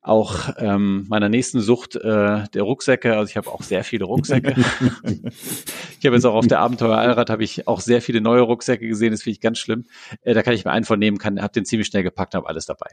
auch 0.00 0.50
ähm, 0.58 1.06
meiner 1.08 1.28
nächsten 1.28 1.60
Sucht 1.60 1.94
äh, 1.94 2.44
der 2.48 2.62
Rucksäcke, 2.62 3.16
also 3.16 3.30
ich 3.30 3.36
habe 3.36 3.48
auch 3.48 3.62
sehr 3.62 3.84
viele 3.84 4.04
Rucksäcke. 4.04 4.56
ich 5.04 6.06
habe 6.06 6.16
jetzt 6.16 6.24
auch 6.24 6.34
auf 6.34 6.48
der 6.48 6.58
Abenteuer 6.58 6.98
Allrad 6.98 7.30
habe 7.30 7.44
ich 7.44 7.68
auch 7.68 7.80
sehr 7.80 8.02
viele 8.02 8.20
neue 8.20 8.40
Rucksäcke 8.40 8.86
gesehen, 8.88 9.12
das 9.12 9.22
finde 9.22 9.34
ich 9.34 9.40
ganz 9.40 9.58
schlimm. 9.58 9.84
Äh, 10.22 10.34
da 10.34 10.42
kann 10.42 10.54
ich 10.54 10.64
mir 10.64 10.72
einen 10.72 10.84
von 10.84 10.98
nehmen, 10.98 11.18
kann, 11.18 11.40
habe 11.40 11.52
den 11.52 11.64
ziemlich 11.64 11.86
schnell 11.86 12.02
gepackt, 12.02 12.34
habe 12.34 12.48
alles 12.48 12.66
dabei. 12.66 12.90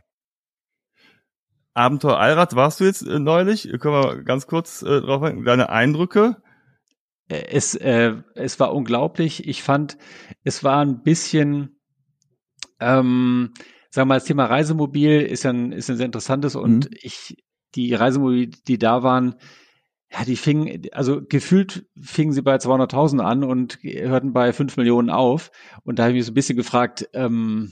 Abenteuer 1.80 2.20
Allrad 2.20 2.56
warst 2.56 2.82
du 2.82 2.84
jetzt 2.84 3.04
äh, 3.04 3.20
neulich? 3.20 3.70
Können 3.80 3.94
wir 3.94 4.24
ganz 4.24 4.48
kurz 4.48 4.82
äh, 4.82 5.00
drauf 5.00 5.24
eingehen? 5.24 5.46
Deine 5.46 5.70
Eindrücke? 5.70 6.36
Äh, 7.30 7.46
es, 7.52 7.74
äh, 7.74 8.16
es 8.36 8.60
war 8.60 8.76
unglaublich. 8.76 9.48
Ich 9.48 9.64
fand, 9.64 9.98
es 10.44 10.64
war 10.66 10.82
ein 10.84 11.04
bisschen, 11.04 11.80
ähm, 12.82 13.54
sagen 13.90 14.10
wir 14.10 14.14
mal, 14.14 14.16
das 14.16 14.26
Thema 14.26 14.46
Reisemobil 14.46 15.22
ist 15.22 15.46
ein, 15.46 15.72
ist 15.72 15.90
ein 15.90 15.96
sehr 15.96 16.06
interessantes 16.06 16.58
und 16.58 16.90
mhm. 16.90 16.98
ich, 17.02 17.38
die 17.76 17.94
Reisemobil, 17.94 18.52
die 18.68 18.78
da 18.78 19.02
waren, 19.04 19.36
ja, 20.12 20.26
die 20.26 20.36
fingen, 20.36 20.82
also 20.92 21.22
gefühlt 21.24 21.86
fingen 22.02 22.34
sie 22.34 22.42
bei 22.42 22.56
200.000 22.56 23.22
an 23.22 23.46
und 23.46 23.80
hörten 23.84 24.34
bei 24.34 24.52
5 24.52 24.76
Millionen 24.76 25.10
auf. 25.10 25.52
Und 25.84 25.98
da 25.98 26.04
habe 26.04 26.12
ich 26.12 26.18
mich 26.18 26.26
so 26.26 26.32
ein 26.32 26.36
bisschen 26.36 26.58
gefragt, 26.58 27.08
ähm, 27.14 27.72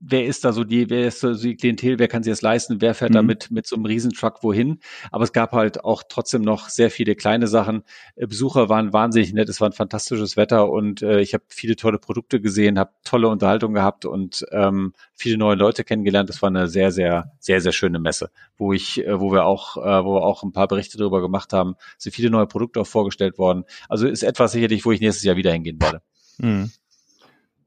wer 0.00 0.26
ist 0.26 0.44
da 0.44 0.52
so 0.52 0.64
die, 0.64 0.90
wer 0.90 1.08
ist 1.08 1.20
so 1.20 1.34
die 1.34 1.56
Klientel, 1.56 1.98
wer 1.98 2.08
kann 2.08 2.22
sich 2.22 2.32
das 2.32 2.42
leisten, 2.42 2.80
wer 2.80 2.94
fährt 2.94 3.10
mhm. 3.10 3.14
da 3.14 3.22
mit, 3.22 3.50
mit 3.50 3.66
so 3.66 3.76
einem 3.76 3.86
Riesentruck 3.86 4.42
wohin. 4.42 4.78
Aber 5.10 5.24
es 5.24 5.32
gab 5.32 5.52
halt 5.52 5.84
auch 5.84 6.02
trotzdem 6.08 6.42
noch 6.42 6.68
sehr 6.68 6.90
viele 6.90 7.16
kleine 7.16 7.46
Sachen. 7.46 7.82
Äh, 8.16 8.26
Besucher 8.26 8.68
waren 8.68 8.92
wahnsinnig 8.92 9.32
nett, 9.32 9.48
es 9.48 9.60
war 9.60 9.68
ein 9.68 9.72
fantastisches 9.72 10.36
Wetter 10.36 10.70
und 10.70 11.02
äh, 11.02 11.20
ich 11.20 11.34
habe 11.34 11.44
viele 11.48 11.76
tolle 11.76 11.98
Produkte 11.98 12.40
gesehen, 12.40 12.78
habe 12.78 12.92
tolle 13.04 13.28
Unterhaltung 13.28 13.74
gehabt 13.74 14.04
und 14.04 14.46
ähm, 14.52 14.92
viele 15.14 15.38
neue 15.38 15.56
Leute 15.56 15.84
kennengelernt. 15.84 16.28
Das 16.28 16.42
war 16.42 16.48
eine 16.48 16.68
sehr, 16.68 16.92
sehr, 16.92 17.32
sehr, 17.40 17.60
sehr 17.60 17.72
schöne 17.72 17.98
Messe, 17.98 18.30
wo 18.56 18.72
ich, 18.72 19.04
äh, 19.04 19.20
wo 19.20 19.32
wir 19.32 19.46
auch, 19.46 19.76
äh, 19.76 20.04
wo 20.04 20.14
wir 20.14 20.22
auch 20.22 20.42
ein 20.42 20.52
paar 20.52 20.68
Berichte 20.68 20.98
darüber 20.98 21.20
gemacht 21.20 21.52
haben, 21.52 21.74
sind 21.96 22.14
viele 22.14 22.30
neue 22.30 22.46
Produkte 22.46 22.80
auch 22.80 22.86
vorgestellt 22.86 23.38
worden. 23.38 23.64
Also 23.88 24.06
ist 24.06 24.22
etwas 24.22 24.52
sicherlich, 24.52 24.84
wo 24.84 24.92
ich 24.92 25.00
nächstes 25.00 25.24
Jahr 25.24 25.36
wieder 25.36 25.52
hingehen 25.52 25.80
werde. 25.80 26.02
Mhm. 26.38 26.70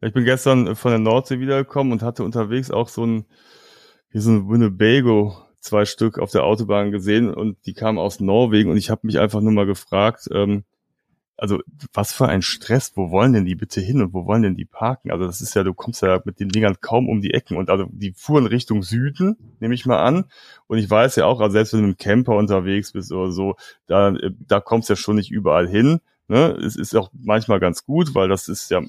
Ich 0.02 0.14
bin 0.14 0.26
gestern 0.26 0.76
von 0.76 0.92
der 0.92 1.00
Nordsee 1.00 1.40
wiedergekommen 1.40 1.94
und 1.94 2.02
hatte 2.02 2.24
unterwegs 2.24 2.72
auch 2.72 2.90
so 2.90 3.06
ein, 3.06 3.26
wie 4.10 4.20
so 4.20 4.32
ein 4.32 4.50
Winnebago 4.50 5.38
zwei 5.60 5.86
Stück 5.86 6.18
auf 6.18 6.32
der 6.32 6.44
Autobahn 6.44 6.92
gesehen 6.92 7.32
und 7.32 7.58
die 7.68 7.74
kamen 7.74 8.00
aus 8.00 8.20
Norwegen 8.20 8.72
und 8.72 8.78
ich 8.78 8.90
habe 8.90 9.06
mich 9.06 9.20
einfach 9.20 9.42
nur 9.42 9.52
mal 9.52 9.68
gefragt, 9.68 10.28
ähm, 10.34 10.64
also 11.38 11.60
was 11.94 12.14
für 12.14 12.28
ein 12.28 12.44
Stress, 12.44 12.94
wo 12.96 13.10
wollen 13.10 13.34
denn 13.34 13.46
die 13.46 13.56
bitte 13.56 13.82
hin 13.82 14.02
und 14.02 14.14
wo 14.14 14.26
wollen 14.26 14.44
denn 14.44 14.56
die 14.56 14.66
parken? 14.66 15.12
Also 15.12 15.26
das 15.26 15.42
ist 15.42 15.56
ja, 15.56 15.64
du 15.64 15.74
kommst 15.74 16.02
ja 16.04 16.22
mit 16.24 16.40
den 16.40 16.50
Dingern 16.50 16.78
kaum 16.82 17.10
um 17.10 17.22
die 17.22 17.34
Ecken 17.34 17.58
und 17.58 17.70
also 17.72 17.88
die 17.92 18.14
fuhren 18.14 18.46
Richtung 18.46 18.84
Süden, 18.84 19.56
nehme 19.60 19.74
ich 19.74 19.88
mal 19.88 20.04
an. 20.04 20.26
Und 20.68 20.78
ich 20.78 20.88
weiß 20.88 21.16
ja 21.16 21.26
auch, 21.26 21.40
also 21.40 21.54
selbst 21.54 21.74
wenn 21.74 21.82
du 21.82 21.88
mit 21.88 22.00
einem 22.00 22.16
Camper 22.16 22.36
unterwegs 22.36 22.92
bist 22.92 23.12
oder 23.12 23.32
so, 23.32 23.56
da, 23.88 24.14
da 24.48 24.60
kommst 24.60 24.90
du 24.90 24.94
ja 24.94 24.98
schon 24.98 25.16
nicht 25.16 25.32
überall 25.32 25.68
hin. 25.68 26.00
Ne? 26.32 26.52
Es 26.66 26.78
ist 26.78 26.96
auch 26.96 27.12
manchmal 27.12 27.60
ganz 27.60 27.86
gut, 27.86 28.16
weil 28.16 28.30
das 28.30 28.48
ist 28.48 28.72
ja 28.72 28.82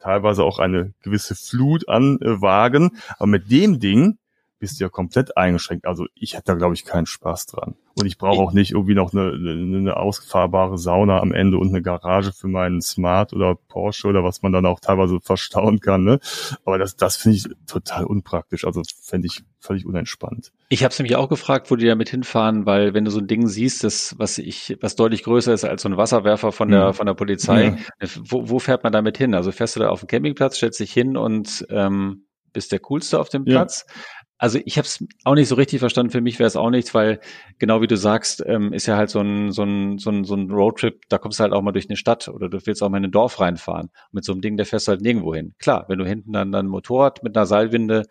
teilweise 0.00 0.42
auch 0.42 0.58
eine 0.58 0.94
gewisse 1.00 1.36
Flut 1.36 1.88
an 1.88 2.18
äh, 2.20 2.42
Wagen. 2.42 2.98
Aber 3.18 3.28
mit 3.28 3.52
dem 3.52 3.78
Ding, 3.78 4.18
bist 4.58 4.78
du 4.78 4.84
ja 4.84 4.88
komplett 4.88 5.36
eingeschränkt. 5.36 5.86
Also 5.86 6.06
ich 6.14 6.34
hätte 6.34 6.46
da, 6.46 6.54
glaube 6.54 6.74
ich, 6.74 6.84
keinen 6.84 7.06
Spaß 7.06 7.46
dran. 7.46 7.76
Und 7.98 8.06
ich 8.06 8.18
brauche 8.18 8.40
auch 8.40 8.52
nicht 8.52 8.72
irgendwie 8.72 8.94
noch 8.94 9.12
eine, 9.12 9.32
eine 9.32 9.96
ausfahrbare 9.96 10.78
Sauna 10.78 11.20
am 11.20 11.32
Ende 11.32 11.58
und 11.58 11.68
eine 11.68 11.82
Garage 11.82 12.32
für 12.32 12.46
meinen 12.46 12.80
Smart 12.80 13.32
oder 13.32 13.56
Porsche 13.56 14.06
oder 14.06 14.22
was 14.22 14.42
man 14.42 14.52
dann 14.52 14.66
auch 14.66 14.78
teilweise 14.78 15.20
verstauen 15.20 15.80
kann. 15.80 16.04
Ne? 16.04 16.20
Aber 16.64 16.78
das, 16.78 16.96
das 16.96 17.16
finde 17.16 17.38
ich 17.38 17.46
total 17.66 18.04
unpraktisch. 18.04 18.64
Also 18.64 18.82
fände 19.02 19.26
ich 19.26 19.42
völlig 19.60 19.84
unentspannt. 19.84 20.52
Ich 20.68 20.84
habe 20.84 20.92
es 20.92 20.98
nämlich 20.98 21.16
auch 21.16 21.28
gefragt, 21.28 21.70
wo 21.70 21.76
die 21.76 21.86
damit 21.86 22.08
hinfahren, 22.08 22.66
weil 22.66 22.94
wenn 22.94 23.04
du 23.04 23.10
so 23.10 23.18
ein 23.18 23.26
Ding 23.26 23.48
siehst, 23.48 23.82
das 23.82 24.14
was 24.18 24.38
ich, 24.38 24.76
was 24.80 24.94
deutlich 24.94 25.24
größer 25.24 25.52
ist 25.52 25.64
als 25.64 25.82
so 25.82 25.88
ein 25.88 25.96
Wasserwerfer 25.96 26.52
von 26.52 26.70
der 26.70 26.88
mhm. 26.88 26.92
von 26.94 27.06
der 27.06 27.14
Polizei, 27.14 27.76
ja. 28.00 28.08
wo, 28.22 28.48
wo 28.48 28.58
fährt 28.60 28.84
man 28.84 28.92
damit 28.92 29.18
hin? 29.18 29.34
Also 29.34 29.50
fährst 29.50 29.74
du 29.74 29.80
da 29.80 29.88
auf 29.88 30.00
den 30.00 30.06
Campingplatz, 30.06 30.56
stellst 30.56 30.78
dich 30.78 30.92
hin 30.92 31.16
und 31.16 31.66
ähm, 31.70 32.26
bist 32.52 32.72
der 32.72 32.80
coolste 32.80 33.20
auf 33.20 33.28
dem 33.28 33.44
Platz. 33.44 33.84
Ja. 33.86 33.94
Also 34.38 34.60
ich 34.64 34.78
habe 34.78 34.86
es 34.86 35.04
auch 35.24 35.34
nicht 35.34 35.48
so 35.48 35.56
richtig 35.56 35.80
verstanden. 35.80 36.12
Für 36.12 36.20
mich 36.20 36.38
wäre 36.38 36.46
es 36.46 36.56
auch 36.56 36.70
nichts, 36.70 36.94
weil 36.94 37.20
genau 37.58 37.82
wie 37.82 37.88
du 37.88 37.96
sagst, 37.96 38.42
ähm, 38.46 38.72
ist 38.72 38.86
ja 38.86 38.96
halt 38.96 39.10
so 39.10 39.20
ein, 39.20 39.50
so, 39.50 39.64
ein, 39.64 39.98
so, 39.98 40.10
ein, 40.10 40.24
so 40.24 40.36
ein 40.36 40.50
Roadtrip, 40.50 41.02
da 41.08 41.18
kommst 41.18 41.40
du 41.40 41.42
halt 41.42 41.52
auch 41.52 41.62
mal 41.62 41.72
durch 41.72 41.88
eine 41.88 41.96
Stadt 41.96 42.28
oder 42.28 42.48
du 42.48 42.64
willst 42.64 42.82
auch 42.82 42.88
mal 42.88 42.98
in 42.98 43.06
ein 43.06 43.10
Dorf 43.10 43.40
reinfahren. 43.40 43.90
mit 44.12 44.24
so 44.24 44.32
einem 44.32 44.40
Ding, 44.40 44.56
der 44.56 44.64
fährst 44.66 44.86
du 44.86 44.90
halt 44.92 45.00
nirgendwo 45.00 45.34
hin. 45.34 45.54
Klar, 45.58 45.86
wenn 45.88 45.98
du 45.98 46.06
hinten 46.06 46.32
dann, 46.32 46.54
ein 46.54 46.66
Motorrad 46.66 47.22
mit 47.24 47.36
einer 47.36 47.46
Seilwinde, 47.46 48.04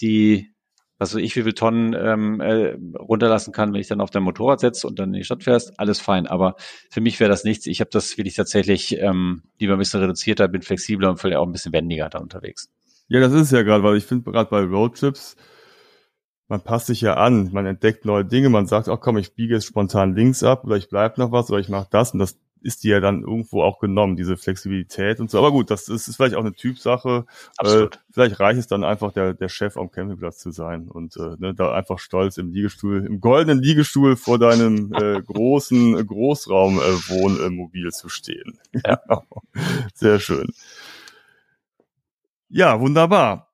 die, 0.00 0.54
was 0.96 1.14
weiß 1.14 1.22
ich, 1.22 1.36
wie 1.36 1.42
viel 1.42 1.52
Tonnen 1.52 1.94
ähm, 1.94 2.40
äh, 2.40 2.76
runterlassen 2.98 3.52
kann, 3.52 3.74
wenn 3.74 3.80
ich 3.80 3.88
dann 3.88 4.00
auf 4.00 4.10
dein 4.10 4.22
Motorrad 4.22 4.60
setze 4.60 4.86
und 4.86 4.98
dann 4.98 5.10
in 5.10 5.20
die 5.20 5.24
Stadt 5.24 5.44
fährst, 5.44 5.78
alles 5.78 6.00
fein. 6.00 6.26
Aber 6.26 6.56
für 6.90 7.02
mich 7.02 7.20
wäre 7.20 7.30
das 7.30 7.44
nichts. 7.44 7.66
Ich 7.66 7.80
habe 7.80 7.90
das 7.92 8.16
wirklich 8.16 8.36
tatsächlich 8.36 8.96
ähm, 8.98 9.42
lieber 9.60 9.74
ein 9.74 9.78
bisschen 9.78 10.00
reduzierter, 10.00 10.48
bin 10.48 10.62
flexibler 10.62 11.10
und 11.10 11.18
vielleicht 11.18 11.36
auch 11.36 11.46
ein 11.46 11.52
bisschen 11.52 11.74
wendiger 11.74 12.08
da 12.08 12.18
unterwegs. 12.18 12.70
Ja, 13.08 13.20
das 13.20 13.32
ist 13.32 13.52
ja 13.52 13.62
gerade, 13.62 13.84
weil 13.84 13.96
ich 13.96 14.04
finde 14.04 14.30
gerade 14.30 14.50
bei 14.50 14.62
Roadtrips, 14.62 15.36
man 16.48 16.62
passt 16.62 16.86
sich 16.86 17.00
ja 17.02 17.14
an, 17.14 17.50
man 17.52 17.66
entdeckt 17.66 18.04
neue 18.04 18.24
Dinge, 18.24 18.48
man 18.48 18.66
sagt, 18.66 18.88
ach 18.88 19.00
komm, 19.00 19.18
ich 19.18 19.34
biege 19.34 19.54
jetzt 19.54 19.66
spontan 19.66 20.14
links 20.14 20.42
ab 20.42 20.64
oder 20.64 20.76
ich 20.76 20.88
bleib 20.88 21.18
noch 21.18 21.30
was 21.30 21.50
oder 21.50 21.60
ich 21.60 21.68
mache 21.68 21.88
das 21.90 22.12
und 22.12 22.18
das 22.18 22.38
ist 22.60 22.82
dir 22.82 22.96
ja 22.96 23.00
dann 23.00 23.22
irgendwo 23.22 23.62
auch 23.62 23.78
genommen, 23.78 24.16
diese 24.16 24.36
Flexibilität 24.36 25.20
und 25.20 25.30
so. 25.30 25.38
Aber 25.38 25.52
gut, 25.52 25.70
das 25.70 25.88
ist, 25.88 26.08
ist 26.08 26.16
vielleicht 26.16 26.34
auch 26.34 26.40
eine 26.40 26.54
Typsache. 26.54 27.24
Absolut. 27.56 27.94
Äh, 27.94 27.98
vielleicht 28.10 28.40
reicht 28.40 28.58
es 28.58 28.66
dann 28.66 28.82
einfach, 28.82 29.12
der, 29.12 29.34
der 29.34 29.48
Chef 29.48 29.76
am 29.76 29.92
Campingplatz 29.92 30.38
zu 30.38 30.50
sein 30.50 30.88
und 30.88 31.16
äh, 31.16 31.36
ne, 31.38 31.54
da 31.54 31.72
einfach 31.72 32.00
stolz 32.00 32.36
im 32.36 32.50
Liegestuhl, 32.50 33.06
im 33.06 33.20
goldenen 33.20 33.62
Liegestuhl 33.62 34.16
vor 34.16 34.40
deinem 34.40 34.92
äh, 34.92 35.22
großen 35.26 36.04
Großraumwohnmobil 36.04 37.86
äh, 37.86 37.92
zu 37.92 38.08
stehen. 38.08 38.58
Ja. 38.84 39.00
Sehr 39.94 40.18
schön. 40.18 40.48
Ja, 42.48 42.80
wunderbar 42.80 43.47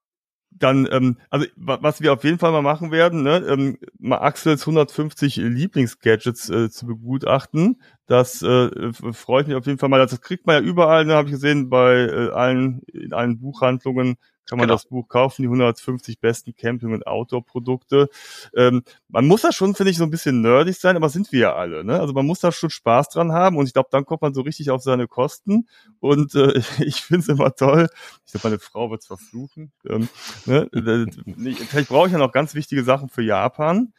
dann, 0.58 0.88
ähm, 0.90 1.18
also 1.30 1.46
was 1.56 2.00
wir 2.00 2.12
auf 2.12 2.24
jeden 2.24 2.38
Fall 2.38 2.52
mal 2.52 2.62
machen 2.62 2.90
werden, 2.90 3.22
ne, 3.22 3.44
ähm, 3.48 3.78
mal 3.98 4.18
Axels 4.18 4.62
150 4.62 5.36
Lieblingsgadgets 5.36 6.48
äh, 6.50 6.70
zu 6.70 6.86
begutachten. 6.86 7.80
Das 8.06 8.42
äh, 8.42 8.92
freut 9.12 9.48
mich 9.48 9.56
auf 9.56 9.66
jeden 9.66 9.78
Fall 9.78 9.88
mal. 9.88 9.98
Das 9.98 10.20
kriegt 10.20 10.46
man 10.46 10.62
ja 10.62 10.68
überall, 10.68 11.04
ne, 11.04 11.14
habe 11.14 11.28
ich 11.28 11.32
gesehen, 11.32 11.70
bei 11.70 11.94
äh, 12.06 12.30
allen 12.30 12.82
in 12.92 13.12
allen 13.12 13.38
Buchhandlungen 13.40 14.16
kann 14.48 14.58
man 14.58 14.66
genau. 14.66 14.74
das 14.74 14.86
Buch 14.86 15.08
kaufen, 15.08 15.42
die 15.42 15.48
150 15.48 16.20
besten 16.20 16.54
Camping- 16.54 16.92
und 16.92 17.06
Outdoor-Produkte. 17.06 18.08
Ähm, 18.54 18.82
man 19.08 19.26
muss 19.26 19.42
da 19.42 19.52
schon, 19.52 19.74
finde 19.74 19.90
ich, 19.90 19.96
so 19.96 20.04
ein 20.04 20.10
bisschen 20.10 20.42
nerdig 20.42 20.78
sein, 20.78 20.96
aber 20.96 21.08
sind 21.08 21.32
wir 21.32 21.40
ja 21.40 21.54
alle. 21.54 21.84
Ne? 21.84 21.98
Also 21.98 22.12
man 22.12 22.26
muss 22.26 22.40
da 22.40 22.52
schon 22.52 22.70
Spaß 22.70 23.08
dran 23.10 23.32
haben 23.32 23.56
und 23.56 23.66
ich 23.66 23.72
glaube, 23.72 23.88
dann 23.90 24.04
kommt 24.04 24.22
man 24.22 24.34
so 24.34 24.42
richtig 24.42 24.70
auf 24.70 24.82
seine 24.82 25.08
Kosten 25.08 25.68
und 26.00 26.34
äh, 26.34 26.60
ich 26.84 27.02
finde 27.02 27.22
es 27.22 27.28
immer 27.28 27.54
toll. 27.54 27.88
Ich 28.26 28.32
glaube, 28.32 28.48
meine 28.48 28.58
Frau 28.58 28.90
wird 28.90 29.00
es 29.00 29.06
verfluchen. 29.06 29.72
Ähm, 29.88 30.08
ne? 30.46 30.68
Vielleicht 30.72 31.88
brauche 31.88 32.06
ich 32.06 32.12
ja 32.12 32.18
noch 32.18 32.32
ganz 32.32 32.54
wichtige 32.54 32.84
Sachen 32.84 33.08
für 33.08 33.22
Japan. 33.22 33.92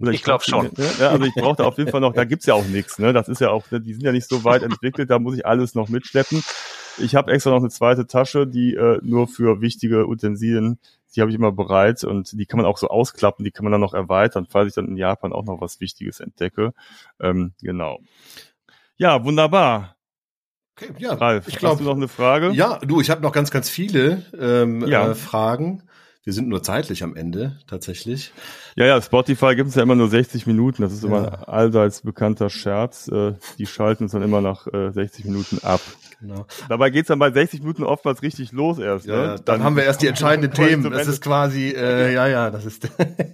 Oder 0.00 0.12
ich, 0.12 0.18
ich 0.18 0.24
glaube 0.24 0.44
schon. 0.44 0.70
Ja, 1.00 1.10
also 1.10 1.24
ich 1.24 1.34
brauche 1.34 1.56
da 1.56 1.64
auf 1.64 1.76
jeden 1.76 1.90
Fall 1.90 2.00
noch, 2.00 2.12
da 2.12 2.24
gibt's 2.24 2.46
ja 2.46 2.54
auch 2.54 2.64
nichts. 2.66 2.98
Ne? 2.98 3.12
Das 3.12 3.28
ist 3.28 3.40
ja 3.40 3.50
auch, 3.50 3.68
ne, 3.70 3.80
die 3.80 3.94
sind 3.94 4.04
ja 4.04 4.12
nicht 4.12 4.28
so 4.28 4.44
weit 4.44 4.62
entwickelt, 4.62 5.10
da 5.10 5.18
muss 5.18 5.36
ich 5.36 5.44
alles 5.44 5.74
noch 5.74 5.88
mitschleppen. 5.88 6.42
Ich 7.00 7.14
habe 7.14 7.32
extra 7.32 7.50
noch 7.50 7.58
eine 7.58 7.70
zweite 7.70 8.06
Tasche, 8.06 8.46
die 8.46 8.74
äh, 8.74 8.98
nur 9.02 9.28
für 9.28 9.60
wichtige 9.60 10.08
Utensilien, 10.08 10.78
die 11.14 11.20
habe 11.20 11.30
ich 11.30 11.36
immer 11.36 11.52
bereit 11.52 12.04
und 12.04 12.38
die 12.38 12.46
kann 12.46 12.58
man 12.58 12.66
auch 12.66 12.78
so 12.78 12.88
ausklappen, 12.88 13.44
die 13.44 13.50
kann 13.50 13.64
man 13.64 13.72
dann 13.72 13.80
noch 13.80 13.94
erweitern, 13.94 14.46
falls 14.48 14.68
ich 14.68 14.74
dann 14.74 14.88
in 14.88 14.96
Japan 14.96 15.32
auch 15.32 15.44
noch 15.44 15.60
was 15.60 15.80
Wichtiges 15.80 16.20
entdecke. 16.20 16.74
Ähm, 17.20 17.52
genau. 17.62 17.98
Ja, 18.96 19.24
wunderbar. 19.24 19.96
Okay, 20.76 20.92
ja, 20.98 21.14
Ralf, 21.14 21.48
ich 21.48 21.56
glaub, 21.56 21.72
hast 21.72 21.80
du 21.80 21.84
noch 21.84 21.96
eine 21.96 22.08
Frage? 22.08 22.50
Ja, 22.50 22.78
du, 22.78 23.00
ich 23.00 23.10
habe 23.10 23.22
noch 23.22 23.32
ganz, 23.32 23.50
ganz 23.50 23.68
viele 23.68 24.24
ähm, 24.38 24.86
ja. 24.86 25.10
äh, 25.10 25.14
Fragen. 25.14 25.82
Wir 26.28 26.34
sind 26.34 26.48
nur 26.48 26.62
zeitlich 26.62 27.02
am 27.04 27.16
Ende, 27.16 27.56
tatsächlich. 27.66 28.34
Ja, 28.76 28.84
ja, 28.84 29.00
Spotify 29.00 29.56
gibt 29.56 29.70
es 29.70 29.76
ja 29.76 29.82
immer 29.82 29.94
nur 29.94 30.10
60 30.10 30.46
Minuten. 30.46 30.82
Das 30.82 30.92
ist 30.92 31.02
ja. 31.02 31.08
immer 31.08 31.48
allseits 31.48 32.02
bekannter 32.02 32.50
Scherz. 32.50 33.08
Äh, 33.08 33.32
die 33.56 33.64
schalten 33.64 34.02
uns 34.02 34.12
dann 34.12 34.20
immer 34.20 34.42
nach 34.42 34.66
60 34.66 35.24
äh, 35.24 35.28
Minuten 35.28 35.58
ab. 35.62 35.80
Genau. 36.20 36.46
Dabei 36.68 36.90
geht's 36.90 37.08
dann 37.08 37.20
bei 37.20 37.30
60 37.30 37.60
Minuten 37.60 37.84
oftmals 37.84 38.22
richtig 38.22 38.50
los 38.50 38.78
erst. 38.78 39.06
Ja, 39.06 39.16
ne? 39.16 39.26
dann, 39.28 39.44
dann, 39.44 39.64
haben 39.64 39.76
wir 39.76 39.84
erst 39.84 40.02
die 40.02 40.08
entscheidenden 40.08 40.52
Themen. 40.52 40.90
Das 40.90 41.06
ist 41.06 41.22
quasi, 41.22 41.68
äh, 41.68 42.12
ja, 42.12 42.26
ja, 42.26 42.50
das 42.50 42.66
ist 42.66 42.90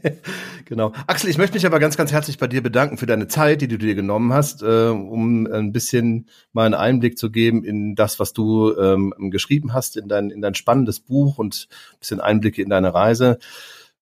genau. 0.67 0.93
Axel, 1.07 1.31
ich 1.31 1.39
möchte 1.39 1.55
mich 1.55 1.65
aber 1.65 1.81
ganz, 1.81 1.97
ganz 1.97 2.13
herzlich 2.13 2.39
bei 2.39 2.47
dir 2.47 2.63
bedanken 2.63 2.99
für 2.99 3.07
deine 3.07 3.27
Zeit, 3.27 3.63
die 3.63 3.69
du 3.69 3.79
dir 3.79 3.95
genommen 3.95 4.35
hast, 4.35 4.63
äh, 4.63 4.89
um 4.89 5.47
ein 5.47 5.73
bisschen 5.73 6.29
mal 6.53 6.67
einen 6.67 6.75
Einblick 6.75 7.17
zu 7.17 7.31
geben 7.31 7.65
in 7.65 7.95
das, 7.95 8.21
was 8.21 8.35
du 8.35 8.77
ähm, 8.77 9.15
geschrieben 9.31 9.73
hast, 9.73 9.97
in 9.97 10.07
dein, 10.07 10.29
in 10.31 10.43
dein 10.43 10.55
spannendes 10.55 11.01
Buch 11.01 11.39
und 11.39 11.69
ein 11.95 11.99
bisschen 12.01 12.21
Einblicke 12.21 12.61
in 12.61 12.69
deine 12.69 12.84
Reise 12.93 13.39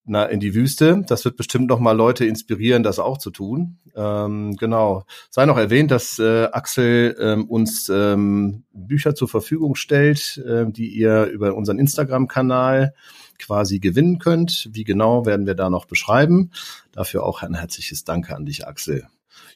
na, 0.04 0.24
in 0.24 0.40
die 0.40 0.54
Wüste. 0.54 1.04
Das 1.06 1.24
wird 1.24 1.36
bestimmt 1.36 1.68
noch 1.68 1.78
mal 1.78 1.92
Leute 1.92 2.24
inspirieren, 2.24 2.82
das 2.82 2.98
auch 2.98 3.18
zu 3.18 3.30
tun. 3.30 3.78
Ähm, 3.94 4.56
genau. 4.56 5.04
Sei 5.30 5.46
noch 5.46 5.56
erwähnt, 5.56 5.90
dass 5.90 6.18
äh, 6.18 6.48
Axel 6.50 7.16
ähm, 7.20 7.44
uns 7.44 7.88
ähm, 7.88 8.64
Bücher 8.72 9.14
zur 9.14 9.28
Verfügung 9.28 9.74
stellt, 9.76 10.38
äh, 10.38 10.66
die 10.66 10.88
ihr 10.88 11.26
über 11.26 11.54
unseren 11.54 11.78
Instagram-Kanal 11.78 12.94
quasi 13.38 13.78
gewinnen 13.78 14.18
könnt. 14.18 14.68
Wie 14.72 14.84
genau 14.84 15.24
werden 15.26 15.46
wir 15.46 15.54
da 15.54 15.70
noch 15.70 15.84
beschreiben. 15.84 16.50
Dafür 16.92 17.24
auch 17.24 17.42
ein 17.42 17.54
herzliches 17.54 18.04
Danke 18.04 18.34
an 18.34 18.44
dich, 18.44 18.66
Axel. 18.66 19.06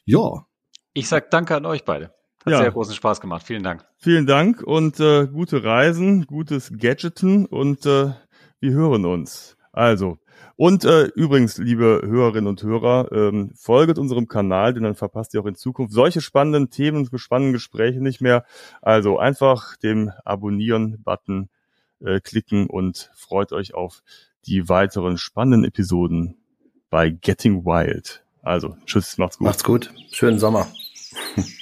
Ja. 0.05 0.45
Ich 0.93 1.07
sag 1.07 1.29
Danke 1.29 1.55
an 1.55 1.65
euch 1.65 1.83
beide. 1.83 2.11
Hat 2.45 2.53
ja. 2.53 2.57
sehr 2.59 2.71
großen 2.71 2.95
Spaß 2.95 3.19
gemacht. 3.19 3.43
Vielen 3.45 3.63
Dank. 3.63 3.85
Vielen 3.97 4.25
Dank 4.25 4.63
und 4.63 4.99
äh, 5.01 5.27
gute 5.27 5.63
Reisen, 5.63 6.25
gutes 6.25 6.71
Gadgeten 6.77 7.45
und 7.45 7.85
äh, 7.85 8.11
wir 8.59 8.71
hören 8.71 9.05
uns. 9.05 9.57
Also, 9.71 10.17
und 10.55 10.85
äh, 10.85 11.05
übrigens, 11.13 11.59
liebe 11.59 12.01
Hörerinnen 12.03 12.47
und 12.47 12.63
Hörer, 12.63 13.11
ähm, 13.11 13.51
folget 13.55 13.99
unserem 13.99 14.27
Kanal, 14.27 14.73
denn 14.73 14.83
dann 14.83 14.95
verpasst 14.95 15.33
ihr 15.33 15.41
auch 15.41 15.45
in 15.45 15.55
Zukunft 15.55 15.93
solche 15.93 16.19
spannenden 16.19 16.71
Themen 16.71 17.07
und 17.07 17.19
spannenden 17.19 17.53
Gespräche 17.53 18.01
nicht 18.01 18.21
mehr. 18.21 18.43
Also 18.81 19.19
einfach 19.19 19.77
dem 19.77 20.11
Abonnieren-Button 20.25 21.49
äh, 21.99 22.19
klicken 22.19 22.67
und 22.67 23.11
freut 23.15 23.51
euch 23.53 23.75
auf 23.75 24.01
die 24.47 24.67
weiteren 24.67 25.17
spannenden 25.17 25.65
Episoden 25.65 26.37
bei 26.89 27.09
Getting 27.09 27.65
Wild. 27.65 28.23
Also, 28.41 28.77
tschüss, 28.85 29.17
macht's 29.17 29.37
gut. 29.37 29.45
Macht's 29.45 29.63
gut. 29.63 29.93
Schönen 30.11 30.39
Sommer. 30.39 30.67